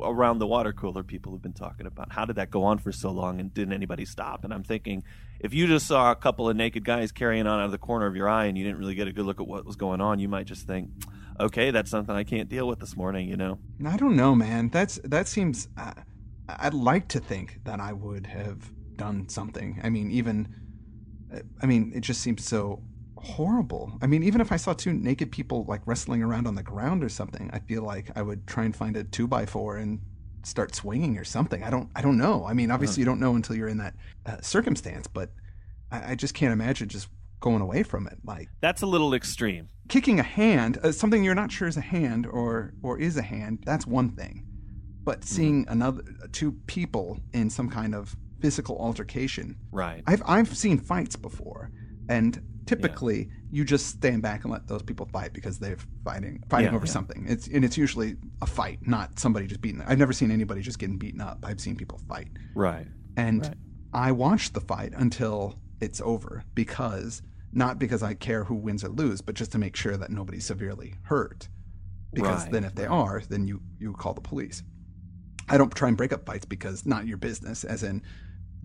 around 0.00 0.38
the 0.38 0.46
water 0.46 0.72
cooler 0.72 1.02
people 1.02 1.32
have 1.32 1.42
been 1.42 1.52
talking 1.52 1.86
about 1.86 2.12
how 2.12 2.24
did 2.24 2.36
that 2.36 2.50
go 2.50 2.64
on 2.64 2.78
for 2.78 2.92
so 2.92 3.10
long 3.10 3.38
and 3.40 3.52
didn't 3.52 3.72
anybody 3.74 4.04
stop 4.04 4.44
and 4.44 4.52
i'm 4.52 4.62
thinking 4.64 5.02
if 5.40 5.52
you 5.52 5.66
just 5.66 5.86
saw 5.86 6.10
a 6.10 6.16
couple 6.16 6.48
of 6.48 6.56
naked 6.56 6.84
guys 6.84 7.12
carrying 7.12 7.46
on 7.46 7.60
out 7.60 7.66
of 7.66 7.70
the 7.70 7.78
corner 7.78 8.06
of 8.06 8.16
your 8.16 8.28
eye 8.28 8.46
and 8.46 8.56
you 8.56 8.64
didn't 8.64 8.78
really 8.78 8.94
get 8.94 9.06
a 9.08 9.12
good 9.12 9.26
look 9.26 9.40
at 9.40 9.46
what 9.46 9.64
was 9.66 9.76
going 9.76 10.00
on 10.00 10.18
you 10.18 10.28
might 10.28 10.46
just 10.46 10.66
think 10.66 10.90
okay 11.38 11.70
that's 11.70 11.90
something 11.90 12.14
i 12.16 12.24
can't 12.24 12.48
deal 12.48 12.66
with 12.66 12.78
this 12.80 12.96
morning 12.96 13.28
you 13.28 13.36
know 13.36 13.58
I 13.86 13.96
don't 13.98 14.16
know, 14.16 14.34
man. 14.34 14.70
That's 14.70 14.98
that 15.04 15.28
seems. 15.28 15.68
Uh, 15.76 15.92
I'd 16.48 16.72
like 16.72 17.08
to 17.08 17.20
think 17.20 17.60
that 17.64 17.78
I 17.78 17.92
would 17.92 18.26
have 18.26 18.70
done 18.96 19.28
something. 19.28 19.78
I 19.82 19.90
mean, 19.90 20.10
even. 20.10 20.48
Uh, 21.34 21.40
I 21.62 21.66
mean, 21.66 21.92
it 21.94 22.00
just 22.00 22.20
seems 22.20 22.44
so 22.44 22.82
horrible. 23.16 23.98
I 24.02 24.06
mean, 24.06 24.22
even 24.22 24.40
if 24.40 24.52
I 24.52 24.56
saw 24.56 24.72
two 24.72 24.92
naked 24.92 25.32
people 25.32 25.64
like 25.68 25.82
wrestling 25.86 26.22
around 26.22 26.46
on 26.46 26.54
the 26.54 26.62
ground 26.62 27.02
or 27.02 27.08
something, 27.08 27.50
I 27.52 27.58
feel 27.60 27.82
like 27.82 28.10
I 28.16 28.22
would 28.22 28.46
try 28.46 28.64
and 28.64 28.74
find 28.74 28.96
a 28.96 29.04
two 29.04 29.26
by 29.26 29.46
four 29.46 29.76
and 29.76 30.00
start 30.44 30.74
swinging 30.74 31.18
or 31.18 31.24
something. 31.24 31.62
I 31.62 31.70
don't. 31.70 31.88
I 31.96 32.02
don't 32.02 32.18
know. 32.18 32.46
I 32.46 32.52
mean, 32.52 32.70
obviously, 32.70 33.00
you 33.00 33.06
don't 33.06 33.20
know 33.20 33.34
until 33.34 33.56
you're 33.56 33.68
in 33.68 33.78
that 33.78 33.94
uh, 34.26 34.40
circumstance, 34.40 35.06
but 35.06 35.30
I, 35.90 36.12
I 36.12 36.14
just 36.14 36.34
can't 36.34 36.52
imagine 36.52 36.88
just 36.88 37.08
going 37.40 37.60
away 37.60 37.82
from 37.82 38.06
it. 38.06 38.18
Like 38.24 38.48
that's 38.60 38.82
a 38.82 38.86
little 38.86 39.14
extreme 39.14 39.68
kicking 39.88 40.18
a 40.20 40.22
hand, 40.22 40.78
uh, 40.82 40.92
something 40.92 41.22
you're 41.22 41.34
not 41.34 41.52
sure 41.52 41.68
is 41.68 41.76
a 41.76 41.82
hand 41.82 42.26
or 42.26 42.72
or 42.82 42.98
is 42.98 43.16
a 43.16 43.22
hand, 43.22 43.62
that's 43.64 43.86
one 43.86 44.10
thing. 44.10 44.44
But 45.04 45.24
seeing 45.24 45.66
another 45.68 46.02
two 46.32 46.52
people 46.66 47.20
in 47.32 47.48
some 47.48 47.70
kind 47.70 47.94
of 47.94 48.16
physical 48.40 48.76
altercation, 48.78 49.56
right 49.72 50.02
I've 50.06 50.22
I've 50.26 50.56
seen 50.56 50.78
fights 50.78 51.16
before, 51.16 51.70
and 52.08 52.40
typically 52.66 53.28
you 53.50 53.64
just 53.64 53.86
stand 53.86 54.22
back 54.22 54.42
and 54.44 54.52
let 54.52 54.66
those 54.66 54.82
people 54.82 55.06
fight 55.12 55.32
because 55.32 55.58
they're 55.58 55.78
fighting 56.04 56.42
fighting 56.48 56.72
Yeah, 56.72 56.76
over 56.76 56.86
yeah. 56.86 56.92
something. 56.92 57.26
It's 57.28 57.46
and 57.48 57.64
it's 57.64 57.76
usually 57.78 58.16
a 58.42 58.46
fight, 58.46 58.80
not 58.86 59.18
somebody 59.18 59.46
just 59.46 59.60
beating. 59.60 59.82
I've 59.86 59.98
never 59.98 60.12
seen 60.12 60.30
anybody 60.30 60.60
just 60.62 60.78
getting 60.78 60.98
beaten 60.98 61.20
up. 61.20 61.44
I've 61.44 61.60
seen 61.60 61.76
people 61.76 62.00
fight, 62.08 62.28
right 62.54 62.86
and 63.16 63.42
Right. 63.42 63.54
I 63.92 64.12
watch 64.12 64.52
the 64.52 64.60
fight 64.60 64.92
until 64.96 65.58
it's 65.80 66.00
over 66.00 66.42
because 66.54 67.22
not 67.52 67.78
because 67.78 68.02
I 68.02 68.14
care 68.14 68.44
who 68.44 68.54
wins 68.54 68.84
or 68.84 68.88
lose, 68.88 69.20
but 69.22 69.34
just 69.34 69.52
to 69.52 69.58
make 69.58 69.76
sure 69.76 69.96
that 69.96 70.10
nobody's 70.10 70.44
severely 70.44 70.94
hurt. 71.04 71.48
because 72.12 72.42
Right, 72.44 72.52
then 72.52 72.64
if 72.64 72.74
they 72.74 72.86
are, 72.86 73.22
then 73.28 73.46
you 73.48 73.60
you 73.78 73.92
call 73.94 74.14
the 74.14 74.20
police. 74.20 74.62
I 75.48 75.58
don't 75.58 75.74
try 75.74 75.88
and 75.88 75.96
break 75.96 76.12
up 76.12 76.26
fights 76.26 76.44
because 76.44 76.84
not 76.86 77.06
your 77.06 77.18
business. 77.18 77.64
As 77.64 77.82
in, 77.82 78.02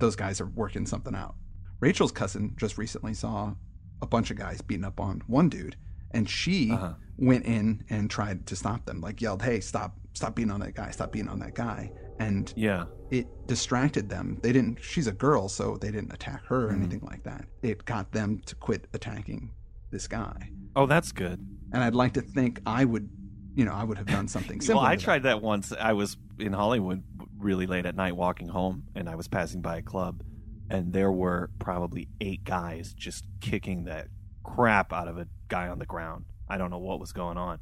those 0.01 0.15
guys 0.17 0.41
are 0.41 0.48
working 0.48 0.86
something 0.86 1.15
out. 1.15 1.36
Rachel's 1.79 2.12
cousin 2.12 2.53
just 2.58 2.77
recently 2.77 3.13
saw 3.13 3.55
a 4.01 4.05
bunch 4.08 4.29
of 4.31 4.38
guys 4.38 4.62
beating 4.62 4.84
up 4.86 5.00
on 5.00 5.22
one 5.27 5.48
dude, 5.50 5.75
and 6.12 6.29
she 6.29 6.72
Uh-huh. 6.72 6.93
went 7.17 7.46
in 7.46 7.84
and 7.89 8.10
tried 8.10 8.46
to 8.48 8.55
stop 8.55 8.86
them. 8.86 9.00
Like 9.00 9.22
yelled, 9.22 9.41
"Hey, 9.43 9.60
stop! 9.62 9.98
Stop 10.13 10.36
beating 10.36 10.51
on 10.51 10.60
that 10.60 10.75
guy! 10.75 10.91
Stop 10.91 11.12
beating 11.13 11.29
on 11.29 11.39
that 11.39 11.55
guy!" 11.55 11.91
And 12.20 12.51
Yeah. 12.55 12.86
it 13.10 13.27
distracted 13.48 14.10
them. 14.10 14.38
They 14.43 14.51
didn't. 14.51 14.79
She's 14.84 15.08
a 15.08 15.12
girl, 15.12 15.48
so 15.50 15.77
they 15.77 15.89
didn't 15.91 16.13
attack 16.13 16.46
her 16.48 16.67
or 16.67 16.72
Mhm. 16.72 16.75
anything 16.75 17.01
like 17.01 17.24
that. 17.24 17.46
It 17.62 17.86
got 17.86 18.12
them 18.12 18.39
to 18.46 18.55
quit 18.55 18.88
attacking 18.93 19.51
this 19.89 20.08
guy. 20.08 20.51
Oh, 20.75 20.86
that's 20.86 21.12
good. 21.12 21.39
And 21.72 21.84
I'd 21.84 21.96
like 21.96 22.13
to 22.13 22.22
think 22.22 22.60
I 22.65 22.86
would, 22.86 23.10
you 23.55 23.65
know, 23.65 23.74
I 23.74 23.84
would 23.84 23.98
have 23.98 24.08
done 24.08 24.27
something 24.27 24.60
Well. 24.67 24.79
I 24.79 24.96
to 24.96 24.98
that. 25.00 25.03
tried 25.03 25.24
that 25.24 25.41
once. 25.41 25.72
I 25.77 25.93
was 25.93 26.17
in 26.39 26.53
Hollywood 26.53 27.03
really 27.38 27.65
late 27.67 27.86
at 27.86 27.96
night 27.96 28.15
walking 28.15 28.48
home, 28.48 28.84
and 28.96 29.10
I 29.10 29.15
was 29.15 29.27
passing 29.27 29.62
by 29.62 29.77
a 29.77 29.81
club, 29.81 30.22
and 30.70 30.93
there 30.93 31.12
were 31.12 31.50
probably 31.60 32.08
eight 32.22 32.43
guys 32.43 32.93
just 32.93 33.25
kicking 33.41 33.84
the 33.86 34.05
crap 34.43 34.91
out 34.93 35.08
of 35.08 35.17
a 35.17 35.27
guy 35.50 35.67
on 35.67 35.79
the 35.79 35.86
ground. 35.86 36.25
I 36.48 36.58
don't 36.58 36.70
know 36.72 36.79
what 36.79 37.00
was 37.00 37.12
going 37.13 37.38
on, 37.38 37.60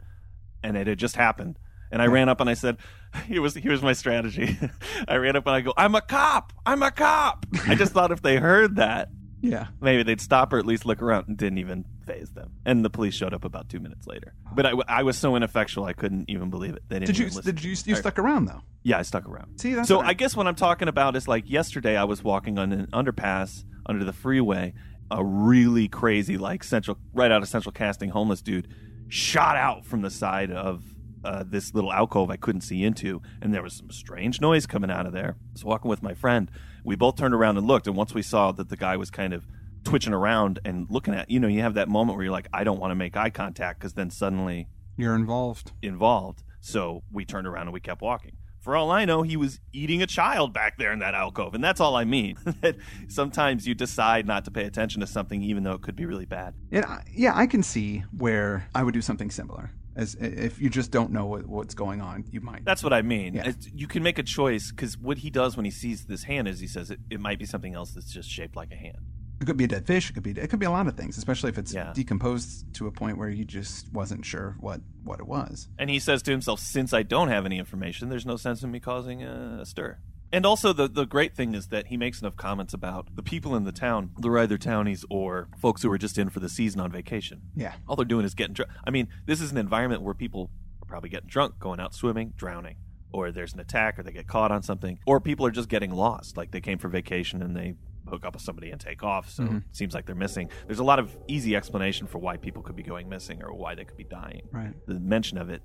and 0.64 0.78
it 0.78 0.88
had 0.88 0.98
just 1.00 1.16
happened. 1.16 1.58
And 1.92 2.02
I 2.04 2.06
Yeah. 2.06 2.12
ran 2.12 2.30
up 2.30 2.40
and 2.40 2.50
I 2.50 2.54
said, 2.54 2.78
"Here 3.28 3.42
was 3.42 3.56
here's 3.56 3.82
my 3.82 3.94
strategy." 3.94 4.58
I 5.08 5.16
ran 5.16 5.36
up 5.36 5.48
and 5.48 5.56
I 5.56 5.62
go, 5.62 5.74
"I'm 5.76 5.96
a 5.96 6.02
cop! 6.02 6.54
I'm 6.66 6.84
a 6.84 6.92
cop!" 6.92 7.48
I 7.68 7.74
just 7.76 7.94
thought 7.94 8.12
if 8.12 8.22
they 8.22 8.38
heard 8.38 8.76
that, 8.76 9.10
Yeah. 9.42 9.68
maybe 9.80 10.04
they'd 10.04 10.22
stop 10.22 10.52
or 10.54 10.60
at 10.60 10.66
least 10.66 10.86
look 10.86 11.02
around 11.02 11.28
and 11.28 11.38
didn't 11.38 11.60
even 11.60 11.86
phase 12.06 12.32
them. 12.32 12.52
And 12.66 12.84
the 12.84 12.90
police 12.90 13.14
showed 13.14 13.34
up 13.34 13.46
about 13.46 13.70
two 13.70 13.80
minutes 13.80 14.08
later. 14.08 14.34
But 14.54 14.66
I, 14.66 14.74
I 14.88 15.04
was 15.04 15.18
so 15.18 15.36
ineffectual, 15.36 15.86
I 15.86 15.94
couldn't 15.94 16.30
even 16.30 16.50
believe 16.50 16.76
it. 16.76 16.84
They 16.90 17.00
didn't 17.00 17.16
Did 17.16 17.18
you? 17.36 17.42
Did 17.42 17.64
you? 17.64 17.70
You 17.86 17.96
stuck 17.96 18.20
around 18.20 18.46
though. 18.46 18.62
Yeah, 18.84 19.00
I 19.00 19.04
stuck 19.04 19.28
around. 19.28 19.60
See, 19.60 19.74
that's 19.74 19.88
so 19.88 19.98
what 19.98 20.06
I 20.06 20.14
guess 20.14 20.36
what 20.36 20.48
I'm 20.48 20.56
talking 20.56 20.88
about 20.88 21.16
is 21.16 21.28
like 21.28 21.50
yesterday 21.50 21.98
I 21.98 22.04
was 22.04 22.24
walking 22.24 22.58
on 22.58 22.72
an 22.72 22.88
underpass 22.88 23.64
under 23.86 24.04
the 24.04 24.14
freeway. 24.14 24.74
A 25.12 25.24
really 25.24 25.88
crazy, 25.88 26.38
like 26.38 26.64
central, 26.64 26.96
right 27.14 27.32
out 27.32 27.42
of 27.42 27.48
central 27.48 27.72
casting, 27.72 28.12
homeless 28.12 28.44
dude 28.44 28.68
shot 29.08 29.56
out 29.56 29.86
from 29.86 30.02
the 30.02 30.10
side 30.10 30.52
of 30.52 30.84
uh, 31.24 31.44
this 31.46 31.74
little 31.74 31.92
alcove 31.92 32.30
I 32.30 32.38
couldn't 32.38 32.62
see 32.62 32.84
into, 32.84 33.22
and 33.42 33.54
there 33.54 33.64
was 33.64 33.74
some 33.74 33.92
strange 33.92 34.40
noise 34.40 34.66
coming 34.66 34.90
out 34.92 35.06
of 35.06 35.14
there. 35.14 35.36
I 35.40 35.52
was 35.52 35.66
walking 35.66 35.90
with 35.90 36.02
my 36.02 36.14
friend. 36.14 36.50
We 36.90 36.96
both 36.96 37.18
turned 37.18 37.36
around 37.36 37.56
and 37.60 37.68
looked, 37.68 37.86
and 37.86 37.96
once 37.96 38.16
we 38.16 38.24
saw 38.24 38.52
that 38.52 38.70
the 38.70 38.76
guy 38.76 38.98
was 38.98 39.12
kind 39.12 39.32
of 39.32 39.46
twitching 39.84 40.12
around 40.12 40.58
and 40.66 40.88
looking 40.90 41.14
at, 41.14 41.30
you 41.30 41.40
know, 41.40 41.48
you 41.48 41.62
have 41.62 41.76
that 41.76 41.88
moment 41.88 42.18
where 42.18 42.24
you're 42.24 42.34
like, 42.34 42.48
I 42.52 42.64
don't 42.64 42.80
want 42.80 42.90
to 42.90 42.96
make 42.96 43.16
eye 43.16 43.30
contact 43.30 43.80
because 43.80 43.94
then 43.94 44.10
suddenly 44.10 44.68
you're 44.98 45.14
involved. 45.14 45.72
involved. 45.84 46.42
So 46.62 47.04
we 47.12 47.26
turned 47.26 47.46
around 47.46 47.68
and 47.68 47.74
we 47.74 47.80
kept 47.80 48.02
walking. 48.02 48.38
For 48.60 48.76
all 48.76 48.90
I 48.90 49.06
know, 49.06 49.22
he 49.22 49.38
was 49.38 49.60
eating 49.72 50.02
a 50.02 50.08
child 50.08 50.52
back 50.52 50.80
there 50.80 50.92
in 50.92 50.98
that 50.98 51.14
alcove. 51.14 51.54
And 51.54 51.64
that's 51.64 51.80
all 51.80 51.96
I 51.96 52.06
mean. 52.06 52.38
that 52.62 52.78
sometimes 53.08 53.68
you 53.68 53.76
decide 53.76 54.26
not 54.26 54.44
to 54.46 54.52
pay 54.52 54.64
attention 54.64 55.02
to 55.02 55.06
something 55.06 55.44
even 55.44 55.62
though 55.62 55.74
it 55.74 55.84
could 55.84 55.96
be 55.96 56.08
really 56.08 56.26
bad. 56.26 56.56
And 56.72 56.86
I, 56.86 57.04
yeah, 57.14 57.34
I 57.36 57.46
can 57.46 57.62
see 57.62 58.04
where 58.18 58.68
I 58.74 58.82
would 58.82 58.96
do 58.96 59.02
something 59.04 59.30
similar. 59.30 59.70
As 60.00 60.16
if 60.16 60.62
you 60.62 60.70
just 60.70 60.92
don't 60.92 61.12
know 61.12 61.26
what, 61.26 61.46
what's 61.46 61.74
going 61.76 62.00
on, 62.00 62.24
you 62.32 62.40
might. 62.42 62.64
That's 62.64 62.84
what 62.84 62.94
I 62.94 63.02
mean. 63.02 63.34
Yeah. 63.34 63.52
You 63.74 63.86
can 63.88 64.02
make 64.02 64.18
a 64.18 64.24
choice 64.24 64.72
because 64.72 64.98
what 64.98 65.18
he 65.18 65.30
does 65.30 65.58
when 65.58 65.66
he 65.66 65.72
sees 65.72 66.06
this 66.06 66.24
hand 66.24 66.48
is 66.48 66.60
he 66.60 66.68
says 66.68 66.90
it, 66.90 67.00
it 67.10 67.20
might 67.20 67.38
be 67.38 67.46
something 67.46 67.76
else 67.76 67.92
that's 67.92 68.12
just 68.12 68.30
shaped 68.30 68.56
like 68.56 68.72
a 68.72 68.76
hand. 68.78 68.98
It 69.42 69.46
could 69.46 69.58
be 69.58 69.64
a 69.64 69.68
dead 69.68 69.86
fish. 69.88 70.10
It 70.10 70.14
could 70.14 70.24
be. 70.24 70.32
It 70.32 70.50
could 70.50 70.60
be 70.60 70.66
a 70.66 70.72
lot 70.72 70.88
of 70.88 70.96
things, 70.96 71.18
especially 71.18 71.50
if 71.50 71.58
it's 71.58 71.74
Yeah. 71.74 71.92
decomposed 71.94 72.74
to 72.76 72.88
a 72.88 72.92
point 72.92 73.18
where 73.18 73.30
he 73.30 73.46
just 73.46 73.92
wasn't 73.94 74.26
sure 74.26 74.56
what 74.60 74.82
what 75.04 75.20
it 75.20 75.28
was. 75.28 75.68
And 75.78 75.90
he 75.90 76.00
says 76.00 76.22
to 76.24 76.32
himself, 76.32 76.60
since 76.60 76.94
I 76.94 77.04
don't 77.04 77.30
have 77.30 77.46
any 77.46 77.58
information, 77.58 78.10
there's 78.10 78.26
no 78.26 78.36
sense 78.38 78.64
in 78.64 78.72
me 78.72 78.80
causing 78.80 79.24
a, 79.24 79.60
a 79.62 79.66
stir. 79.66 80.00
And 80.32 80.46
also, 80.46 80.74
the, 80.74 80.88
the 80.88 81.06
great 81.06 81.36
thing 81.36 81.56
is 81.56 81.68
that 81.70 81.88
he 81.88 81.98
makes 81.98 82.22
enough 82.22 82.36
comments 82.36 82.74
about 82.74 83.16
the 83.16 83.24
people 83.24 83.56
in 83.56 83.64
the 83.64 83.72
town. 83.72 84.12
They're 84.20 84.38
either 84.38 84.58
townies 84.60 85.04
or 85.10 85.48
folks 85.60 85.82
who 85.82 85.92
are 85.92 85.98
just 85.98 86.18
in 86.20 86.30
for 86.30 86.40
the 86.40 86.50
season 86.50 86.80
on 86.82 86.92
vacation. 86.92 87.42
Yeah. 87.56 87.74
All 87.88 87.96
they're 87.96 88.06
doing 88.06 88.26
is 88.26 88.36
getting 88.36 88.54
drunk. 88.54 88.72
I 88.86 88.92
mean, 88.92 89.08
this 89.26 89.42
is 89.42 89.52
an 89.52 89.58
environment 89.58 90.04
where 90.04 90.14
people 90.14 90.52
are 90.82 90.86
probably 90.86 91.10
getting 91.10 91.30
drunk, 91.30 91.58
going 91.60 91.80
out 91.80 91.96
swimming, 91.96 92.34
drowning, 92.38 92.76
or 93.12 93.32
there's 93.32 93.54
an 93.54 93.60
attack, 93.60 93.98
or 93.98 94.04
they 94.04 94.12
get 94.12 94.28
caught 94.28 94.52
on 94.52 94.62
something, 94.62 95.00
or 95.08 95.20
people 95.20 95.46
are 95.48 95.52
just 95.52 95.68
getting 95.70 95.92
lost. 95.92 96.38
Like 96.38 96.52
they 96.52 96.62
came 96.62 96.78
for 96.78 96.90
vacation 96.90 97.42
and 97.42 97.56
they 97.56 97.74
hook 98.08 98.24
up 98.26 98.34
with 98.34 98.42
somebody 98.44 98.70
and 98.72 98.80
take 98.82 99.04
off, 99.04 99.30
so 99.30 99.44
Mhm. 99.44 99.58
it 99.58 99.64
seems 99.76 99.94
like 99.94 100.06
they're 100.08 100.16
missing. 100.16 100.50
There's 100.66 100.80
a 100.80 100.84
lot 100.84 100.98
of 101.00 101.16
easy 101.28 101.56
explanation 101.56 102.08
for 102.08 102.18
why 102.18 102.38
people 102.38 102.64
could 102.64 102.76
be 102.76 102.82
going 102.84 103.08
missing 103.10 103.44
or 103.44 103.54
why 103.54 103.76
they 103.76 103.86
could 103.86 103.98
be 103.98 104.04
dying 104.04 104.48
Right. 104.52 104.74
the 104.88 105.00
mention 105.00 105.38
of 105.38 105.50
it 105.50 105.62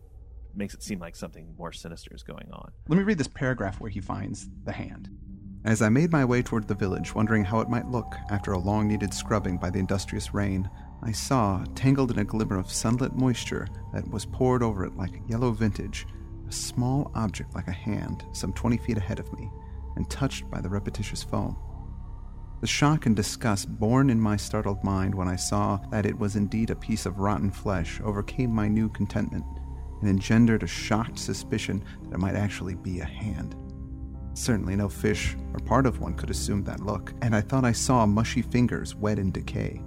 makes 0.56 0.74
it 0.74 0.82
seem 0.82 0.98
like 0.98 1.16
something 1.16 1.54
more 1.58 1.72
sinister 1.72 2.14
is 2.14 2.22
going 2.22 2.48
on. 2.52 2.72
Let 2.88 2.96
me 2.96 3.04
read 3.04 3.18
this 3.18 3.28
paragraph 3.28 3.80
where 3.80 3.90
he 3.90 4.00
finds 4.00 4.48
the 4.64 4.72
hand. 4.72 5.08
As 5.64 5.80
I 5.80 5.88
made 5.88 6.12
my 6.12 6.24
way 6.24 6.42
toward 6.42 6.68
the 6.68 6.74
village, 6.74 7.14
wondering 7.14 7.42
how 7.44 7.60
it 7.60 7.70
might 7.70 7.88
look 7.88 8.14
after 8.30 8.52
a 8.52 8.58
long 8.58 8.86
needed 8.86 9.14
scrubbing 9.14 9.56
by 9.56 9.70
the 9.70 9.78
industrious 9.78 10.34
rain, 10.34 10.68
I 11.02 11.12
saw, 11.12 11.64
tangled 11.74 12.10
in 12.10 12.18
a 12.18 12.24
glimmer 12.24 12.58
of 12.58 12.70
sunlit 12.70 13.14
moisture 13.14 13.66
that 13.94 14.08
was 14.10 14.26
poured 14.26 14.62
over 14.62 14.84
it 14.84 14.96
like 14.96 15.22
yellow 15.26 15.52
vintage, 15.52 16.06
a 16.46 16.52
small 16.52 17.10
object 17.14 17.54
like 17.54 17.68
a 17.68 17.72
hand 17.72 18.24
some 18.32 18.52
20 18.52 18.76
feet 18.76 18.98
ahead 18.98 19.18
of 19.18 19.32
me 19.32 19.50
and 19.96 20.08
touched 20.10 20.50
by 20.50 20.60
the 20.60 20.68
repetitious 20.68 21.22
foam. 21.22 21.56
The 22.60 22.66
shock 22.66 23.06
and 23.06 23.16
disgust 23.16 23.68
born 23.78 24.10
in 24.10 24.20
my 24.20 24.36
startled 24.36 24.82
mind 24.84 25.14
when 25.14 25.28
I 25.28 25.36
saw 25.36 25.78
that 25.90 26.06
it 26.06 26.18
was 26.18 26.36
indeed 26.36 26.70
a 26.70 26.76
piece 26.76 27.06
of 27.06 27.18
rotten 27.18 27.50
flesh 27.50 28.00
overcame 28.02 28.50
my 28.50 28.68
new 28.68 28.88
contentment 28.90 29.44
and 30.04 30.10
engendered 30.10 30.62
a 30.62 30.66
shocked 30.66 31.18
suspicion 31.18 31.82
that 32.02 32.14
it 32.14 32.18
might 32.18 32.34
actually 32.34 32.74
be 32.74 33.00
a 33.00 33.04
hand. 33.06 33.56
Certainly 34.34 34.76
no 34.76 34.86
fish 34.86 35.34
or 35.54 35.60
part 35.60 35.86
of 35.86 36.00
one 36.00 36.12
could 36.12 36.28
assume 36.28 36.62
that 36.64 36.80
look, 36.80 37.14
and 37.22 37.34
I 37.34 37.40
thought 37.40 37.64
I 37.64 37.72
saw 37.72 38.04
mushy 38.04 38.42
fingers 38.42 38.94
wet 38.94 39.18
in 39.18 39.30
decay. 39.30 39.82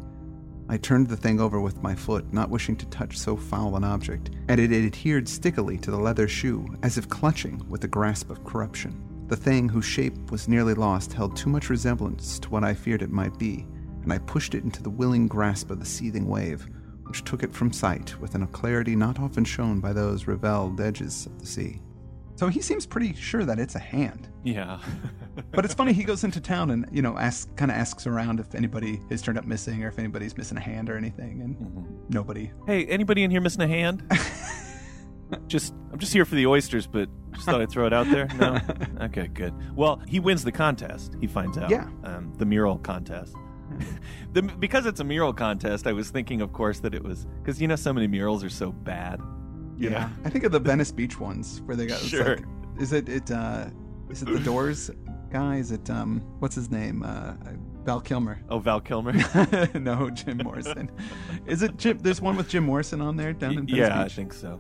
I 0.70 0.78
turned 0.78 1.08
the 1.08 1.18
thing 1.18 1.40
over 1.40 1.62
with 1.62 1.84
my 1.84 1.94
foot, 1.94 2.34
not 2.34 2.50
wishing 2.50 2.76
to 2.78 2.86
touch 2.88 3.16
so 3.16 3.38
foul 3.38 3.76
an 3.76 3.84
object, 3.84 4.32
and 4.48 4.60
it 4.60 4.72
adhered 4.72 5.30
stickily 5.30 5.78
to 5.78 5.92
the 5.92 6.00
leather 6.00 6.28
shoe, 6.28 6.66
as 6.82 6.98
if 6.98 7.08
clutching 7.08 7.62
with 7.70 7.82
the 7.82 7.88
grasp 7.88 8.32
of 8.32 8.44
corruption. 8.44 9.04
The 9.28 9.36
thing, 9.36 9.70
whose 9.70 9.86
shape 9.86 10.32
was 10.32 10.48
nearly 10.48 10.74
lost, 10.74 11.14
held 11.14 11.36
too 11.36 11.52
much 11.52 11.70
resemblance 11.70 12.40
to 12.40 12.50
what 12.50 12.64
I 12.64 12.74
feared 12.74 13.04
it 13.04 13.12
might 13.12 13.38
be, 13.38 13.68
and 14.02 14.12
I 14.12 14.18
pushed 14.18 14.56
it 14.56 14.64
into 14.64 14.82
the 14.82 14.90
willing 14.90 15.28
grasp 15.28 15.70
of 15.70 15.80
the 15.80 15.86
seething 15.86 16.28
wave, 16.28 16.68
which 17.08 17.24
took 17.24 17.44
it 17.44 17.54
from 17.54 17.72
sight 17.72 18.20
with 18.20 18.36
an 18.36 18.44
alacrity 18.44 18.96
not 18.96 19.20
often 19.20 19.44
shown 19.46 19.80
by 19.80 19.94
those 19.94 20.28
reveled 20.28 20.80
edges 20.82 21.26
of 21.26 21.40
the 21.40 21.46
sea. 21.46 21.82
So 22.36 22.48
he 22.50 22.62
seems 22.62 22.86
pretty 22.86 23.16
sure 23.16 23.46
that 23.46 23.58
it's 23.58 23.76
a 23.76 23.80
hand. 23.80 24.30
Yeah. 24.44 24.80
But 25.52 25.66
it's 25.66 25.74
funny 25.74 25.94
he 25.94 26.04
goes 26.04 26.24
into 26.24 26.42
town 26.42 26.72
and 26.72 26.88
you 26.92 27.04
know 27.04 27.16
asks 27.18 27.52
kind 27.56 27.70
of 27.70 27.78
asks 27.78 28.08
around 28.08 28.40
if 28.40 28.56
anybody 28.56 29.00
has 29.12 29.22
turned 29.22 29.38
up 29.38 29.46
missing 29.46 29.84
or 29.84 29.88
if 29.88 30.00
anybody's 30.00 30.36
missing 30.36 30.58
a 30.58 30.62
hand 30.62 30.90
or 30.90 30.98
anything, 30.98 31.42
and 31.42 32.10
nobody. 32.10 32.52
hey, 32.66 32.86
anybody 32.88 33.24
in 33.24 33.30
here 33.30 33.40
missing 33.40 33.62
a 33.62 33.68
hand? 33.68 34.04
just 35.48 35.74
I'm 35.92 36.00
just 36.00 36.12
here 36.14 36.26
for 36.26 36.34
the 36.36 36.48
oysters, 36.48 36.88
but 36.88 37.08
just 37.34 37.46
thought 37.46 37.62
I'd 37.62 37.70
throw 37.70 37.86
it 37.86 37.94
out 37.94 38.08
there. 38.10 38.28
No. 38.40 38.60
Okay, 39.06 39.28
good. 39.28 39.54
Well, 39.76 40.02
he 40.08 40.20
wins 40.20 40.44
the 40.44 40.52
contest. 40.52 41.16
He 41.22 41.28
finds 41.28 41.56
out. 41.58 41.70
Yeah. 41.70 41.88
Um, 42.04 42.34
the 42.38 42.46
mural 42.46 42.80
contest. 42.80 43.36
the, 44.34 44.42
because 44.44 44.86
it's 44.86 45.00
a 45.00 45.04
mural 45.04 45.34
contest, 45.34 45.88
I 45.88 45.94
was 45.94 46.10
thinking, 46.10 46.42
of 46.42 46.54
course, 46.54 46.80
that 46.82 46.94
it 46.94 47.04
was 47.04 47.26
because 47.42 47.62
you 47.62 47.68
know 47.68 47.76
so 47.76 47.94
many 47.94 48.08
murals 48.08 48.44
are 48.44 48.50
so 48.50 48.72
bad. 48.72 49.20
You 49.78 49.90
Yeah, 49.92 50.00
know? 50.00 50.10
I 50.26 50.30
think 50.30 50.44
of 50.44 50.52
the 50.52 50.60
Venice 50.60 50.92
Beach 50.92 51.20
ones 51.20 51.62
where 51.66 51.76
they 51.78 51.86
got. 51.86 52.00
it's 52.00 52.08
Sure. 52.10 52.38
like- 52.38 52.46
is 52.80 52.94
it 52.94 53.10
it? 53.10 53.32
uh 53.32 53.66
Is 54.10 54.22
it 54.22 54.26
the 54.26 54.40
Doors 54.40 54.90
guy? 55.32 55.58
Is 55.58 55.72
it 55.72 55.90
um? 55.90 56.22
What's 56.40 56.56
his 56.56 56.70
name? 56.72 57.04
Uh, 57.04 57.34
Val 57.84 58.02
Kilmer. 58.02 58.40
Oh, 58.50 58.60
Val 58.60 58.80
Kilmer. 58.82 59.14
no, 59.80 60.10
Jim 60.10 60.38
Morrison. 60.44 60.92
Is 61.46 61.62
it 61.64 61.78
Jim? 61.78 61.98
There's 62.00 62.22
one 62.22 62.36
with 62.38 62.50
Jim 62.50 62.66
Morrison 62.66 63.02
on 63.02 63.16
there 63.18 63.34
down 63.34 63.52
in 63.58 63.66
Venice 63.66 63.76
yeah, 63.78 64.02
I 64.02 64.10
think 64.10 64.34
so. 64.34 64.60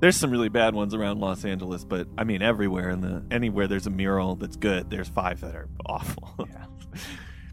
There's 0.00 0.16
some 0.16 0.30
really 0.30 0.48
bad 0.48 0.74
ones 0.74 0.94
around 0.94 1.20
Los 1.20 1.44
Angeles, 1.44 1.84
but 1.84 2.08
I 2.16 2.24
mean 2.24 2.40
everywhere 2.42 2.88
in 2.90 3.00
the 3.02 3.22
anywhere 3.30 3.68
there's 3.68 3.86
a 3.86 3.90
mural 3.90 4.34
that's 4.36 4.56
good, 4.56 4.88
there's 4.90 5.08
five 5.08 5.40
that 5.42 5.54
are 5.54 5.68
awful. 5.86 6.34
Yeah. 6.48 6.64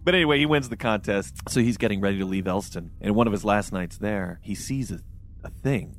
but 0.08 0.16
anyway, 0.16 0.40
he 0.40 0.46
wins 0.46 0.70
the 0.70 0.78
contest, 0.78 1.36
so 1.50 1.60
he's 1.60 1.76
getting 1.76 2.00
ready 2.00 2.18
to 2.18 2.24
leave 2.24 2.46
Ellston. 2.46 2.92
And 3.02 3.14
one 3.14 3.28
of 3.28 3.34
his 3.34 3.44
last 3.44 3.74
nights 3.74 3.98
there, 3.98 4.40
he 4.42 4.56
sees 4.56 4.90
a, 4.90 5.02
a 5.44 5.50
thing. 5.50 5.98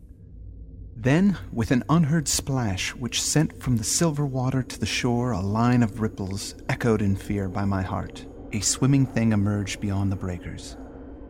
Then, 0.96 1.36
with 1.52 1.70
an 1.72 1.84
unheard 1.90 2.26
splash 2.26 2.94
which 2.94 3.20
sent 3.20 3.62
from 3.62 3.76
the 3.76 3.84
silver 3.84 4.24
water 4.24 4.62
to 4.62 4.80
the 4.80 4.86
shore 4.86 5.32
a 5.32 5.40
line 5.40 5.82
of 5.82 6.00
ripples 6.00 6.54
echoed 6.70 7.02
in 7.02 7.16
fear 7.16 7.50
by 7.50 7.66
my 7.66 7.82
heart, 7.82 8.24
a 8.54 8.60
swimming 8.60 9.04
thing 9.04 9.32
emerged 9.32 9.78
beyond 9.78 10.10
the 10.10 10.16
breakers. 10.16 10.78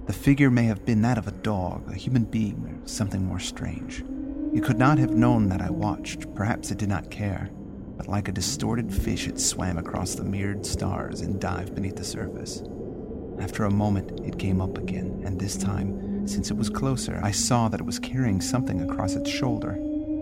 The 0.06 0.12
figure 0.12 0.48
may 0.48 0.66
have 0.66 0.84
been 0.84 1.02
that 1.02 1.18
of 1.18 1.26
a 1.26 1.32
dog, 1.32 1.90
a 1.90 1.96
human 1.96 2.26
being, 2.26 2.64
or 2.64 2.86
something 2.86 3.24
more 3.24 3.40
strange. 3.40 4.04
It 4.54 4.62
could 4.62 4.78
not 4.78 4.98
have 4.98 5.10
known 5.10 5.48
that 5.48 5.62
I 5.62 5.70
watched, 5.70 6.32
perhaps 6.36 6.70
it 6.70 6.78
did 6.78 6.88
not 6.88 7.10
care, 7.10 7.50
but 7.98 8.06
like 8.06 8.28
a 8.28 8.32
distorted 8.32 8.94
fish 8.94 9.26
it 9.26 9.38
swam 9.38 9.76
across 9.76 10.14
the 10.14 10.24
mirrored 10.24 10.64
stars 10.64 11.20
and 11.20 11.40
dived 11.40 11.74
beneath 11.74 11.96
the 11.96 12.04
surface. 12.04 12.62
After 13.40 13.64
a 13.64 13.70
moment, 13.70 14.20
it 14.24 14.38
came 14.38 14.60
up 14.60 14.78
again, 14.78 15.22
and 15.26 15.38
this 15.38 15.56
time, 15.56 16.26
since 16.26 16.50
it 16.50 16.56
was 16.56 16.70
closer, 16.70 17.20
I 17.22 17.32
saw 17.32 17.68
that 17.68 17.80
it 17.80 17.86
was 17.86 17.98
carrying 17.98 18.40
something 18.40 18.80
across 18.80 19.14
its 19.14 19.28
shoulder. 19.28 19.72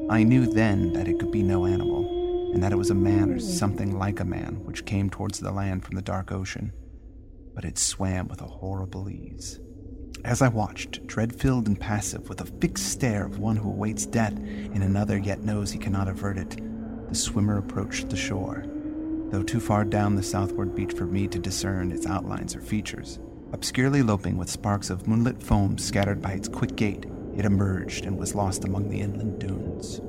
I 0.08 0.22
knew 0.22 0.46
then 0.46 0.94
that 0.94 1.06
it 1.06 1.18
could 1.18 1.30
be 1.30 1.42
no 1.42 1.66
animal, 1.66 2.52
and 2.54 2.62
that 2.62 2.72
it 2.72 2.76
was 2.76 2.90
a 2.90 2.94
man 2.94 3.30
or 3.30 3.38
something 3.38 3.98
like 3.98 4.20
a 4.20 4.24
man 4.24 4.64
which 4.64 4.86
came 4.86 5.10
towards 5.10 5.40
the 5.40 5.52
land 5.52 5.84
from 5.84 5.96
the 5.96 6.02
dark 6.02 6.32
ocean. 6.32 6.72
But 7.54 7.66
it 7.66 7.76
swam 7.76 8.28
with 8.28 8.40
a 8.40 8.46
horrible 8.46 9.10
ease. 9.10 9.60
As 10.24 10.40
I 10.40 10.48
watched, 10.48 11.06
dread 11.06 11.34
filled 11.38 11.66
and 11.66 11.78
passive, 11.78 12.28
with 12.28 12.40
a 12.40 12.46
fixed 12.46 12.86
stare 12.90 13.26
of 13.26 13.38
one 13.38 13.56
who 13.56 13.68
awaits 13.68 14.06
death 14.06 14.36
in 14.36 14.82
another 14.82 15.18
yet 15.18 15.42
knows 15.42 15.70
he 15.70 15.78
cannot 15.78 16.08
avert 16.08 16.38
it, 16.38 16.58
the 17.08 17.14
swimmer 17.14 17.58
approached 17.58 18.08
the 18.08 18.16
shore. 18.16 18.64
Though 19.30 19.42
too 19.42 19.60
far 19.60 19.84
down 19.84 20.14
the 20.14 20.22
southward 20.22 20.74
beach 20.74 20.92
for 20.92 21.06
me 21.06 21.26
to 21.28 21.38
discern 21.38 21.90
its 21.90 22.06
outlines 22.06 22.54
or 22.54 22.60
features, 22.60 23.18
obscurely 23.52 24.02
loping 24.02 24.36
with 24.36 24.50
sparks 24.50 24.90
of 24.90 25.06
moonlit 25.08 25.42
foam 25.42 25.78
scattered 25.78 26.22
by 26.22 26.32
its 26.32 26.48
quick 26.48 26.76
gait, 26.76 27.06
it 27.36 27.44
emerged 27.44 28.06
and 28.06 28.16
was 28.18 28.34
lost 28.34 28.64
among 28.64 28.88
the 28.88 29.00
inland 29.00 29.38
dunes. 29.40 30.00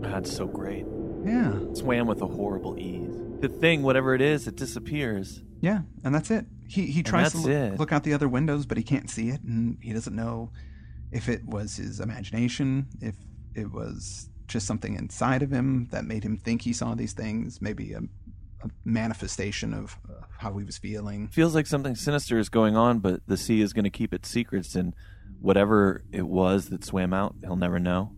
That's 0.00 0.34
so 0.34 0.46
great. 0.46 0.86
Yeah. 1.24 1.54
Swam 1.74 2.06
with 2.06 2.20
a 2.22 2.26
horrible 2.26 2.78
ease. 2.78 3.14
The 3.40 3.48
thing, 3.48 3.82
whatever 3.82 4.14
it 4.14 4.20
is, 4.20 4.46
it 4.46 4.56
disappears. 4.56 5.42
Yeah, 5.60 5.80
and 6.04 6.14
that's 6.14 6.30
it. 6.30 6.46
He 6.68 6.86
he 6.86 7.02
tries 7.02 7.32
to 7.32 7.74
look 7.78 7.92
out 7.92 8.04
the 8.04 8.12
other 8.12 8.28
windows, 8.28 8.66
but 8.66 8.76
he 8.76 8.82
can't 8.82 9.08
see 9.08 9.30
it, 9.30 9.42
and 9.42 9.78
he 9.80 9.92
doesn't 9.92 10.14
know 10.14 10.50
if 11.12 11.28
it 11.28 11.44
was 11.46 11.76
his 11.76 12.00
imagination, 12.00 12.86
if 13.00 13.14
it 13.54 13.70
was 13.70 14.28
just 14.54 14.66
something 14.66 14.94
inside 14.94 15.42
of 15.42 15.50
him 15.50 15.88
that 15.90 16.04
made 16.04 16.24
him 16.24 16.38
think 16.38 16.62
he 16.62 16.72
saw 16.72 16.94
these 16.94 17.12
things, 17.12 17.60
maybe 17.60 17.92
a, 17.92 17.98
a 17.98 18.68
manifestation 18.84 19.74
of 19.74 19.98
how 20.38 20.56
he 20.56 20.64
was 20.64 20.78
feeling. 20.78 21.26
Feels 21.28 21.56
like 21.56 21.66
something 21.66 21.96
sinister 21.96 22.38
is 22.38 22.48
going 22.48 22.76
on, 22.76 23.00
but 23.00 23.20
the 23.26 23.36
sea 23.36 23.60
is 23.60 23.72
going 23.72 23.84
to 23.84 23.90
keep 23.90 24.14
its 24.14 24.28
secrets, 24.28 24.76
and 24.76 24.94
whatever 25.40 26.04
it 26.12 26.28
was 26.28 26.68
that 26.68 26.84
swam 26.84 27.12
out, 27.12 27.34
he'll 27.42 27.56
never 27.56 27.80
know. 27.80 28.12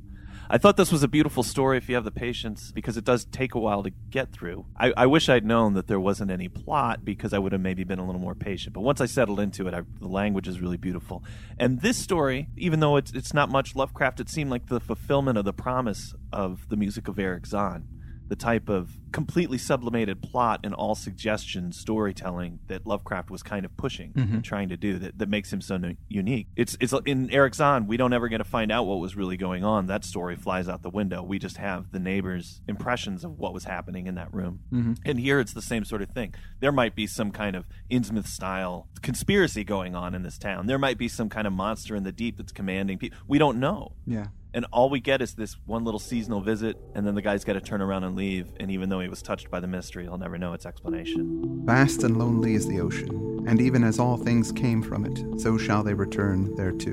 I 0.49 0.59
thought 0.59 0.77
this 0.77 0.93
was 0.93 1.03
a 1.03 1.09
beautiful 1.09 1.43
story 1.43 1.77
if 1.77 1.89
you 1.89 1.95
have 1.97 2.05
the 2.05 2.11
patience, 2.11 2.71
because 2.73 2.97
it 2.97 3.05
does 3.05 3.25
take 3.25 3.55
a 3.55 3.59
while 3.59 3.83
to 3.83 3.91
get 4.11 4.33
through. 4.33 4.67
I, 4.77 4.93
I 4.97 5.07
wish 5.07 5.29
I'd 5.29 5.45
known 5.45 5.75
that 5.75 5.89
there 5.89 5.99
wasn't 5.99 6.31
any 6.31 6.49
plot, 6.49 7.05
because 7.05 7.33
I 7.33 7.39
would 7.39 7.53
have 7.53 7.61
maybe 7.61 7.85
been 7.85 7.99
a 7.99 8.07
little 8.07 8.21
more 8.21 8.35
patient. 8.35 8.75
But 8.75 8.83
once 8.83 9.01
I 9.01 9.07
settled 9.07 9.41
into 9.41 9.67
it, 9.67 9.75
I, 9.75 9.83
the 10.01 10.09
language 10.09 10.47
is 10.47 10.61
really 10.61 10.77
beautiful. 10.77 11.25
And 11.59 11.81
this 11.81 11.97
story, 11.97 12.49
even 12.57 12.81
though 12.81 12.97
it's, 12.97 13.13
it's 13.13 13.35
not 13.35 13.51
much 13.51 13.75
Lovecraft, 13.75 14.21
it 14.21 14.29
seemed 14.29 14.51
like 14.51 14.67
the 14.69 14.81
fulfillment 14.81 15.39
of 15.39 15.45
the 15.45 15.53
promise 15.53 16.15
of 16.33 16.69
the 16.69 16.77
music 16.77 17.09
of 17.09 17.19
Erich 17.19 17.47
Zann. 17.47 17.89
The 18.29 18.37
type 18.37 18.69
of 18.69 18.91
completely 19.12 19.57
sublimated 19.57 20.21
plot 20.21 20.61
and 20.65 20.75
all 20.75 20.95
suggestion 20.95 21.73
storytelling 21.73 22.59
that 22.67 22.87
Lovecraft 22.87 23.31
was 23.31 23.43
kind 23.43 23.65
of 23.65 23.77
pushing 23.77 24.12
and 24.15 24.29
mm-hmm. 24.29 24.41
trying 24.41 24.69
to 24.69 24.77
do 24.77 24.99
that, 24.99 25.19
that 25.19 25.29
makes 25.29 25.53
him 25.53 25.61
so 25.61 25.79
unique. 26.09 26.49
It's 26.57 26.77
it's 26.81 26.93
in 27.05 27.31
Erich 27.31 27.55
Zann, 27.55 27.87
we 27.87 27.97
don't 27.97 28.12
ever 28.12 28.29
get 28.29 28.39
to 28.39 28.45
find 28.45 28.71
out 28.73 28.85
what 28.85 28.99
was 28.99 29.17
really 29.17 29.37
going 29.37 29.65
on. 29.65 29.87
That 29.87 30.05
story 30.05 30.37
flies 30.37 30.69
out 30.69 30.83
the 30.83 30.91
window. 30.91 31.23
We 31.23 31.39
just 31.39 31.57
have 31.59 31.93
the 31.93 31.99
neighbors' 31.99 32.61
impressions 32.69 33.25
of 33.25 33.39
what 33.39 33.55
was 33.55 33.65
happening 33.65 34.07
in 34.07 34.17
that 34.17 34.33
room. 34.35 34.61
Mm-hmm. 34.73 34.93
And 35.05 35.21
here 35.21 35.41
it's 35.41 35.53
the 35.53 35.62
same 35.62 35.85
sort 35.85 36.03
of 36.03 36.11
thing. 36.11 36.35
There 36.61 36.73
might 36.73 36.95
be 36.95 37.07
some 37.07 37.31
kind 37.31 37.57
of 37.57 37.67
Innsmouth 37.91 38.27
style 38.27 38.89
conspiracy 39.03 39.65
going 39.65 39.95
on 39.95 40.15
in 40.15 40.23
this 40.23 40.39
town. 40.39 40.67
There 40.67 40.79
might 40.79 40.99
be 40.99 41.09
some 41.09 41.29
kind 41.29 41.47
of 41.47 41.53
monster 41.53 41.95
in 41.97 42.03
the 42.03 42.12
deep 42.12 42.37
that's 42.37 42.53
commanding 42.53 42.99
people. 42.99 43.19
We 43.27 43.39
don't 43.39 43.59
know. 43.59 43.93
Yeah. 44.07 44.27
And 44.55 44.67
all 44.73 44.89
we 44.89 45.01
get 45.01 45.21
is 45.21 45.35
this 45.35 45.57
one 45.67 45.85
little 45.85 46.01
seasonal 46.01 46.41
visit, 46.41 46.79
and 46.95 47.07
then 47.07 47.15
the 47.15 47.23
guy's 47.23 47.45
got 47.45 47.55
to 47.55 47.61
turn 47.61 47.83
around 47.83 48.05
and 48.05 48.17
leave. 48.17 48.53
And 48.59 48.71
even 48.71 48.89
though 48.89 49.01
he 49.01 49.09
was 49.09 49.23
touched 49.23 49.51
by 49.51 49.61
the 49.61 49.67
mystery, 49.67 50.05
he'll 50.05 50.19
never 50.19 50.39
know 50.39 50.53
its 50.55 50.65
explanation. 50.65 51.65
Vast 51.67 52.03
and 52.03 52.17
lonely 52.17 52.55
is 52.55 52.67
the 52.67 52.81
ocean, 52.81 53.45
and 53.47 53.61
even 53.61 53.85
as 53.85 53.99
all 53.99 54.17
things 54.17 54.53
came 54.53 54.83
from 54.83 55.05
it, 55.05 55.41
so 55.41 55.59
shall 55.59 55.83
they 55.83 55.95
return 55.95 56.55
thereto. 56.57 56.93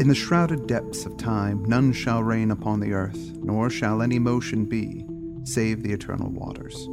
In 0.00 0.08
the 0.08 0.14
shrouded 0.14 0.66
depths 0.66 1.04
of 1.04 1.16
time, 1.18 1.64
none 1.64 1.92
shall 1.92 2.22
reign 2.22 2.50
upon 2.50 2.80
the 2.80 2.92
earth, 2.92 3.32
nor 3.42 3.68
shall 3.68 4.00
any 4.00 4.18
motion 4.18 4.64
be, 4.64 5.04
save 5.44 5.82
the 5.82 5.92
eternal 5.92 6.30
waters. 6.30 6.86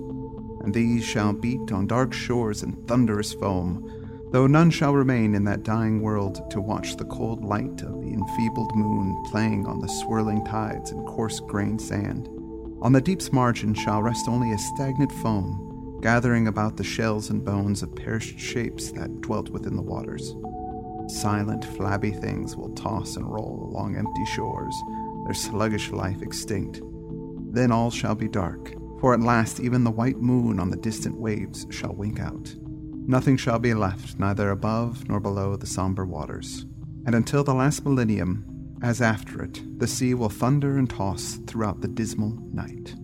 And 0.62 0.74
these 0.74 1.06
shall 1.06 1.32
beat 1.32 1.72
on 1.72 1.88
dark 1.88 2.12
shores 2.12 2.64
in 2.64 2.74
thunderous 2.86 3.34
foam, 3.34 4.07
though 4.32 4.48
none 4.48 4.70
shall 4.70 4.94
remain 4.94 5.36
in 5.36 5.44
that 5.46 5.64
dying 5.64 6.02
world 6.02 6.50
to 6.52 6.60
watch 6.60 6.98
the 6.98 7.06
cold 7.06 7.44
light 7.46 7.82
of 7.82 8.02
the 8.02 8.14
enfeebled 8.14 8.76
moon 8.76 9.24
playing 9.32 9.66
on 9.66 9.80
the 9.80 9.88
swirling 9.88 10.44
tides 10.46 10.92
and 10.92 11.06
coarse 11.08 11.40
grained 11.40 11.82
sand. 11.82 12.28
On 12.82 12.92
the 12.92 13.02
deep's 13.02 13.32
margin 13.32 13.74
shall 13.74 14.04
rest 14.04 14.28
only 14.28 14.52
a 14.52 14.58
stagnant 14.58 15.12
foam, 15.12 16.00
gathering 16.02 16.48
about 16.48 16.78
the 16.78 16.84
shells 16.84 17.30
and 17.30 17.44
bones 17.44 17.82
of 17.82 17.96
perished 17.96 18.38
shapes 18.38 18.92
that 18.92 19.22
dwelt 19.22 19.50
within 19.50 19.76
the 19.76 19.82
waters. 19.82 20.36
Silent, 21.08 21.64
flabby 21.64 22.12
things 22.12 22.56
will 22.56 22.70
toss 22.76 23.16
and 23.16 23.26
roll 23.26 23.70
along 23.72 23.96
empty 23.96 24.26
shores, 24.26 24.76
their 25.26 25.34
sluggish 25.34 25.90
life 25.92 26.22
extinct. 26.22 26.82
Then 27.54 27.72
all 27.72 27.90
shall 27.90 28.14
be 28.14 28.28
dark, 28.28 28.74
for 29.00 29.14
at 29.14 29.22
last 29.22 29.62
even 29.62 29.84
the 29.86 29.92
white 29.92 30.18
moon 30.18 30.60
on 30.60 30.70
the 30.70 30.78
distant 30.78 31.18
waves 31.18 31.66
shall 31.70 31.94
wink 31.94 32.20
out. 32.20 32.54
Nothing 33.10 33.38
shall 33.38 33.58
be 33.58 33.74
left, 33.74 34.20
neither 34.20 34.50
above 34.52 35.08
nor 35.08 35.22
below 35.22 35.56
the 35.56 35.66
somber 35.66 36.06
waters. 36.06 36.66
And 37.06 37.16
until 37.16 37.42
the 37.42 37.54
last 37.54 37.86
millennium, 37.86 38.78
as 38.84 39.02
after 39.02 39.42
it, 39.42 39.62
the 39.80 39.88
sea 39.88 40.14
will 40.14 40.28
thunder 40.28 40.78
and 40.78 40.90
toss 40.90 41.40
throughout 41.48 41.80
the 41.80 41.88
dismal 41.88 42.38
night. 42.52 42.96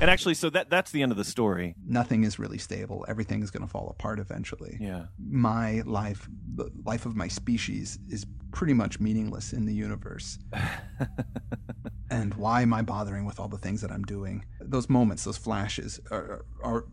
And 0.00 0.08
actually, 0.08 0.34
so 0.34 0.48
that 0.50 0.70
that's 0.70 0.92
the 0.92 1.02
end 1.02 1.10
of 1.10 1.18
the 1.18 1.24
story. 1.24 1.74
Nothing 1.84 2.22
is 2.22 2.38
really 2.38 2.58
stable. 2.58 3.04
Everything 3.08 3.42
is 3.42 3.50
going 3.50 3.64
to 3.64 3.68
fall 3.68 3.90
apart 3.90 4.20
eventually. 4.20 4.78
Yeah. 4.80 5.06
My 5.18 5.82
life, 5.84 6.28
the 6.54 6.70
life 6.84 7.04
of 7.04 7.16
my 7.16 7.26
species, 7.26 7.98
is 8.08 8.24
pretty 8.52 8.74
much 8.74 9.00
meaningless 9.00 9.52
in 9.52 9.66
the 9.66 9.74
universe. 9.74 10.38
and 12.10 12.34
why 12.34 12.62
am 12.62 12.72
I 12.74 12.82
bothering 12.82 13.24
with 13.24 13.40
all 13.40 13.48
the 13.48 13.58
things 13.58 13.80
that 13.82 13.90
I'm 13.90 14.02
doing? 14.04 14.44
Those 14.60 14.88
moments, 14.88 15.24
those 15.24 15.36
flashes, 15.36 16.00
are, 16.10 16.44
are 16.62 16.84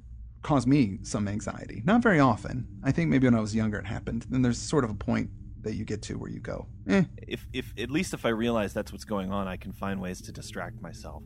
cause 0.43 0.65
me 0.67 0.99
some 1.03 1.27
anxiety. 1.27 1.81
Not 1.85 2.01
very 2.01 2.19
often. 2.19 2.67
I 2.83 2.91
think 2.91 3.09
maybe 3.09 3.27
when 3.27 3.35
I 3.35 3.41
was 3.41 3.55
younger 3.55 3.79
it 3.79 3.85
happened. 3.85 4.25
Then 4.29 4.41
there's 4.43 4.57
sort 4.59 4.83
of 4.83 4.89
a 4.91 4.95
point 4.95 5.29
that 5.61 5.73
you 5.73 5.83
get 5.83 6.01
to 6.03 6.17
where 6.17 6.29
you 6.29 6.39
go, 6.39 6.67
eh, 6.87 7.03
If 7.17 7.45
if 7.51 7.73
at 7.77 7.89
least 7.91 8.13
if 8.13 8.25
I 8.25 8.29
realize 8.29 8.73
that's 8.73 8.91
what's 8.91 9.03
going 9.03 9.31
on, 9.31 9.47
I 9.47 9.57
can 9.57 9.73
find 9.73 9.99
ways 9.99 10.21
to 10.21 10.31
distract 10.31 10.81
myself. 10.81 11.23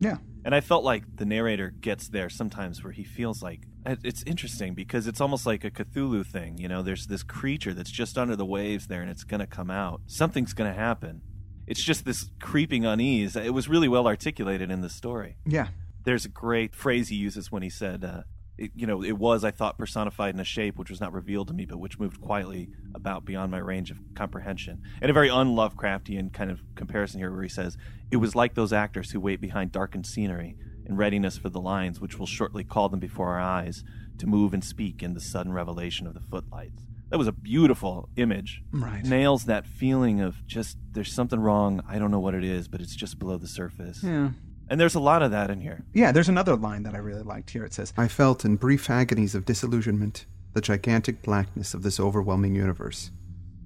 yeah, 0.00 0.18
And 0.44 0.54
I 0.54 0.60
felt 0.60 0.84
like 0.84 1.04
the 1.16 1.24
narrator 1.24 1.70
gets 1.70 2.08
there 2.08 2.28
sometimes 2.30 2.84
where 2.84 2.92
he 2.92 3.02
feels 3.04 3.42
like 3.42 3.60
it's 3.84 4.22
interesting 4.24 4.74
because 4.74 5.06
it's 5.06 5.20
almost 5.20 5.46
like 5.46 5.64
a 5.64 5.70
Cthulhu 5.70 6.24
thing. 6.24 6.58
You 6.58 6.68
know, 6.68 6.82
there's 6.82 7.06
this 7.06 7.22
creature 7.22 7.74
that's 7.74 7.90
just 7.90 8.16
under 8.18 8.36
the 8.36 8.46
waves 8.46 8.86
there 8.86 9.00
and 9.00 9.10
it's 9.10 9.24
going 9.24 9.40
to 9.40 9.46
come 9.46 9.70
out. 9.70 10.02
Something's 10.06 10.52
going 10.52 10.70
to 10.72 10.78
happen. 10.78 11.22
It's 11.70 11.82
just 11.82 12.04
this 12.04 12.28
creeping 12.40 12.84
unease. 12.84 13.36
It 13.36 13.54
was 13.54 13.68
really 13.68 13.86
well 13.86 14.08
articulated 14.08 14.72
in 14.72 14.80
the 14.80 14.88
story. 14.88 15.36
yeah, 15.46 15.68
There's 16.04 16.24
a 16.24 16.28
great 16.28 16.74
phrase 16.74 17.10
he 17.10 17.14
uses 17.14 17.52
when 17.52 17.62
he 17.62 17.70
said, 17.70 18.04
uh, 18.04 18.22
it, 18.58 18.72
you 18.74 18.88
know, 18.88 19.04
it 19.04 19.16
was, 19.16 19.44
I 19.44 19.52
thought, 19.52 19.78
personified 19.78 20.34
in 20.34 20.40
a 20.40 20.44
shape 20.44 20.76
which 20.78 20.90
was 20.90 21.00
not 21.00 21.12
revealed 21.12 21.46
to 21.46 21.54
me, 21.54 21.66
but 21.66 21.78
which 21.78 21.96
moved 22.00 22.20
quietly 22.20 22.70
about 22.92 23.24
beyond 23.24 23.52
my 23.52 23.58
range 23.58 23.92
of 23.92 23.98
comprehension. 24.16 24.82
And 25.00 25.10
a 25.10 25.14
very 25.14 25.30
un-Lovecraftian 25.30 26.32
kind 26.32 26.50
of 26.50 26.60
comparison 26.74 27.20
here 27.20 27.30
where 27.30 27.44
he 27.44 27.48
says, 27.48 27.78
it 28.10 28.16
was 28.16 28.34
like 28.34 28.54
those 28.54 28.72
actors 28.72 29.12
who 29.12 29.20
wait 29.20 29.40
behind 29.40 29.70
darkened 29.70 30.06
scenery 30.06 30.56
in 30.84 30.96
readiness 30.96 31.38
for 31.38 31.50
the 31.50 31.60
lines 31.60 32.00
which 32.00 32.18
will 32.18 32.26
shortly 32.26 32.64
call 32.64 32.88
them 32.88 32.98
before 32.98 33.28
our 33.28 33.40
eyes 33.40 33.84
to 34.18 34.26
move 34.26 34.52
and 34.52 34.64
speak 34.64 35.04
in 35.04 35.14
the 35.14 35.20
sudden 35.20 35.52
revelation 35.52 36.08
of 36.08 36.14
the 36.14 36.20
footlights. 36.20 36.82
That 37.10 37.18
was 37.18 37.26
a 37.26 37.32
beautiful 37.32 38.08
image. 38.16 38.62
Right. 38.72 39.04
Nails 39.04 39.44
that 39.44 39.66
feeling 39.66 40.20
of 40.20 40.46
just 40.46 40.78
there's 40.92 41.12
something 41.12 41.40
wrong. 41.40 41.82
I 41.88 41.98
don't 41.98 42.10
know 42.10 42.20
what 42.20 42.34
it 42.34 42.44
is, 42.44 42.68
but 42.68 42.80
it's 42.80 42.94
just 42.96 43.18
below 43.18 43.36
the 43.36 43.48
surface. 43.48 44.02
yeah. 44.02 44.30
And 44.68 44.78
there's 44.80 44.94
a 44.94 45.00
lot 45.00 45.20
of 45.20 45.32
that 45.32 45.50
in 45.50 45.60
here. 45.60 45.82
Yeah, 45.92 46.12
there's 46.12 46.28
another 46.28 46.54
line 46.54 46.84
that 46.84 46.94
I 46.94 46.98
really 46.98 47.24
liked 47.24 47.50
here. 47.50 47.64
It 47.64 47.74
says, 47.74 47.92
I 47.96 48.06
felt 48.06 48.44
in 48.44 48.54
brief 48.54 48.88
agonies 48.88 49.34
of 49.34 49.44
disillusionment 49.44 50.26
the 50.52 50.60
gigantic 50.60 51.22
blackness 51.22 51.74
of 51.74 51.82
this 51.82 51.98
overwhelming 51.98 52.54
universe, 52.54 53.10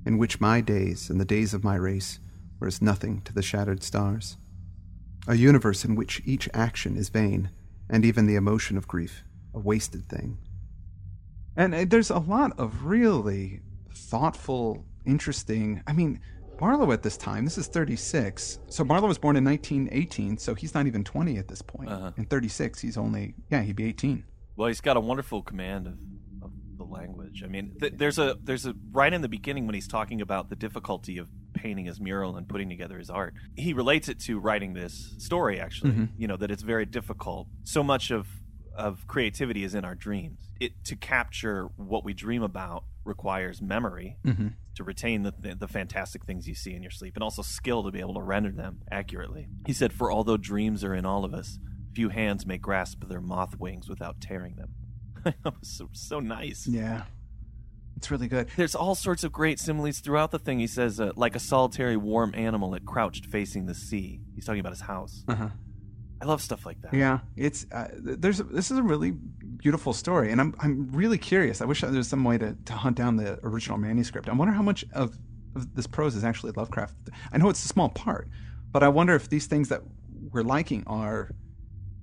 in 0.07 0.17
which 0.17 0.41
my 0.41 0.63
days 0.63 1.11
and 1.11 1.21
the 1.21 1.27
days 1.27 1.53
of 1.53 1.63
my 1.63 1.75
race 1.75 2.21
were 2.59 2.67
as 2.67 2.81
nothing 2.81 3.21
to 3.23 3.35
the 3.35 3.43
shattered 3.43 3.83
stars. 3.83 4.39
A 5.29 5.35
universe 5.35 5.85
in 5.85 5.95
which 5.95 6.23
each 6.25 6.49
action 6.55 6.97
is 6.97 7.11
vain, 7.11 7.51
and 7.91 8.03
even 8.03 8.27
the 8.27 8.37
emotion 8.37 8.79
of 8.79 8.89
grief 8.89 9.25
a 9.55 9.59
wasted 9.59 10.09
thing. 10.09 10.39
And 11.57 11.75
uh, 11.75 11.85
there's 11.87 12.11
a 12.11 12.19
lot 12.19 12.59
of 12.59 12.85
really 12.85 13.61
thoughtful, 13.95 14.85
interesting. 15.05 15.83
I 15.87 15.93
mean, 15.93 16.21
Barlow 16.59 16.93
at 16.93 17.03
this 17.03 17.17
time, 17.17 17.45
this 17.45 17.59
is 17.59 17.67
36. 17.67 18.59
So 18.69 18.85
Barlow 18.85 19.09
was 19.09 19.19
born 19.19 19.37
in 19.37 19.45
1918, 19.45 20.39
so 20.39 20.55
he's 20.55 20.75
not 20.75 20.87
even 20.87 21.05
20 21.05 21.37
at 21.39 21.49
this 21.49 21.63
point. 21.63 21.91
Uh-huh. 21.91 22.13
In 22.17 22.27
36, 22.27 22.81
he's 22.81 22.97
only, 22.97 23.35
yeah, 23.51 23.63
he'd 23.63 23.77
be 23.77 23.87
18. 23.87 24.25
Well, 24.57 24.69
he's 24.69 24.81
got 24.81 24.97
a 24.97 25.01
wonderful 25.01 25.43
command 25.43 25.87
of, 25.87 25.99
of 26.43 26.53
the 26.77 26.85
language. 26.85 27.43
I 27.45 27.49
mean, 27.49 27.77
th- 27.81 27.95
there's 27.97 28.19
a 28.19 28.37
there's 28.43 28.67
a 28.67 28.75
right 28.93 29.13
in 29.13 29.21
the 29.21 29.29
beginning 29.29 29.67
when 29.67 29.75
he's 29.75 29.89
talking 29.89 30.21
about 30.21 30.49
the 30.49 30.55
difficulty 30.57 31.19
of 31.19 31.29
painting 31.55 31.87
his 31.87 32.01
mural 32.01 32.37
and 32.37 32.49
putting 32.49 32.69
together 32.69 32.99
his 32.99 33.11
art. 33.11 33.35
He 33.57 33.73
relates 33.73 34.09
it 34.09 34.21
to 34.21 34.39
writing 34.39 34.75
this 34.75 35.15
story. 35.19 35.59
Actually, 35.59 36.09
you 36.17 36.29
know 36.29 36.37
that 36.37 36.53
it's 36.53 36.63
very 36.63 36.87
difficult. 36.87 37.49
So 37.65 37.83
much 37.83 38.13
of 38.13 38.29
of 38.77 39.07
creativity 39.07 39.65
is 39.65 39.75
in 39.75 39.85
our 39.85 39.95
dreams. 39.95 40.51
It 40.61 40.85
to 40.85 40.97
capture 40.97 41.69
what 41.77 42.05
we 42.05 42.13
dream 42.15 42.43
about 42.43 42.85
requires 43.05 43.61
memory 43.61 44.17
Mm-hmm. 44.25 44.49
to 44.77 44.85
retain 44.85 45.23
the, 45.23 45.35
the, 45.39 45.55
the 45.55 45.69
fantastic 45.69 46.25
things 46.25 46.49
you 46.49 46.55
see 46.55 46.75
in 46.75 46.83
your 46.83 46.91
sleep 46.91 47.15
and 47.17 47.23
also 47.23 47.43
skill 47.43 47.83
to 47.85 47.91
be 47.91 48.01
able 48.01 48.15
to 48.15 48.23
render 48.23 48.51
them 48.51 48.81
accurately. 48.91 49.49
He 49.67 49.73
said, 49.73 49.93
For 49.93 50.11
although 50.11 50.37
dreams 50.37 50.83
are 50.85 50.95
in 50.95 51.05
all 51.05 51.25
of 51.25 51.35
us, 51.35 51.59
few 51.95 52.09
hands 52.09 52.45
may 52.47 52.59
grasp 52.59 53.07
their 53.09 53.21
moth 53.21 53.59
wings 53.61 53.89
without 53.89 54.21
tearing 54.21 54.57
them. 54.57 54.71
that 55.25 55.37
was 55.45 55.69
so, 55.69 55.89
so 55.93 56.19
nice. 56.21 56.67
Yeah, 56.67 57.05
it's 57.97 58.11
really 58.11 58.27
good. 58.29 58.49
There's 58.57 58.75
all 58.75 58.95
sorts 58.95 59.23
of 59.23 59.33
great 59.33 59.61
similes 59.61 60.01
throughout 60.01 60.31
the 60.33 60.39
thing. 60.39 60.59
He 60.59 60.67
says, 60.67 60.99
uh, 60.99 61.13
like 61.15 61.37
a 61.37 61.41
solitary 61.41 61.97
warm 61.97 62.35
animal 62.35 62.71
that 62.73 62.85
crouched 62.85 63.27
facing 63.27 63.67
the 63.67 63.75
sea. 63.75 64.21
He's 64.35 64.45
talking 64.45 64.61
about 64.61 64.73
his 64.73 64.81
house. 64.83 65.25
Uh 65.29 65.35
huh. 65.35 65.49
I 66.25 66.27
love 66.27 66.41
stuff 66.41 66.65
like 66.65 66.81
that. 66.81 66.95
Yeah, 66.95 67.19
it's 67.37 67.67
uh, 67.71 67.89
there's 67.93 68.39
this 68.39 68.71
is 68.71 68.79
a 68.79 68.83
really 68.83 69.11
beautiful 69.11 69.93
story, 69.93 70.33
and 70.33 70.41
I'm 70.41 70.55
I'm 70.59 70.91
really 70.91 71.19
curious. 71.19 71.61
I 71.61 71.67
wish 71.67 71.83
there 71.83 71.91
was 71.91 72.09
some 72.09 72.25
way 72.25 72.39
to, 72.39 72.57
to 72.65 72.73
hunt 72.73 72.97
down 72.97 73.17
the 73.17 73.39
original 73.43 73.77
manuscript. 73.77 74.31
I 74.31 74.33
wonder 74.33 74.55
how 74.55 74.63
much 74.63 74.87
of, 74.95 75.19
of 75.55 75.75
this 75.75 75.87
prose 75.87 76.17
is 76.17 76.25
actually 76.25 76.53
Lovecraft. 76.53 76.95
I 77.31 77.37
know 77.37 77.51
it's 77.51 77.63
a 77.63 77.69
small 77.69 77.91
part, 77.91 78.31
but 78.73 78.83
I 78.83 78.89
wonder 78.89 79.15
if 79.15 79.29
these 79.29 79.47
things 79.47 79.69
that 79.69 79.83
we're 80.33 80.43
liking 80.43 80.83
are 80.87 81.31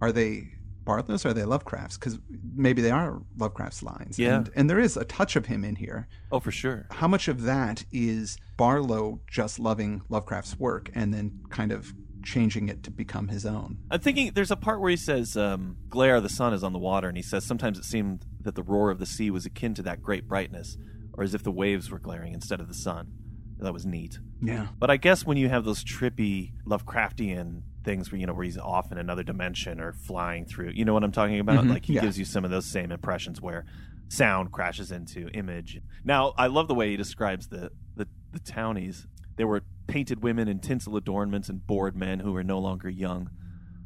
are 0.02 0.12
they 0.12 0.54
Barlow's 0.86 1.26
or 1.26 1.30
are 1.30 1.34
they 1.34 1.44
Lovecraft's? 1.44 1.98
Because 1.98 2.20
maybe 2.56 2.84
they 2.84 2.92
are 2.92 3.24
Lovecraft's 3.38 3.82
lines. 3.82 4.20
Yeah. 4.20 4.36
and, 4.36 4.52
and 4.56 4.70
there 4.70 4.80
is 4.80 4.98
a 4.98 5.06
touch 5.06 5.36
of 5.36 5.48
him 5.48 5.64
in 5.64 5.76
here. 5.76 6.08
Oh, 6.32 6.40
for 6.40 6.52
sure. 6.52 6.86
How 6.92 7.08
much 7.08 7.28
of 7.28 7.42
that 7.44 7.86
is 7.92 8.38
Barlow 8.58 9.20
just 9.28 9.60
loving 9.60 10.04
Lovecraft's 10.10 10.60
work 10.60 10.92
and 10.94 11.12
then 11.12 11.40
kind 11.50 11.72
of 11.72 11.92
changing 12.24 12.70
it 12.70 12.84
to 12.84 12.92
become 12.92 13.28
his 13.30 13.46
own? 13.46 13.78
I'm 13.90 14.00
thinking 14.00 14.32
there's 14.34 14.52
a 14.52 14.56
part 14.56 14.80
where 14.82 14.90
he 14.90 14.98
says, 14.98 15.36
um, 15.38 15.78
glare 15.90 16.16
of 16.18 16.24
the 16.24 16.30
sun 16.30 16.54
is 16.54 16.64
on 16.64 16.74
the 16.74 16.80
water, 16.80 17.08
and 17.08 17.18
he 17.18 17.24
says, 17.24 17.46
sometimes 17.46 17.78
it 17.78 17.86
seemed 17.86 18.26
that 18.42 18.56
the 18.56 18.64
roar 18.64 18.90
of 18.92 19.00
the 19.00 19.06
sea 19.06 19.30
was 19.32 19.46
akin 19.46 19.74
to 19.76 19.82
that 19.84 20.02
great 20.02 20.28
brightness, 20.28 20.78
or 21.14 21.24
as 21.24 21.34
if 21.34 21.44
the 21.44 21.52
waves 21.52 21.90
were 21.92 22.00
glaring 22.00 22.34
instead 22.34 22.60
of 22.60 22.68
the 22.68 22.74
sun. 22.74 23.12
That 23.60 23.74
was 23.74 23.86
neat. 23.86 24.18
Yeah. 24.42 24.68
But 24.80 24.90
I 24.90 24.98
guess 24.98 25.24
when 25.24 25.38
you 25.38 25.48
have 25.50 25.66
those 25.66 25.84
trippy 25.84 26.54
Lovecraftian 26.66 27.62
things 27.84 28.12
where 28.12 28.20
you 28.20 28.26
know 28.28 28.34
where 28.34 28.44
he's 28.46 28.58
off 28.58 28.92
in 28.92 28.98
another 28.98 29.22
dimension 29.24 29.80
or 29.80 29.94
flying 29.94 30.46
through, 30.46 30.72
you 30.74 30.84
know 30.86 30.94
what 30.94 31.04
I'm 31.04 31.12
talking 31.12 31.40
about? 31.40 31.66
Mhm, 31.66 31.70
Like 31.70 31.86
he 31.86 31.94
yeah. 31.94 32.02
gives 32.02 32.18
you 32.18 32.26
some 32.26 32.44
of 32.44 32.50
those 32.52 32.66
same 32.66 32.92
impressions 32.92 33.40
where 33.40 33.66
sound 34.10 34.52
crashes 34.52 34.92
into 34.92 35.30
image. 35.30 35.80
Now 36.04 36.34
I 36.38 36.48
love 36.48 36.68
the 36.68 36.74
way 36.76 36.90
he 36.90 36.98
describes 36.98 37.48
the 37.48 37.72
the, 37.96 38.08
the 38.32 38.40
townies. 38.40 39.06
They 39.36 39.46
were 39.46 39.62
painted 39.88 40.24
women 40.24 40.48
in 40.48 40.60
tinsel 40.60 40.96
adornments 40.96 41.50
and 41.50 41.66
bored 41.66 41.96
men 41.96 42.20
who 42.20 42.32
were 42.32 42.44
no 42.44 42.60
longer 42.60 42.90
young. 42.90 43.30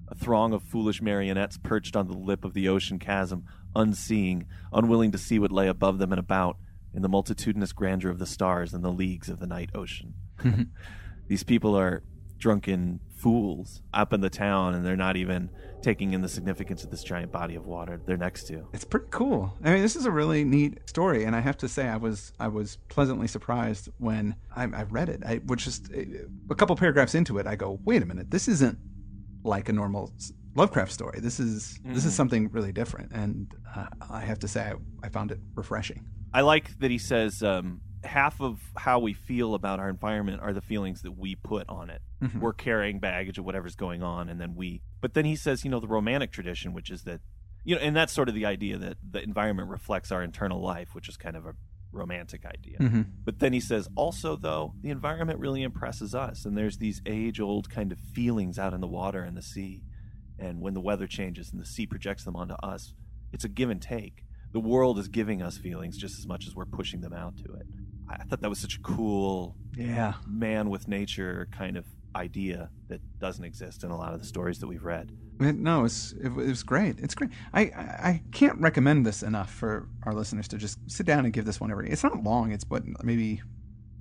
A 0.08 0.16
throng 0.16 0.54
of 0.54 0.64
foolish 0.64 1.02
marionettes 1.02 1.58
perched 1.58 1.96
on 1.96 2.08
the 2.08 2.18
lip 2.18 2.46
of 2.46 2.54
the 2.54 2.70
ocean 2.70 3.00
chasm, 3.00 3.46
unseeing, 3.76 4.46
unwilling 4.72 5.12
to 5.12 5.18
see 5.18 5.40
what 5.40 5.52
lay 5.52 5.68
above 5.68 5.98
them 5.98 6.12
and 6.12 6.20
about, 6.20 6.58
in 6.94 7.02
the 7.02 7.10
multitudinous 7.10 7.74
grandeur 7.74 8.10
of 8.10 8.20
the 8.20 8.26
stars 8.26 8.74
and 8.74 8.84
the 8.84 8.92
leagues 8.92 9.30
of 9.30 9.40
the 9.40 9.48
night 9.48 9.70
ocean. 9.76 10.14
These 11.28 11.44
people 11.44 11.78
are 11.78 12.04
drunken 12.38 13.00
fools 13.26 13.82
up 13.92 14.14
in 14.14 14.22
the 14.22 14.30
town, 14.30 14.76
and 14.76 14.86
they're 14.86 14.96
not 14.96 15.18
even 15.18 15.50
taking 15.82 16.14
in 16.14 16.22
the 16.22 16.30
significance 16.30 16.84
of 16.84 16.92
this 16.92 17.04
giant 17.04 17.32
body 17.32 17.56
of 17.56 17.66
water 17.66 18.00
they're 18.06 18.18
next 18.18 18.44
to. 18.46 18.68
It's 18.72 18.84
pretty 18.84 19.08
cool. 19.10 19.52
I 19.64 19.74
mean, 19.74 19.82
this 19.82 19.96
is 19.96 20.06
a 20.06 20.12
really 20.12 20.44
neat 20.44 20.78
story, 20.88 21.24
and 21.26 21.36
I 21.36 21.40
have 21.40 21.58
to 21.58 21.68
say, 21.68 21.88
I 21.88 21.98
was 21.98 22.34
I 22.40 22.48
was 22.48 22.78
pleasantly 22.88 23.28
surprised 23.28 23.90
when 23.98 24.36
I, 24.56 24.64
I 24.66 24.84
read 24.84 25.10
it. 25.10 25.24
I 25.26 25.42
was 25.48 25.64
just 25.64 25.90
a 25.92 26.54
couple 26.56 26.76
paragraphs 26.76 27.16
into 27.16 27.40
it. 27.40 27.48
I 27.48 27.56
go, 27.56 27.80
wait 27.84 28.04
a 28.04 28.06
minute, 28.06 28.30
this 28.30 28.48
isn't 28.48 28.78
like 29.44 29.70
a 29.70 29.74
normal 29.74 30.14
Lovecraft 30.54 30.92
story. 30.92 31.20
This 31.20 31.40
is 31.40 31.80
this 31.84 32.06
is 32.06 32.14
Mhm. 32.14 32.16
something 32.18 32.52
really 32.52 32.72
different, 32.72 33.12
and 33.12 33.52
uh, 33.76 33.88
I 34.10 34.22
have 34.22 34.38
to 34.40 34.48
say, 34.48 34.62
I, 34.72 34.74
I 35.08 35.10
found 35.10 35.32
it 35.32 35.40
refreshing. 35.56 36.06
I 36.32 36.42
like 36.42 36.78
that 36.80 36.92
he 36.92 37.00
says 37.00 37.42
um, 37.42 37.82
half 38.06 38.40
of 38.40 38.60
how 38.78 39.00
we 39.00 39.14
feel 39.14 39.54
about 39.56 39.80
our 39.80 39.90
environment 39.90 40.42
are 40.42 40.54
the 40.54 40.62
feelings 40.62 41.02
that 41.02 41.12
we 41.18 41.36
put 41.36 41.68
on 41.68 41.90
it. 41.90 42.02
Mhm. 42.22 42.40
We're 42.40 42.54
carrying 42.54 43.00
baggage 43.00 43.38
of 43.38 43.46
whatever's 43.46 43.76
going 43.76 44.04
on, 44.04 44.30
and 44.30 44.40
then 44.40 44.56
we. 44.56 44.82
But 45.02 45.14
then 45.14 45.26
he 45.26 45.36
says, 45.36 45.64
you 45.66 45.72
know, 45.72 45.80
the 45.80 45.88
romantic 45.88 46.32
tradition, 46.32 46.74
which 46.74 46.90
is 46.90 47.04
that, 47.04 47.22
you 47.64 47.76
know, 47.76 47.82
and 47.82 47.96
that's 47.96 48.14
sort 48.14 48.30
of 48.30 48.36
the 48.36 48.46
idea 48.46 48.78
that 48.78 48.98
the 49.10 49.22
environment 49.22 49.70
reflects 49.70 50.12
our 50.12 50.24
internal 50.24 50.62
life, 50.62 50.94
which 50.96 51.10
is 51.10 51.18
kind 51.18 51.36
of 51.36 51.46
a 51.46 51.56
romantic 51.92 52.46
idea. 52.46 52.78
hmm 52.78 53.02
But 53.24 53.40
then 53.40 53.54
he 53.54 53.60
says, 53.60 53.88
also, 53.96 54.36
though, 54.36 54.74
the 54.82 54.90
environment 54.90 55.40
really 55.40 55.64
impresses 55.64 56.14
us. 56.14 56.46
And 56.46 56.58
there's 56.58 56.78
these 56.78 57.02
age 57.06 57.40
old 57.40 57.70
kind 57.70 57.92
of 57.92 58.00
feelings 58.00 58.60
out 58.60 58.74
in 58.74 58.82
the 58.82 58.88
water 58.88 59.24
and 59.24 59.36
the 59.36 59.42
sea. 59.42 59.84
And 60.38 60.60
when 60.60 60.74
the 60.74 60.82
weather 60.82 61.08
changes 61.08 61.52
and 61.52 61.62
the 61.62 61.66
sea 61.66 61.86
projects 61.88 62.26
them 62.26 62.36
onto 62.36 62.56
us, 62.56 62.94
it's 63.32 63.46
a 63.46 63.50
give 63.50 63.70
and 63.70 63.82
take. 63.82 64.26
The 64.52 64.60
world 64.60 65.00
is 65.00 65.08
giving 65.08 65.42
us 65.42 65.58
feelings 65.58 65.98
just 65.98 66.18
as 66.20 66.28
much 66.28 66.48
as 66.48 66.56
we're 66.56 66.66
pushing 66.66 67.02
them 67.02 67.14
out 67.14 67.38
to 67.38 67.54
it. 67.54 67.66
I 68.10 68.24
thought 68.24 68.42
that 68.42 68.50
was 68.50 68.60
such 68.60 68.76
a 68.78 68.80
cool 68.82 69.56
Yeah, 69.76 70.14
man 70.28 70.70
with 70.70 70.88
nature 70.88 71.48
kind 71.52 71.78
of 71.78 71.86
idea 72.16 72.70
that 72.88 73.02
doesn't 73.20 73.44
exist 73.44 73.84
in 73.84 73.92
a 73.92 73.98
lot 73.98 74.14
of 74.14 74.20
the 74.20 74.26
stories 74.26 74.60
that 74.60 74.68
we've 74.68 74.84
read. 74.86 75.12
It- 75.40 75.58
no, 75.58 75.84
it's 75.84 76.14
it, 76.14 76.30
was 76.30 76.64
great. 76.64 77.00
It's 77.00 77.14
great. 77.14 77.32
I, 77.54 77.62
I 77.62 78.22
can't 78.32 78.58
recommend 78.62 79.06
this 79.06 79.22
enough 79.22 79.52
for 79.52 79.90
our 80.04 80.14
listeners 80.14 80.48
to 80.50 80.58
just 80.58 80.80
sit 80.90 81.06
down 81.06 81.26
and 81.26 81.34
give 81.34 81.44
this 81.46 81.60
one 81.60 81.72
every. 81.72 81.90
It's 81.90 82.04
not 82.04 82.24
long. 82.24 82.52
It's 82.52 82.64
what 82.70 82.84
maybe 83.04 83.42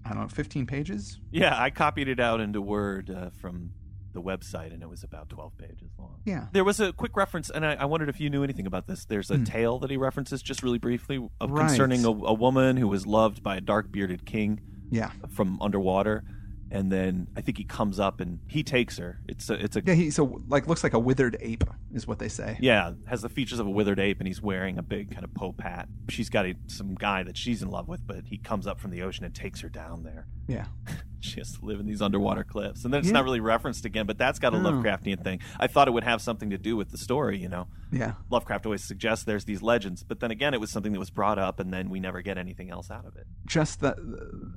I 0.05 0.11
don't 0.11 0.21
know, 0.21 0.29
fifteen 0.29 0.67
pages. 0.67 1.19
Yeah, 1.33 1.61
I 1.61 1.71
copied 1.71 2.09
it 2.09 2.21
out 2.21 2.41
into 2.41 2.61
Word 2.61 3.11
uh, 3.11 3.31
from 3.41 3.71
the 4.15 4.23
website, 4.23 4.73
and 4.73 4.83
it 4.83 4.89
was 4.89 5.05
about 5.05 5.29
12 5.29 5.59
pages 5.59 5.91
long. 5.99 6.21
Yeah. 6.25 6.47
There 6.53 6.65
was 6.65 6.81
a 6.81 6.93
quick 6.93 7.17
reference, 7.17 7.51
and 7.51 7.67
I, 7.67 7.75
I 7.75 7.85
wondered 7.85 8.09
if 8.09 8.21
you 8.21 8.31
knew 8.31 8.43
anything 8.43 8.67
about 8.67 8.87
this. 8.87 9.05
There's 9.05 9.31
a 9.31 9.37
Hmm. 9.37 9.45
tale 9.45 9.79
that 9.81 9.91
he 9.91 9.97
references 9.99 10.41
just 10.41 10.63
really 10.63 10.79
briefly 10.79 11.17
of 11.41 11.51
Right. 11.51 11.69
concerning 11.69 12.05
a, 12.05 12.09
a 12.09 12.33
woman 12.33 12.77
who 12.79 12.89
was 12.89 13.07
loved 13.07 13.43
by 13.43 13.57
a 13.57 13.61
dark 13.61 13.93
bearded 13.93 14.25
king 14.25 14.61
Yeah. 14.91 15.11
from 15.29 15.61
underwater, 15.61 16.25
and 16.71 16.91
then 16.91 17.29
I 17.37 17.41
think 17.41 17.59
he 17.59 17.65
comes 17.65 18.01
up 18.01 18.21
and 18.21 18.41
he 18.49 18.63
takes 18.63 18.99
her. 18.99 19.21
It's 19.29 19.49
a, 19.51 19.55
it's 19.55 19.77
a 19.77 19.83
Yeah, 19.85 19.95
he 19.95 20.11
so 20.11 20.43
like 20.49 20.67
looks 20.67 20.83
like 20.83 20.95
a 20.95 20.99
withered 20.99 21.37
ape 21.41 21.65
is 21.93 22.07
what 22.07 22.19
they 22.19 22.29
say. 22.29 22.59
yeah, 22.61 22.93
has 23.07 23.23
the 23.23 23.29
features 23.29 23.59
of 23.59 23.67
a 23.67 23.71
withered 23.71 24.01
ape, 24.01 24.19
and 24.21 24.27
he's 24.27 24.43
wearing 24.43 24.79
a 24.79 24.83
big 24.83 25.11
kind 25.13 25.25
of 25.25 25.33
pope 25.35 25.61
hat. 25.61 25.89
She's 26.09 26.29
got 26.31 26.47
a, 26.47 26.55
some 26.67 26.95
guy 26.95 27.23
that 27.23 27.37
she's 27.37 27.63
in 27.63 27.71
love 27.71 27.87
with, 27.89 28.07
but 28.07 28.25
he 28.27 28.39
comes 28.39 28.67
up 28.67 28.81
from 28.81 28.91
the 28.91 29.03
ocean 29.03 29.25
and 29.25 29.35
takes 29.35 29.61
her 29.61 29.69
down 29.69 30.03
there. 30.03 30.27
Yeah. 30.49 30.67
She 31.25 31.41
has 31.41 31.53
to 31.59 31.65
live 31.65 31.81
in 31.81 31.87
these 31.87 32.03
underwater 32.03 32.45
cliffs, 32.45 32.85
and 32.85 32.93
then 32.93 32.99
it's 32.99 33.07
Yeah. 33.09 33.15
not 33.15 33.25
really 33.25 33.41
referenced 33.41 33.87
again. 33.87 34.05
But 34.05 34.19
that's 34.19 34.39
got 34.39 34.53
a 34.53 34.61
No. 34.61 34.71
Lovecraftian 34.73 35.25
thing. 35.25 35.41
I 35.59 35.69
thought 35.69 35.89
it 35.89 35.93
would 35.93 36.05
have 36.05 36.21
something 36.21 36.51
to 36.51 36.59
do 36.59 36.77
with 36.77 36.91
the 36.91 36.99
story, 36.99 37.39
you 37.39 37.49
know. 37.49 37.67
Yeah. 37.91 38.13
Lovecraft 38.29 38.67
always 38.67 38.85
suggests 38.85 39.25
there's 39.25 39.47
these 39.47 39.63
legends, 39.63 40.03
but 40.03 40.21
then 40.21 40.31
again, 40.31 40.53
it 40.53 40.61
was 40.61 40.71
something 40.71 40.93
that 40.93 40.99
was 40.99 41.09
brought 41.09 41.39
up, 41.39 41.61
and 41.61 41.73
then 41.73 41.89
we 41.89 41.99
never 41.99 42.21
get 42.21 42.37
anything 42.37 42.69
else 42.69 42.91
out 42.91 43.07
of 43.07 43.17
it. 43.17 43.27
Just 43.47 43.81
that 43.81 43.97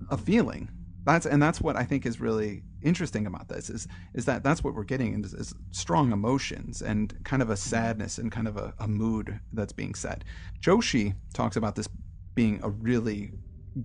a 0.10 0.18
feeling. 0.18 0.68
That's 1.08 1.26
and 1.26 1.42
that's 1.42 1.62
what 1.62 1.78
I 1.78 1.86
think 1.86 2.06
is 2.06 2.20
really 2.20 2.64
interesting 2.82 3.28
about 3.28 3.48
this 3.48 3.70
is 3.70 3.88
is 4.14 4.26
that 4.26 4.44
that's 4.44 4.62
what 4.62 4.74
we're 4.74 4.84
getting 4.84 5.24
is, 5.24 5.34
is 5.34 5.56
strong 5.72 6.12
emotions 6.12 6.82
and 6.82 7.18
kind 7.24 7.42
of 7.42 7.50
a 7.50 7.56
sadness 7.56 8.18
and 8.18 8.30
kind 8.30 8.46
of 8.46 8.58
a, 8.58 8.74
a 8.80 8.90
mood 8.90 9.40
that's 9.54 9.72
being 9.72 9.96
set. 9.96 10.26
Joshi 10.60 11.16
talks 11.34 11.56
about 11.56 11.76
this 11.76 11.88
being 12.36 12.60
a 12.62 12.70
really 12.70 13.32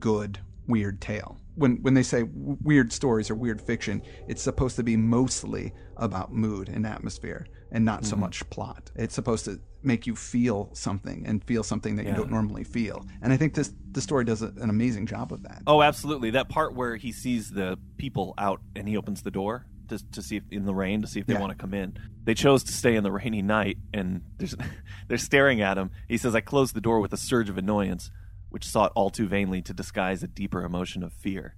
good 0.01 0.41
weird 0.67 1.01
tale. 1.01 1.39
When 1.55 1.77
when 1.83 1.95
they 1.95 2.03
say 2.03 2.25
weird 2.35 2.93
stories 2.93 3.31
or 3.31 3.37
weird 3.37 3.63
fiction, 3.63 4.03
it's 4.27 4.43
supposed 4.43 4.75
to 4.75 4.83
be 4.83 4.97
mostly 4.97 5.73
about 5.99 6.33
mood 6.33 6.69
and 6.69 6.85
atmosphere 6.85 7.47
and 7.71 7.85
not 7.85 8.05
so 8.05 8.15
mm-hmm. 8.15 8.23
much 8.23 8.51
plot. 8.51 8.91
It's 8.97 9.15
supposed 9.15 9.45
to 9.45 9.61
make 9.85 10.07
you 10.07 10.15
feel 10.17 10.71
something 10.75 11.25
and 11.27 11.43
feel 11.45 11.63
something 11.63 11.97
that 11.97 12.07
you 12.07 12.13
don't 12.15 12.31
normally 12.31 12.65
feel. 12.65 13.07
And 13.21 13.33
I 13.33 13.37
think 13.37 13.55
this 13.55 13.73
the 13.91 14.01
story 14.01 14.25
does 14.25 14.43
a, 14.43 14.47
an 14.61 14.71
amazing 14.71 15.07
job 15.07 15.33
of 15.33 15.43
that. 15.43 15.63
Oh, 15.67 15.83
absolutely. 15.83 16.31
That 16.31 16.49
part 16.49 16.75
where 16.75 16.97
he 16.97 17.13
sees 17.13 17.51
the 17.51 17.79
people 17.97 18.35
out 18.39 18.61
and 18.77 18.89
he 18.89 18.97
opens 18.97 19.23
the 19.23 19.31
door 19.31 19.67
to, 19.89 19.99
to 20.13 20.23
see 20.23 20.37
if 20.37 20.45
in 20.51 20.65
the 20.65 20.75
rain 20.75 21.03
to 21.03 21.07
see 21.09 21.21
if 21.21 21.27
they 21.27 21.35
Yeah. 21.35 21.41
want 21.41 21.51
to 21.53 21.59
come 21.59 21.75
in. 21.75 21.97
They 22.25 22.35
chose 22.35 22.63
to 22.65 22.73
stay 22.73 22.95
in 22.95 23.03
the 23.03 23.11
rainy 23.13 23.43
night, 23.43 23.79
and 23.93 24.23
there's, 24.39 24.55
they're 25.09 25.19
staring 25.19 25.61
at 25.61 25.77
him. 25.77 25.91
He 26.09 26.17
says, 26.17 26.35
"I 26.35 26.41
closed 26.41 26.75
the 26.75 26.81
door 26.81 27.01
with 27.01 27.13
a 27.13 27.17
surge 27.17 27.49
of 27.51 27.59
annoyance, 27.59 28.11
which 28.49 28.65
sought 28.65 28.93
all 28.95 29.11
too 29.11 29.27
vainly 29.27 29.61
to 29.63 29.75
disguise 29.75 30.23
a 30.23 30.29
deeper 30.29 30.65
emotion 30.65 31.03
of 31.03 31.13
fear." 31.13 31.57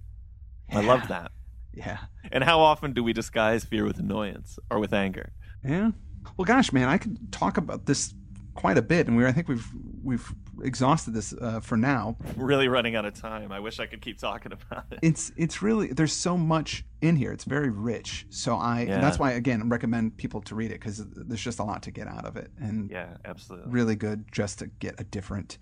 I 0.71 0.81
love 0.81 1.07
that. 1.09 1.31
Yeah. 1.73 1.99
And 2.31 2.43
how 2.43 2.59
often 2.61 2.93
do 2.93 3.03
we 3.03 3.13
disguise 3.13 3.63
fear 3.65 3.83
with 3.85 3.99
annoyance 3.99 4.57
or 4.71 4.79
with 4.79 4.93
anger? 4.93 5.31
Yeah. 5.63 5.91
Well, 6.37 6.45
gosh, 6.45 6.71
man, 6.73 6.87
I 6.89 6.97
could 6.97 7.31
talk 7.31 7.57
about 7.57 7.85
this 7.85 8.13
quite 8.53 8.77
a 8.77 8.81
bit, 8.81 9.07
and 9.07 9.15
we 9.17 9.25
I 9.25 9.31
think 9.31 9.47
we've 9.47 9.67
we've 10.03 10.33
exhausted 10.63 11.13
this 11.13 11.33
uh, 11.41 11.59
for 11.59 11.75
now. 11.77 12.15
Really 12.37 12.67
running 12.67 12.95
out 12.95 13.05
of 13.05 13.13
time. 13.13 13.51
I 13.51 13.59
wish 13.59 13.79
I 13.79 13.85
could 13.85 14.01
keep 14.01 14.17
talking 14.17 14.51
about 14.53 14.85
it. 14.91 14.99
It's 15.01 15.31
it's 15.35 15.61
really 15.61 15.87
there's 15.87 16.13
so 16.13 16.37
much 16.37 16.85
in 17.01 17.15
here. 17.15 17.31
It's 17.31 17.43
very 17.43 17.69
rich. 17.69 18.25
So 18.29 18.55
I 18.55 18.83
yeah. 18.83 19.01
that's 19.01 19.19
why 19.19 19.31
again 19.33 19.69
recommend 19.69 20.17
people 20.17 20.41
to 20.43 20.55
read 20.55 20.71
it 20.71 20.79
because 20.79 21.03
there's 21.05 21.41
just 21.43 21.59
a 21.59 21.63
lot 21.63 21.83
to 21.83 21.91
get 21.91 22.07
out 22.07 22.25
of 22.25 22.37
it, 22.37 22.49
and 22.57 22.89
Yeah, 22.89 23.17
absolutely. 23.25 23.71
really 23.71 23.95
good 23.95 24.25
just 24.31 24.59
to 24.59 24.67
get 24.67 24.95
a 24.99 25.03
different 25.03 25.57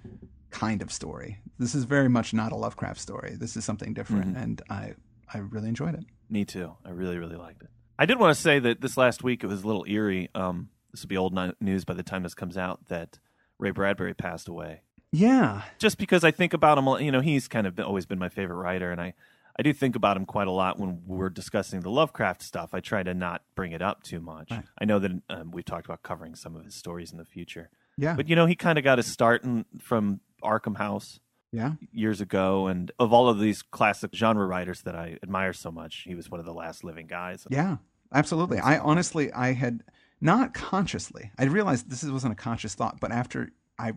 kind 0.52 0.82
of 0.84 0.92
story. 0.92 1.40
This 1.58 1.74
is 1.74 1.84
very 1.86 2.10
much 2.10 2.32
not 2.34 2.52
a 2.52 2.56
Lovecraft 2.56 3.00
story. 3.00 3.36
This 3.40 3.58
is 3.58 3.66
something 3.66 3.94
different, 3.94 4.36
Mhm. 4.36 4.44
and 4.44 4.62
I 4.70 4.94
I 5.34 5.40
really 5.40 5.68
enjoyed 5.70 5.96
it. 5.96 6.06
Me 6.30 6.46
too. 6.46 6.76
I 6.86 6.92
really, 6.92 7.18
really 7.18 7.38
liked 7.38 7.64
it. 7.64 7.70
I 7.98 8.06
did 8.06 8.20
want 8.20 8.36
to 8.36 8.42
say 8.42 8.60
that 8.60 8.82
this 8.82 8.98
last 8.98 9.24
week 9.24 9.44
it 9.44 9.48
was 9.48 9.64
a 9.64 9.68
little 9.68 9.86
eerie. 9.88 10.30
Um, 10.36 10.70
this 10.92 11.02
will 11.04 11.10
be 11.10 11.18
old 11.18 11.38
news 11.62 11.86
by 11.86 11.94
the 11.94 12.04
time 12.04 12.24
this 12.24 12.34
comes 12.34 12.58
out 12.58 12.88
that 12.88 13.20
Ray 13.60 13.72
Bradbury 13.72 14.14
passed 14.14 14.48
away. 14.48 14.82
Yeah. 15.12 15.62
Just 15.78 15.98
because 15.98 16.24
I 16.24 16.32
think 16.32 16.54
about 16.54 16.78
him, 16.78 16.88
you 17.06 17.12
know, 17.12 17.22
he's 17.22 17.48
kind 17.48 17.68
of 17.68 17.76
been, 17.76 17.86
always 17.86 18.06
been 18.06 18.20
my 18.20 18.30
favorite 18.30 18.56
writer, 18.58 18.92
and 18.92 19.00
I, 19.00 19.14
I 19.58 19.62
do 19.62 19.72
think 19.72 19.96
about 19.96 20.18
him 20.18 20.26
quite 20.26 20.48
a 20.48 20.52
lot 20.52 20.80
when 20.80 21.04
we're 21.06 21.30
discussing 21.30 21.82
the 21.82 21.92
Lovecraft 21.92 22.42
stuff. 22.42 22.74
I 22.74 22.80
try 22.80 23.04
to 23.04 23.14
not 23.14 23.44
bring 23.54 23.72
it 23.74 23.82
up 23.84 24.02
too 24.02 24.20
much. 24.20 24.50
Right. 24.50 24.64
I 24.80 24.86
know 24.86 24.98
that 24.98 25.12
um, 25.30 25.52
we've 25.52 25.66
talked 25.66 25.86
about 25.86 26.02
covering 26.02 26.34
some 26.36 26.56
of 26.56 26.66
his 26.66 26.74
stories 26.74 27.12
in 27.12 27.20
the 27.20 27.26
future, 27.26 27.70
Yeah. 27.96 28.16
but 28.16 28.28
you 28.28 28.36
know, 28.36 28.48
he 28.48 28.56
kind 28.56 28.80
of 28.80 28.84
got 28.84 28.98
his 28.98 29.06
start 29.12 29.44
in, 29.44 29.66
from 29.80 30.20
Arkham 30.44 30.78
House 30.78 31.20
yeah. 31.54 31.74
years 31.94 32.20
ago, 32.20 32.68
and 32.68 32.92
of 33.00 33.14
all 33.14 33.30
of 33.30 33.40
these 33.40 33.62
classic 33.62 34.14
genre 34.14 34.46
writers 34.46 34.82
that 34.82 34.96
I 34.96 35.18
admire 35.24 35.54
so 35.54 35.72
much, 35.72 36.04
he 36.06 36.16
was 36.16 36.30
one 36.30 36.42
of 36.42 36.46
the 36.46 36.54
last 36.54 36.84
living 36.84 37.08
guys. 37.08 37.48
Yeah. 37.50 37.78
Absolutely. 38.14 38.60
I 38.60 38.78
honestly, 38.78 39.32
I 39.32 39.54
had 39.54 39.84
not 40.22 40.54
consciously, 40.54 41.32
I 41.38 41.46
realized 41.46 41.90
this 41.90 42.04
wasn't 42.04 42.34
a 42.34 42.36
conscious 42.36 42.76
thought, 42.76 43.00
but 43.00 43.12
after 43.12 43.52
I 43.78 43.94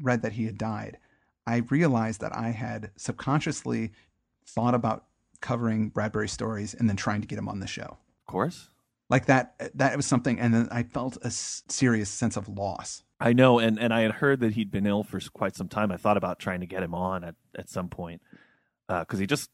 read 0.00 0.22
that 0.22 0.32
he 0.32 0.44
had 0.44 0.58
died, 0.58 0.98
I 1.46 1.58
realized 1.70 2.20
that 2.20 2.36
I 2.36 2.50
had 2.50 2.90
subconsciously 2.96 3.92
thought 4.46 4.74
about 4.74 5.04
covering 5.40 5.88
Bradbury 5.88 6.28
stories 6.28 6.74
and 6.74 6.88
then 6.88 6.96
trying 6.96 7.20
to 7.20 7.26
get 7.26 7.38
him 7.38 7.48
on 7.48 7.60
the 7.60 7.66
show. 7.66 7.98
Of 7.98 8.26
course. 8.26 8.68
Like 9.08 9.26
that, 9.26 9.72
that 9.74 9.96
was 9.96 10.06
something. 10.06 10.38
And 10.38 10.52
then 10.52 10.68
I 10.70 10.82
felt 10.82 11.18
a 11.22 11.30
serious 11.30 12.10
sense 12.10 12.36
of 12.36 12.48
loss. 12.48 13.02
I 13.18 13.32
know, 13.32 13.58
and, 13.58 13.78
and 13.78 13.94
I 13.94 14.02
had 14.02 14.12
heard 14.12 14.40
that 14.40 14.52
he'd 14.54 14.70
been 14.70 14.86
ill 14.86 15.02
for 15.02 15.18
quite 15.32 15.56
some 15.56 15.68
time. 15.68 15.90
I 15.90 15.96
thought 15.96 16.16
about 16.18 16.38
trying 16.38 16.60
to 16.60 16.66
get 16.66 16.82
him 16.82 16.94
on 16.94 17.24
at, 17.24 17.34
at 17.56 17.68
some 17.70 17.88
point 17.88 18.20
because 18.88 19.18
he 19.18 19.26
just 19.26 19.50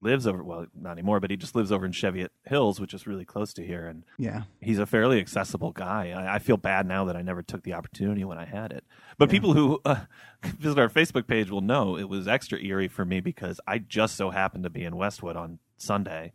lives 0.00 0.26
over 0.28 0.44
well, 0.44 0.66
not 0.80 0.92
anymore, 0.92 1.18
but 1.18 1.30
he 1.30 1.36
just 1.36 1.54
lives 1.56 1.72
over 1.72 1.84
in 1.84 1.90
Cheviot 1.92 2.30
Hills, 2.46 2.78
which 2.80 2.94
is 2.94 3.06
really 3.06 3.24
close 3.24 3.52
to 3.54 3.64
here, 3.66 3.86
and 3.86 4.04
Yeah. 4.16 4.42
he's 4.60 4.78
a 4.78 4.86
fairly 4.86 5.18
accessible 5.20 5.72
guy. 5.72 6.10
I, 6.10 6.36
I 6.36 6.38
feel 6.38 6.56
bad 6.56 6.86
now 6.86 7.04
that 7.06 7.16
I 7.16 7.22
never 7.22 7.42
took 7.42 7.62
the 7.64 7.72
opportunity 7.72 8.24
when 8.24 8.38
I 8.38 8.44
had 8.44 8.72
it. 8.72 8.84
But 9.16 9.28
Yeah. 9.28 9.32
people 9.32 9.54
who 9.54 9.80
uh, 9.84 10.04
visit 10.44 10.78
our 10.78 10.88
Facebook 10.88 11.26
page 11.26 11.50
will 11.50 11.60
know 11.62 11.96
it 11.96 12.08
was 12.08 12.28
extra 12.28 12.60
eerie 12.60 12.86
for 12.88 13.04
me 13.04 13.18
because 13.20 13.60
I 13.66 13.78
just 13.78 14.14
so 14.16 14.30
happened 14.30 14.62
to 14.64 14.70
be 14.70 14.84
in 14.84 14.96
Westwood 14.96 15.36
on 15.36 15.58
Sunday 15.76 16.32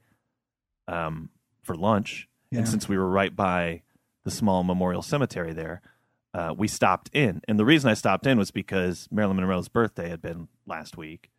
um, 0.88 1.30
for 1.62 1.76
lunch, 1.76 2.28
Yeah. 2.52 2.60
and 2.60 2.67
since 2.69 2.89
we 2.89 2.97
were 2.97 3.10
right 3.10 3.34
by 3.36 3.84
the 4.26 4.32
small 4.32 4.63
memorial 4.63 5.02
cemetery 5.02 5.54
there, 5.54 5.82
uh, 6.33 6.53
we 6.57 6.67
stopped 6.67 7.09
in. 7.13 7.41
And 7.47 7.59
the 7.59 7.65
reason 7.65 7.89
I 7.89 7.93
stopped 7.93 8.25
in 8.27 8.37
was 8.37 8.51
because 8.51 9.07
Marilyn 9.11 9.37
Monroe's 9.37 9.67
birthday 9.67 10.09
had 10.09 10.21
been 10.21 10.47
last 10.65 10.97
week, 10.97 11.29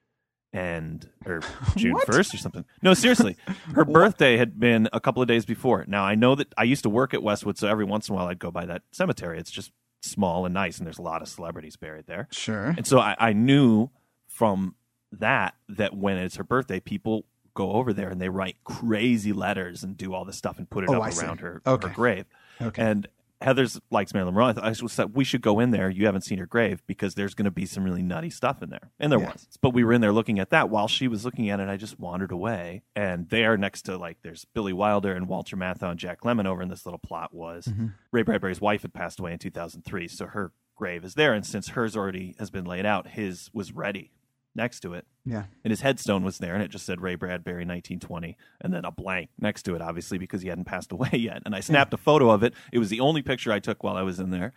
and 0.53 1.09
or 1.27 1.41
June 1.77 1.97
first 2.07 2.33
or 2.35 2.39
something. 2.39 2.65
No, 2.83 2.95
seriously, 2.95 3.37
her 3.75 3.85
birthday 3.85 4.37
had 4.37 4.59
been 4.61 4.89
a 4.93 5.01
couple 5.01 5.21
of 5.23 5.29
days 5.29 5.45
before. 5.45 5.85
Now 5.89 6.05
I 6.05 6.15
know 6.15 6.35
that 6.35 6.53
I 6.57 6.65
used 6.65 6.83
to 6.85 6.91
work 6.91 7.13
at 7.15 7.23
Westwood, 7.23 7.59
so 7.59 7.69
every 7.69 7.85
once 7.85 8.09
in 8.09 8.15
a 8.15 8.17
while 8.17 8.27
I'd 8.29 8.39
go 8.39 8.51
by 8.51 8.67
that 8.67 8.83
cemetery. 8.93 9.39
It's 9.39 9.51
just 9.51 9.73
small 10.03 10.45
and 10.45 10.55
nice, 10.55 10.79
and 10.79 10.87
there's 10.87 10.99
a 10.99 11.03
lot 11.03 11.23
of 11.23 11.29
celebrities 11.29 11.77
buried 11.77 12.07
there. 12.07 12.29
Sure. 12.31 12.67
And 12.77 12.87
so 12.87 12.99
I, 13.01 13.17
I 13.19 13.33
knew 13.33 13.91
from 14.29 14.75
that 15.13 15.55
that 15.69 15.97
when 15.97 16.19
it's 16.19 16.37
her 16.37 16.45
birthday, 16.45 16.79
people 16.81 17.25
go 17.55 17.73
over 17.73 17.93
there 17.93 18.09
and 18.11 18.21
they 18.21 18.29
write 18.29 18.57
crazy 18.65 19.33
letters 19.33 19.83
and 19.85 19.97
do 19.97 20.13
all 20.13 20.25
this 20.25 20.37
stuff 20.37 20.59
and 20.59 20.69
put 20.69 20.83
it 20.85 20.91
Oh, 20.91 20.95
up 20.95 21.03
I 21.05 21.11
see. 21.11 21.25
around 21.25 21.39
her, 21.41 21.63
Okay. 21.65 21.87
her 21.89 21.95
grave. 21.95 22.25
Okay. 22.61 22.83
And 22.83 23.07
Heather's 23.45 23.81
likes 23.91 24.13
Marilyn 24.15 24.35
Monroe. 24.35 24.55
I, 24.63 24.71
was 24.71 24.93
said 24.93 25.15
we 25.15 25.23
should 25.25 25.43
go 25.43 25.61
in 25.61 25.71
there. 25.71 25.89
You 25.91 26.07
haven't 26.07 26.23
seen 26.23 26.39
her 26.39 26.47
grave 26.47 26.83
because 26.87 27.15
there's 27.15 27.35
going 27.35 27.45
to 27.45 27.51
be 27.51 27.67
some 27.67 27.85
really 27.85 28.03
nutty 28.03 28.31
stuff 28.31 28.63
in 28.63 28.71
there, 28.71 28.91
and 28.99 29.13
there 29.13 29.21
Yeah. 29.21 29.33
was. 29.33 29.47
But 29.61 29.75
we 29.75 29.85
were 29.85 29.93
in 29.93 30.01
there 30.01 30.13
looking 30.13 30.39
at 30.39 30.51
that 30.51 30.71
while 30.71 30.89
she 30.89 31.07
was 31.09 31.25
looking 31.25 31.51
at 31.51 31.61
it. 31.61 31.69
I 31.69 31.77
just 31.77 32.01
wandered 32.01 32.33
away, 32.33 32.83
and 32.97 33.29
there 33.29 33.57
next 33.57 33.83
to 33.83 33.97
like 33.97 34.19
there's 34.23 34.45
Billy 34.55 34.73
Wilder 34.73 35.13
and 35.13 35.29
Walter 35.29 35.57
Matthau 35.57 35.91
and 35.91 36.01
Jack 36.01 36.23
Lemmon 36.23 36.47
over 36.47 36.63
in 36.63 36.69
this 36.69 36.85
little 36.87 36.99
plot 36.99 37.35
was 37.35 37.67
Mhm. 37.67 37.93
Ray 38.11 38.23
Bradbury's 38.23 38.61
wife 38.61 38.83
had 38.83 38.93
passed 38.95 39.21
away 39.21 39.33
in 39.33 39.39
2003, 39.39 40.09
so 40.09 40.27
her 40.27 40.53
grave 40.75 41.05
is 41.05 41.15
there, 41.15 41.33
and 41.35 41.47
since 41.47 41.69
hers 41.69 41.97
already 41.97 42.35
has 42.39 42.51
been 42.51 42.65
laid 42.65 42.85
out, 42.87 43.09
his 43.09 43.51
was 43.53 43.73
ready 43.73 44.11
next 44.55 44.81
to 44.81 44.95
it. 44.95 45.07
Yeah. 45.27 45.45
and 45.65 45.71
his 45.71 45.81
headstone 45.81 46.23
was 46.23 46.37
there 46.39 46.53
and 46.55 46.63
it 46.63 46.71
just 46.71 46.85
said 46.85 47.01
ray 47.01 47.15
bradbury 47.15 47.65
1920 47.65 48.37
and 48.61 48.75
then 48.75 48.85
a 48.85 48.91
blank 48.91 49.31
next 49.39 49.63
to 49.63 49.75
it 49.75 49.81
obviously 49.81 50.19
because 50.19 50.43
he 50.43 50.49
hadn't 50.49 50.65
passed 50.67 50.93
away 50.97 51.09
yet. 51.13 51.43
And 51.47 51.55
i 51.55 51.61
snapped 51.61 51.95
a 51.95 51.97
photo 51.97 52.31
of 52.31 52.43
it. 52.43 52.53
It 52.73 52.79
was 52.79 52.91
the 52.91 53.01
only 53.01 53.23
picture 53.23 53.51
i 53.53 53.59
took 53.59 53.83
while 53.83 53.97
i 53.97 54.03
was 54.03 54.21
in 54.21 54.31
there. 54.31 54.53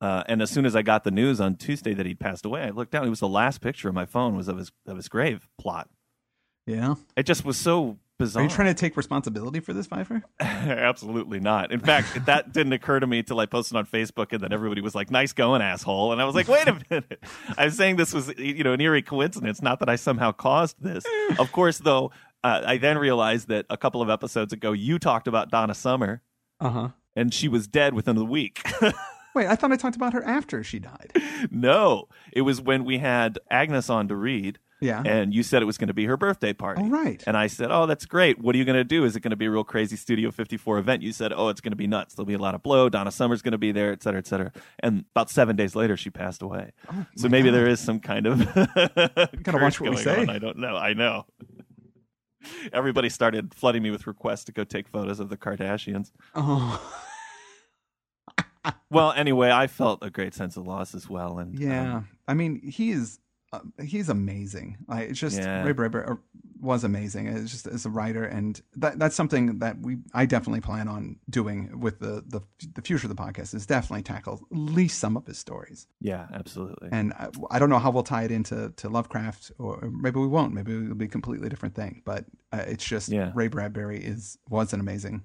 Uh, 0.00 0.22
and 0.28 0.42
as 0.42 0.50
soon 0.50 0.64
as 0.66 0.76
i 0.76 0.82
got 0.82 1.04
the 1.04 1.10
news 1.10 1.40
on 1.40 1.56
tuesday 1.56 1.94
that 1.94 2.06
he'd 2.06 2.20
passed 2.20 2.44
away 2.44 2.62
i 2.62 2.70
looked 2.70 2.92
down. 2.92 3.06
It 3.06 3.10
was 3.10 3.20
the 3.20 3.28
last 3.28 3.60
picture 3.60 3.88
of 3.88 3.94
my 3.94 4.06
phone 4.06 4.36
was 4.36 4.46
of 4.48 4.58
his 4.58 4.70
of 4.86 4.96
his 4.96 5.08
grave 5.08 5.48
plot. 5.58 5.88
Yeah. 6.66 6.96
it 7.16 7.24
just 7.26 7.44
was 7.44 7.56
so 7.56 7.98
bizarre 8.18 8.42
Are 8.42 8.44
you 8.44 8.50
trying 8.50 8.68
to 8.68 8.74
take 8.74 8.96
responsibility 8.96 9.60
for 9.60 9.72
this, 9.72 9.86
Fifer? 9.86 10.22
Absolutely 10.40 11.40
not. 11.40 11.72
In 11.72 11.80
fact, 11.80 12.26
that 12.26 12.52
didn't 12.52 12.72
occur 12.72 13.00
to 13.00 13.06
me 13.06 13.18
until 13.20 13.40
I 13.40 13.46
posted 13.46 13.76
on 13.76 13.86
Facebook, 13.86 14.32
and 14.32 14.40
then 14.42 14.52
everybody 14.52 14.80
was 14.80 14.94
like, 14.94 15.10
"Nice 15.10 15.32
going, 15.32 15.62
asshole!" 15.62 16.12
And 16.12 16.20
I 16.20 16.24
was 16.24 16.34
like, 16.34 16.48
"Wait 16.48 16.66
a 16.68 16.78
minute! 16.90 17.22
I'm 17.58 17.70
saying 17.70 17.96
this 17.96 18.12
was, 18.12 18.32
you 18.38 18.64
know, 18.64 18.72
an 18.72 18.80
eerie 18.80 19.02
coincidence. 19.02 19.62
Not 19.62 19.80
that 19.80 19.88
I 19.88 19.96
somehow 19.96 20.32
caused 20.32 20.76
this. 20.82 21.04
Of 21.38 21.52
course, 21.52 21.78
though, 21.78 22.12
uh, 22.44 22.62
I 22.64 22.76
then 22.78 22.98
realized 22.98 23.48
that 23.48 23.66
a 23.68 23.76
couple 23.76 24.00
of 24.00 24.08
episodes 24.08 24.52
ago, 24.52 24.72
you 24.72 24.98
talked 24.98 25.26
about 25.28 25.50
Donna 25.50 25.74
Summer, 25.74 26.22
Uh 26.60 26.70
huh. 26.70 26.88
and 27.16 27.34
she 27.34 27.48
was 27.48 27.66
dead 27.66 27.94
within 27.94 28.16
a 28.16 28.24
week. 28.24 28.62
Wait, 29.34 29.46
I 29.48 29.54
thought 29.56 29.70
I 29.72 29.76
talked 29.76 29.96
about 29.96 30.12
her 30.14 30.24
after 30.24 30.62
she 30.64 30.78
died. 30.78 31.12
no, 31.50 32.08
it 32.32 32.40
was 32.42 32.60
when 32.62 32.84
we 32.84 32.98
had 32.98 33.38
Agnes 33.50 33.90
on 33.90 34.08
to 34.08 34.16
read, 34.16 34.58
Yeah. 34.80 35.02
and 35.04 35.32
you 35.32 35.42
said 35.42 35.62
it 35.62 35.64
was 35.64 35.78
going 35.78 35.88
to 35.88 35.94
be 35.94 36.04
her 36.04 36.16
birthday 36.18 36.52
party. 36.52 36.82
oh, 36.84 36.88
right. 36.90 37.22
And 37.26 37.36
I 37.36 37.46
said, 37.46 37.70
"Oh, 37.70 37.86
that's 37.86 38.04
great. 38.04 38.38
What 38.38 38.54
are 38.54 38.58
you 38.58 38.64
going 38.64 38.76
to 38.76 38.84
do? 38.84 39.04
Is 39.04 39.16
it 39.16 39.20
going 39.20 39.30
to 39.30 39.36
be 39.36 39.46
a 39.46 39.50
real 39.50 39.64
crazy 39.64 39.96
Studio 39.96 40.30
54 40.30 40.78
event?" 40.78 41.02
You 41.02 41.12
said, 41.12 41.32
"Oh, 41.34 41.48
it's 41.48 41.60
going 41.62 41.72
to 41.72 41.76
be 41.76 41.86
nuts. 41.86 42.14
There'll 42.14 42.26
be 42.26 42.34
a 42.34 42.38
lot 42.38 42.54
of 42.54 42.62
blow. 42.62 42.88
Donna 42.88 43.10
Summer's 43.10 43.40
going 43.42 43.52
to 43.52 43.58
be 43.58 43.72
there, 43.72 43.90
et 43.92 44.02
cetera, 44.02 44.18
et 44.18 44.26
cetera." 44.26 44.52
And 44.80 45.04
about 45.14 45.30
seven 45.30 45.56
days 45.56 45.74
later, 45.74 45.96
she 45.96 46.10
passed 46.10 46.42
away. 46.42 46.72
Oh, 46.92 47.06
so 47.16 47.28
maybe 47.28 47.48
God. 47.48 47.54
there 47.56 47.68
is 47.68 47.80
some 47.80 48.00
kind 48.00 48.26
of 48.26 48.38
Gotta 48.54 49.58
watch 49.58 49.80
what 49.80 49.90
we 49.90 49.96
going 49.96 50.04
say. 50.04 50.20
on. 50.22 50.30
I 50.30 50.38
don't 50.38 50.58
know. 50.58 50.76
I 50.76 50.92
know. 50.92 51.24
Everybody 52.72 53.08
started 53.08 53.54
flooding 53.54 53.82
me 53.82 53.90
with 53.90 54.06
requests 54.06 54.44
to 54.44 54.52
go 54.52 54.62
take 54.64 54.88
photos 54.88 55.20
of 55.20 55.30
the 55.30 55.36
Kardashians. 55.36 56.12
Oh. 56.34 56.80
Well, 58.90 59.12
anyway, 59.12 59.50
I 59.50 59.66
felt 59.68 60.00
a 60.02 60.10
great 60.10 60.34
sense 60.34 60.56
of 60.56 60.66
loss 60.66 60.94
as 60.94 61.08
well. 61.08 61.38
And 61.38 61.58
Yeah, 61.58 61.96
um, 61.98 62.08
I 62.26 62.34
mean, 62.34 62.60
he 62.60 62.90
is 62.90 63.18
he's 63.82 64.08
amazing. 64.08 64.78
Like 64.88 65.10
it's 65.10 65.18
just 65.20 65.38
Yeah. 65.38 65.62
Ray 65.64 65.72
Bradbury 65.72 66.04
uh, 66.06 66.14
was 66.60 66.84
amazing. 66.84 67.26
It's 67.26 67.50
just 67.50 67.66
as 67.66 67.84
a 67.84 67.90
writer, 67.90 68.24
and 68.24 68.60
that 68.76 68.98
that's 68.98 69.14
something 69.14 69.58
that 69.58 69.78
we 69.80 69.98
I 70.14 70.24
definitely 70.26 70.60
plan 70.62 70.88
on 70.88 71.16
doing 71.28 71.78
with 71.80 71.98
the 72.00 72.24
the 72.26 72.40
the 72.74 72.82
future 72.82 73.06
of 73.06 73.14
the 73.14 73.22
podcast 73.22 73.54
is 73.54 73.66
definitely 73.66 74.02
tackle 74.02 74.34
at 74.50 74.56
least 74.56 74.98
some 74.98 75.16
of 75.16 75.26
his 75.26 75.38
stories. 75.38 75.86
yeah, 76.00 76.26
absolutely. 76.32 76.88
And 76.92 77.12
I, 77.12 77.28
I 77.50 77.58
don't 77.58 77.68
know 77.70 77.78
how 77.78 77.90
we'll 77.90 78.02
tie 78.04 78.24
it 78.24 78.30
into 78.30 78.72
to 78.76 78.88
Lovecraft, 78.88 79.52
or 79.58 79.76
or 79.84 79.90
maybe 79.90 80.18
we 80.18 80.26
won't. 80.28 80.54
Maybe 80.54 80.72
it'll 80.74 80.94
be 80.94 81.04
a 81.04 81.08
completely 81.08 81.48
different 81.48 81.74
thing. 81.74 82.02
But 82.04 82.24
uh, 82.52 82.64
it's 82.66 82.84
just 82.84 83.10
Yeah. 83.10 83.32
Ray 83.34 83.48
Bradbury 83.48 83.98
is 84.02 84.38
was 84.48 84.72
an 84.72 84.80
amazing 84.80 85.24